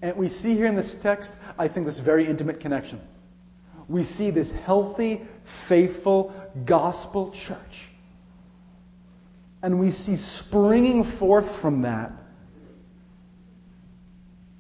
And 0.02 0.16
we 0.16 0.30
see 0.30 0.56
here 0.56 0.68
in 0.68 0.76
this 0.76 0.96
text, 1.02 1.32
I 1.58 1.68
think, 1.68 1.86
this 1.86 2.00
very 2.00 2.30
intimate 2.30 2.60
connection. 2.60 3.02
We 3.88 4.04
see 4.04 4.32
this 4.32 4.52
healthy, 4.66 5.28
faithful, 5.68 6.34
gospel 6.66 7.34
church. 7.48 7.60
And 9.62 9.80
we 9.80 9.92
see 9.92 10.16
springing 10.16 11.18
forth 11.20 11.62
from 11.62 11.82
that 11.82 12.12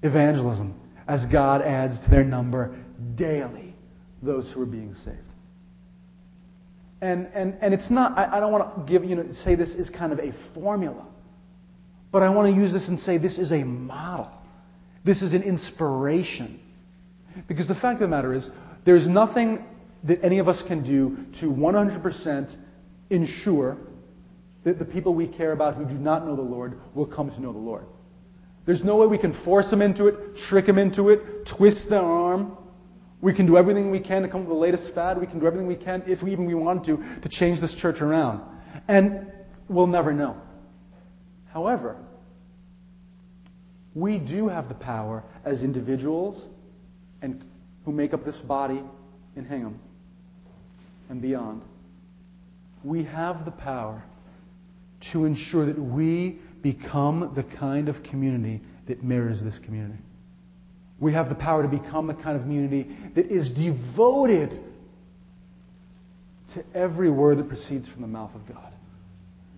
evangelism 0.03 0.79
as 1.07 1.25
God 1.31 1.61
adds 1.61 1.99
to 2.03 2.09
their 2.09 2.23
number 2.23 2.77
daily 3.15 3.75
those 4.21 4.51
who 4.53 4.61
are 4.61 4.65
being 4.65 4.93
saved. 4.93 5.17
And, 7.01 7.27
and, 7.33 7.57
and 7.61 7.73
it's 7.73 7.89
not, 7.89 8.17
I, 8.17 8.37
I 8.37 8.39
don't 8.39 8.51
want 8.51 8.75
to 8.75 8.91
give, 8.91 9.05
you 9.05 9.15
know, 9.15 9.31
say 9.31 9.55
this 9.55 9.69
is 9.69 9.89
kind 9.89 10.11
of 10.11 10.19
a 10.19 10.31
formula. 10.53 11.07
But 12.11 12.23
I 12.23 12.29
want 12.29 12.53
to 12.53 12.59
use 12.59 12.73
this 12.73 12.87
and 12.87 12.99
say 12.99 13.17
this 13.17 13.37
is 13.37 13.51
a 13.51 13.63
model. 13.63 14.29
This 15.05 15.21
is 15.21 15.33
an 15.33 15.43
inspiration. 15.43 16.59
Because 17.47 17.67
the 17.67 17.75
fact 17.75 17.95
of 17.95 18.01
the 18.01 18.07
matter 18.07 18.33
is, 18.33 18.49
there's 18.85 19.07
nothing 19.07 19.65
that 20.03 20.23
any 20.23 20.39
of 20.39 20.47
us 20.47 20.61
can 20.67 20.83
do 20.83 21.17
to 21.39 21.47
100% 21.47 22.55
ensure 23.09 23.77
that 24.63 24.79
the 24.79 24.85
people 24.85 25.13
we 25.13 25.27
care 25.27 25.51
about 25.51 25.75
who 25.75 25.85
do 25.85 25.93
not 25.93 26.25
know 26.25 26.35
the 26.35 26.41
Lord 26.41 26.79
will 26.93 27.07
come 27.07 27.29
to 27.31 27.41
know 27.41 27.53
the 27.53 27.59
Lord. 27.59 27.85
There's 28.69 28.83
no 28.83 28.97
way 28.97 29.07
we 29.07 29.17
can 29.17 29.33
force 29.43 29.67
them 29.71 29.81
into 29.81 30.05
it, 30.05 30.37
trick 30.47 30.67
them 30.67 30.77
into 30.77 31.09
it, 31.09 31.47
twist 31.57 31.89
their 31.89 32.03
arm, 32.03 32.55
we 33.19 33.33
can 33.33 33.47
do 33.47 33.57
everything 33.57 33.89
we 33.89 33.99
can 33.99 34.21
to 34.21 34.27
come 34.27 34.41
up 34.41 34.47
with 34.47 34.55
the 34.55 34.61
latest 34.61 34.93
fad. 34.93 35.19
We 35.19 35.25
can 35.25 35.39
do 35.39 35.47
everything 35.47 35.65
we 35.65 35.75
can, 35.75 36.03
if 36.05 36.21
we 36.21 36.31
even 36.33 36.45
we 36.45 36.53
want 36.53 36.85
to, 36.85 36.97
to 36.97 37.29
change 37.29 37.59
this 37.61 37.73
church 37.73 37.99
around. 37.99 38.41
And 38.87 39.31
we'll 39.67 39.87
never 39.87 40.13
know. 40.13 40.37
However, 41.51 41.97
we 43.95 44.19
do 44.19 44.49
have 44.49 44.69
the 44.69 44.75
power 44.75 45.23
as 45.43 45.63
individuals 45.63 46.47
and 47.23 47.43
who 47.85 47.91
make 47.91 48.13
up 48.13 48.23
this 48.23 48.37
body 48.37 48.83
in 49.35 49.45
Hingham 49.45 49.79
and 51.09 51.23
beyond. 51.23 51.63
We 52.83 53.03
have 53.05 53.45
the 53.45 53.51
power 53.51 54.03
to 55.11 55.25
ensure 55.25 55.65
that 55.65 55.81
we 55.81 56.39
become 56.61 57.33
the 57.35 57.43
kind 57.43 57.89
of 57.89 58.03
community 58.03 58.61
that 58.87 59.03
mirrors 59.03 59.41
this 59.41 59.57
community. 59.65 59.99
We 60.99 61.13
have 61.13 61.29
the 61.29 61.35
power 61.35 61.63
to 61.63 61.69
become 61.69 62.07
the 62.07 62.13
kind 62.13 62.35
of 62.35 62.43
community 62.43 62.89
that 63.15 63.27
is 63.27 63.49
devoted 63.51 64.59
to 66.55 66.65
every 66.75 67.09
word 67.09 67.37
that 67.37 67.47
proceeds 67.47 67.87
from 67.87 68.01
the 68.01 68.07
mouth 68.07 68.31
of 68.35 68.47
God. 68.47 68.73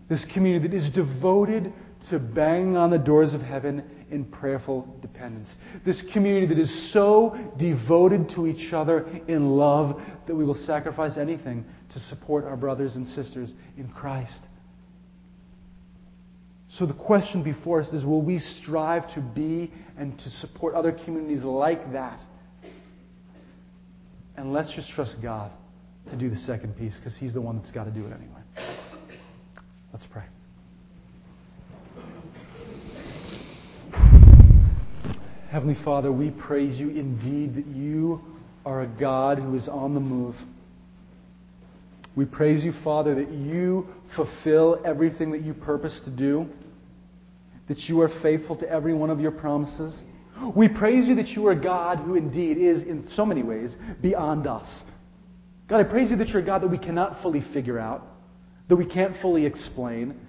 This 0.10 0.26
community 0.34 0.68
that 0.68 0.76
is 0.76 0.92
devoted 0.92 1.74
to 2.10 2.20
banging 2.20 2.76
on 2.76 2.90
the 2.92 2.98
doors 2.98 3.34
of 3.34 3.42
heaven 3.42 3.84
in 4.10 4.26
prayerful 4.26 4.98
dependence. 5.02 5.50
This 5.86 6.04
community 6.12 6.48
that 6.48 6.60
is 6.60 6.92
so 6.92 7.38
devoted 7.58 8.30
to 8.36 8.48
each 8.48 8.74
other 8.74 9.08
in 9.28 9.52
love 9.52 10.02
that 10.28 10.36
we 10.36 10.44
will 10.44 10.56
sacrifice 10.56 11.18
anything 11.18 11.64
to 11.94 12.00
support 12.00 12.44
our 12.44 12.58
brothers 12.58 12.96
and 12.96 13.08
sisters 13.08 13.54
in 13.78 13.88
Christ. 13.90 14.40
So 16.78 16.86
the 16.86 16.94
question 16.94 17.44
before 17.44 17.82
us 17.82 17.92
is 17.92 18.06
will 18.06 18.22
we 18.22 18.40
strive 18.40 19.14
to 19.16 19.22
be 19.22 19.72
and 19.98 20.18
to 20.20 20.30
support 20.30 20.74
other 20.74 20.94
communities 20.94 21.44
like 21.44 21.92
that? 21.92 22.20
And 24.38 24.54
let's 24.54 24.74
just 24.74 24.90
trust 24.92 25.18
God 25.22 25.52
to 26.10 26.18
do 26.18 26.30
the 26.30 26.38
second 26.38 26.78
piece 26.78 26.96
because 26.96 27.18
He's 27.18 27.34
the 27.34 27.42
one 27.42 27.58
that's 27.58 27.72
got 27.72 27.84
to 27.84 27.92
do 27.92 28.06
it 28.06 28.14
anyway. 28.14 28.42
Let's 29.92 30.06
pray. 30.06 30.24
Heavenly 35.50 35.76
Father, 35.84 36.14
we 36.14 36.32
praise 36.32 36.80
you 36.80 36.90
indeed 36.90 37.56
that 37.56 37.68
you 37.68 38.22
are 38.66 38.84
a 38.84 38.88
God 38.88 39.38
who 39.38 39.54
is 39.56 39.68
on 39.68 39.94
the 39.94 40.00
move. 40.00 40.36
We 42.16 42.24
praise 42.24 42.64
you, 42.64 42.72
Father, 42.86 43.16
that 43.16 43.30
you 43.30 43.88
fulfill 44.16 44.82
everything 44.86 45.32
that 45.32 45.42
you 45.42 45.54
purpose 45.54 46.00
to 46.06 46.10
do 46.10 46.50
that 47.72 47.88
you 47.88 48.02
are 48.02 48.10
faithful 48.22 48.58
to 48.58 48.70
every 48.70 48.94
one 48.94 49.10
of 49.10 49.22
your 49.22 49.32
promises. 49.32 49.98
We 50.54 50.68
praise 50.68 51.08
you 51.08 51.16
that 51.16 51.30
you 51.30 51.48
are 51.48 51.56
God 51.56 52.00
who 52.00 52.16
indeed 52.16 52.58
is, 52.58 52.82
in 52.82 53.08
so 53.16 53.26
many 53.26 53.44
ways, 53.44 53.74
beyond 54.02 54.46
us. 54.46 54.84
God, 55.70 55.80
I 55.80 55.90
praise 55.90 56.10
you 56.12 56.18
that 56.18 56.28
you're 56.28 56.42
a 56.42 56.46
God 56.46 56.64
that 56.64 56.68
we 56.68 56.78
cannot 56.78 57.22
fully 57.22 57.42
figure 57.54 57.80
out, 57.80 58.06
that 58.68 58.76
we 58.76 58.86
can't 58.86 59.16
fully 59.22 59.46
explain, 59.46 60.20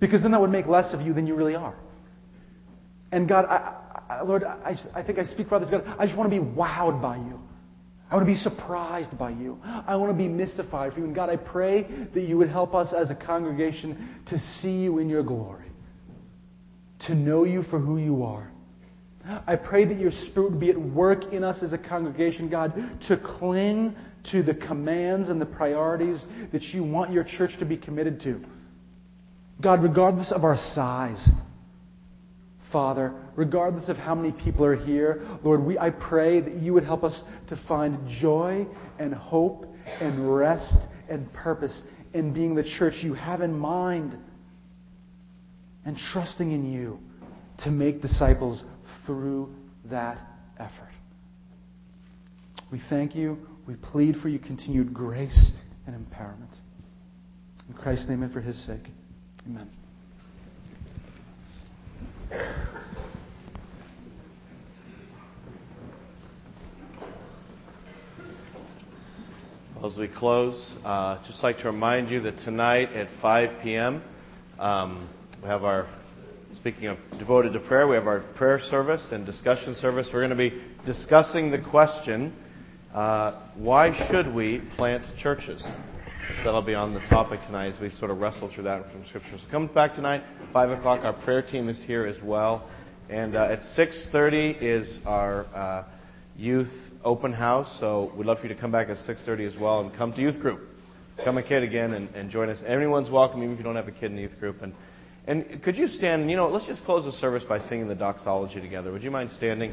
because 0.00 0.22
then 0.22 0.32
that 0.32 0.40
would 0.40 0.50
make 0.50 0.66
less 0.66 0.92
of 0.92 1.00
you 1.02 1.14
than 1.14 1.28
you 1.28 1.36
really 1.36 1.54
are. 1.54 1.76
And 3.12 3.28
God, 3.28 3.44
I, 3.44 3.76
I, 4.08 4.22
Lord, 4.22 4.42
I, 4.42 4.76
I 4.92 5.04
think 5.04 5.20
I 5.20 5.24
speak 5.26 5.46
for 5.46 5.54
others. 5.54 5.70
God, 5.70 5.84
I 5.96 6.06
just 6.06 6.18
want 6.18 6.28
to 6.28 6.40
be 6.40 6.44
wowed 6.44 7.00
by 7.00 7.18
you. 7.18 7.38
I 8.10 8.16
want 8.16 8.26
to 8.26 8.32
be 8.32 8.38
surprised 8.38 9.16
by 9.16 9.30
you. 9.30 9.60
I 9.62 9.94
want 9.94 10.10
to 10.10 10.18
be 10.18 10.26
mystified 10.26 10.94
for 10.94 10.98
you. 10.98 11.04
And 11.04 11.14
God, 11.14 11.30
I 11.30 11.36
pray 11.36 11.86
that 12.14 12.22
you 12.22 12.36
would 12.36 12.48
help 12.48 12.74
us 12.74 12.92
as 12.92 13.10
a 13.10 13.14
congregation 13.14 14.16
to 14.26 14.40
see 14.60 14.72
you 14.72 14.98
in 14.98 15.08
your 15.08 15.22
glory 15.22 15.69
to 17.06 17.14
know 17.14 17.44
you 17.44 17.62
for 17.64 17.78
who 17.78 17.98
you 17.98 18.22
are. 18.24 18.50
I 19.46 19.56
pray 19.56 19.84
that 19.84 19.98
your 19.98 20.10
Spirit 20.10 20.52
would 20.52 20.60
be 20.60 20.70
at 20.70 20.80
work 20.80 21.32
in 21.32 21.44
us 21.44 21.62
as 21.62 21.72
a 21.72 21.78
congregation, 21.78 22.48
God, 22.48 22.72
to 23.08 23.16
cling 23.18 23.94
to 24.32 24.42
the 24.42 24.54
commands 24.54 25.28
and 25.28 25.40
the 25.40 25.46
priorities 25.46 26.24
that 26.52 26.62
you 26.62 26.82
want 26.82 27.12
your 27.12 27.24
church 27.24 27.58
to 27.58 27.64
be 27.64 27.76
committed 27.76 28.20
to. 28.22 28.42
God, 29.60 29.82
regardless 29.82 30.32
of 30.32 30.44
our 30.44 30.56
size, 30.56 31.28
Father, 32.72 33.14
regardless 33.36 33.88
of 33.88 33.96
how 33.96 34.14
many 34.14 34.32
people 34.32 34.64
are 34.64 34.76
here, 34.76 35.22
Lord, 35.42 35.62
we, 35.62 35.78
I 35.78 35.90
pray 35.90 36.40
that 36.40 36.54
you 36.54 36.72
would 36.72 36.84
help 36.84 37.04
us 37.04 37.20
to 37.48 37.60
find 37.68 38.08
joy 38.08 38.66
and 38.98 39.12
hope 39.12 39.66
and 40.00 40.34
rest 40.34 40.74
and 41.08 41.30
purpose 41.32 41.82
in 42.14 42.32
being 42.32 42.54
the 42.54 42.64
church 42.78 42.94
you 43.02 43.14
have 43.14 43.40
in 43.40 43.52
mind 43.52 44.16
and 45.84 45.96
trusting 46.12 46.50
in 46.52 46.70
you 46.70 46.98
to 47.58 47.70
make 47.70 48.02
disciples 48.02 48.62
through 49.06 49.54
that 49.86 50.18
effort. 50.58 50.92
We 52.70 52.80
thank 52.88 53.14
you. 53.14 53.38
We 53.66 53.74
plead 53.74 54.16
for 54.16 54.28
your 54.28 54.40
continued 54.40 54.94
grace 54.94 55.52
and 55.86 55.94
empowerment. 55.94 56.54
In 57.68 57.74
Christ's 57.74 58.08
name 58.08 58.22
and 58.22 58.32
for 58.32 58.40
his 58.40 58.64
sake. 58.66 58.88
Amen. 59.46 59.70
As 69.82 69.96
we 69.96 70.08
close, 70.08 70.76
uh, 70.84 71.24
just 71.26 71.42
like 71.42 71.58
to 71.60 71.64
remind 71.64 72.10
you 72.10 72.20
that 72.20 72.38
tonight 72.40 72.92
at 72.92 73.08
5 73.22 73.62
p.m., 73.62 74.02
um, 74.58 75.08
we 75.42 75.48
have 75.48 75.64
our, 75.64 75.88
speaking 76.56 76.86
of 76.86 76.98
devoted 77.18 77.54
to 77.54 77.60
prayer, 77.60 77.88
we 77.88 77.96
have 77.96 78.06
our 78.06 78.20
prayer 78.34 78.60
service 78.60 79.08
and 79.10 79.24
discussion 79.24 79.74
service. 79.74 80.10
We're 80.12 80.26
going 80.26 80.36
to 80.36 80.50
be 80.50 80.62
discussing 80.84 81.50
the 81.50 81.58
question 81.58 82.34
uh, 82.92 83.48
why 83.56 83.96
should 84.08 84.34
we 84.34 84.60
plant 84.76 85.04
churches? 85.18 85.62
So 85.62 86.44
that'll 86.44 86.60
be 86.60 86.74
on 86.74 86.92
the 86.92 87.00
topic 87.00 87.40
tonight 87.46 87.68
as 87.68 87.80
we 87.80 87.88
sort 87.88 88.10
of 88.10 88.18
wrestle 88.18 88.52
through 88.52 88.64
that 88.64 88.90
from 88.92 89.06
Scripture. 89.06 89.38
So 89.38 89.44
come 89.50 89.68
back 89.68 89.94
tonight, 89.94 90.22
5 90.52 90.78
o'clock. 90.78 91.04
Our 91.04 91.14
prayer 91.24 91.42
team 91.42 91.68
is 91.68 91.82
here 91.82 92.06
as 92.06 92.20
well. 92.22 92.68
And 93.08 93.34
uh, 93.34 93.48
at 93.50 93.60
6.30 93.60 94.60
is 94.60 95.00
our 95.06 95.46
uh, 95.54 95.84
youth 96.36 96.72
open 97.02 97.32
house. 97.32 97.78
So 97.80 98.12
we'd 98.14 98.26
love 98.26 98.38
for 98.38 98.46
you 98.46 98.54
to 98.54 98.60
come 98.60 98.72
back 98.72 98.88
at 98.88 98.96
6.30 98.96 99.46
as 99.46 99.56
well 99.58 99.80
and 99.80 99.96
come 99.96 100.12
to 100.12 100.20
youth 100.20 100.38
group. 100.40 100.68
Come 101.24 101.38
a 101.38 101.42
kid 101.42 101.62
again 101.62 101.92
and, 101.94 102.08
and 102.14 102.30
join 102.30 102.50
us. 102.50 102.62
Everyone's 102.66 103.10
welcome, 103.10 103.42
even 103.42 103.52
if 103.52 103.58
you 103.58 103.64
don't 103.64 103.76
have 103.76 103.88
a 103.88 103.92
kid 103.92 104.06
in 104.06 104.16
the 104.16 104.22
youth 104.22 104.38
group. 104.38 104.62
And, 104.62 104.74
and 105.30 105.62
could 105.62 105.78
you 105.78 105.86
stand, 105.86 106.28
you 106.28 106.34
know, 106.34 106.48
let's 106.48 106.66
just 106.66 106.84
close 106.84 107.04
the 107.04 107.12
service 107.12 107.44
by 107.44 107.60
singing 107.60 107.86
the 107.86 107.94
doxology 107.94 108.60
together. 108.60 108.90
Would 108.90 109.04
you 109.04 109.12
mind 109.12 109.30
standing? 109.30 109.72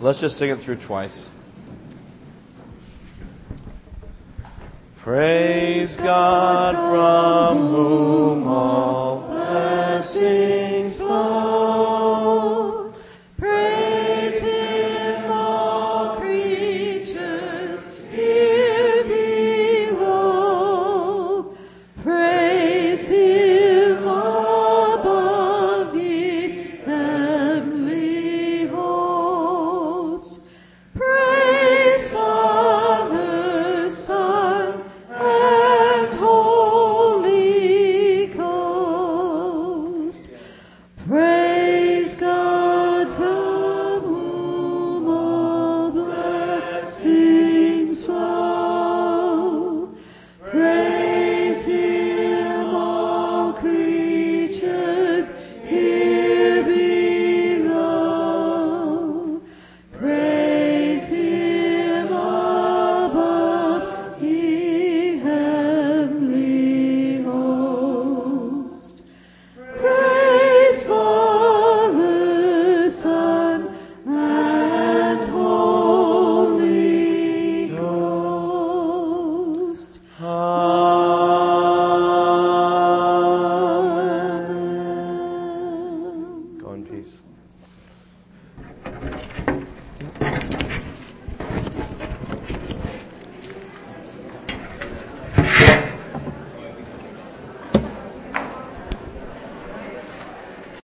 Let's 0.00 0.20
just 0.20 0.34
sing 0.36 0.50
it 0.50 0.64
through 0.64 0.84
twice. 0.84 1.30
Praise 5.04 5.96
God 5.96 6.74
from 6.74 7.68
whom 7.68 8.48
all 8.48 9.28
blessings 9.30 10.96
flow. 10.96 12.09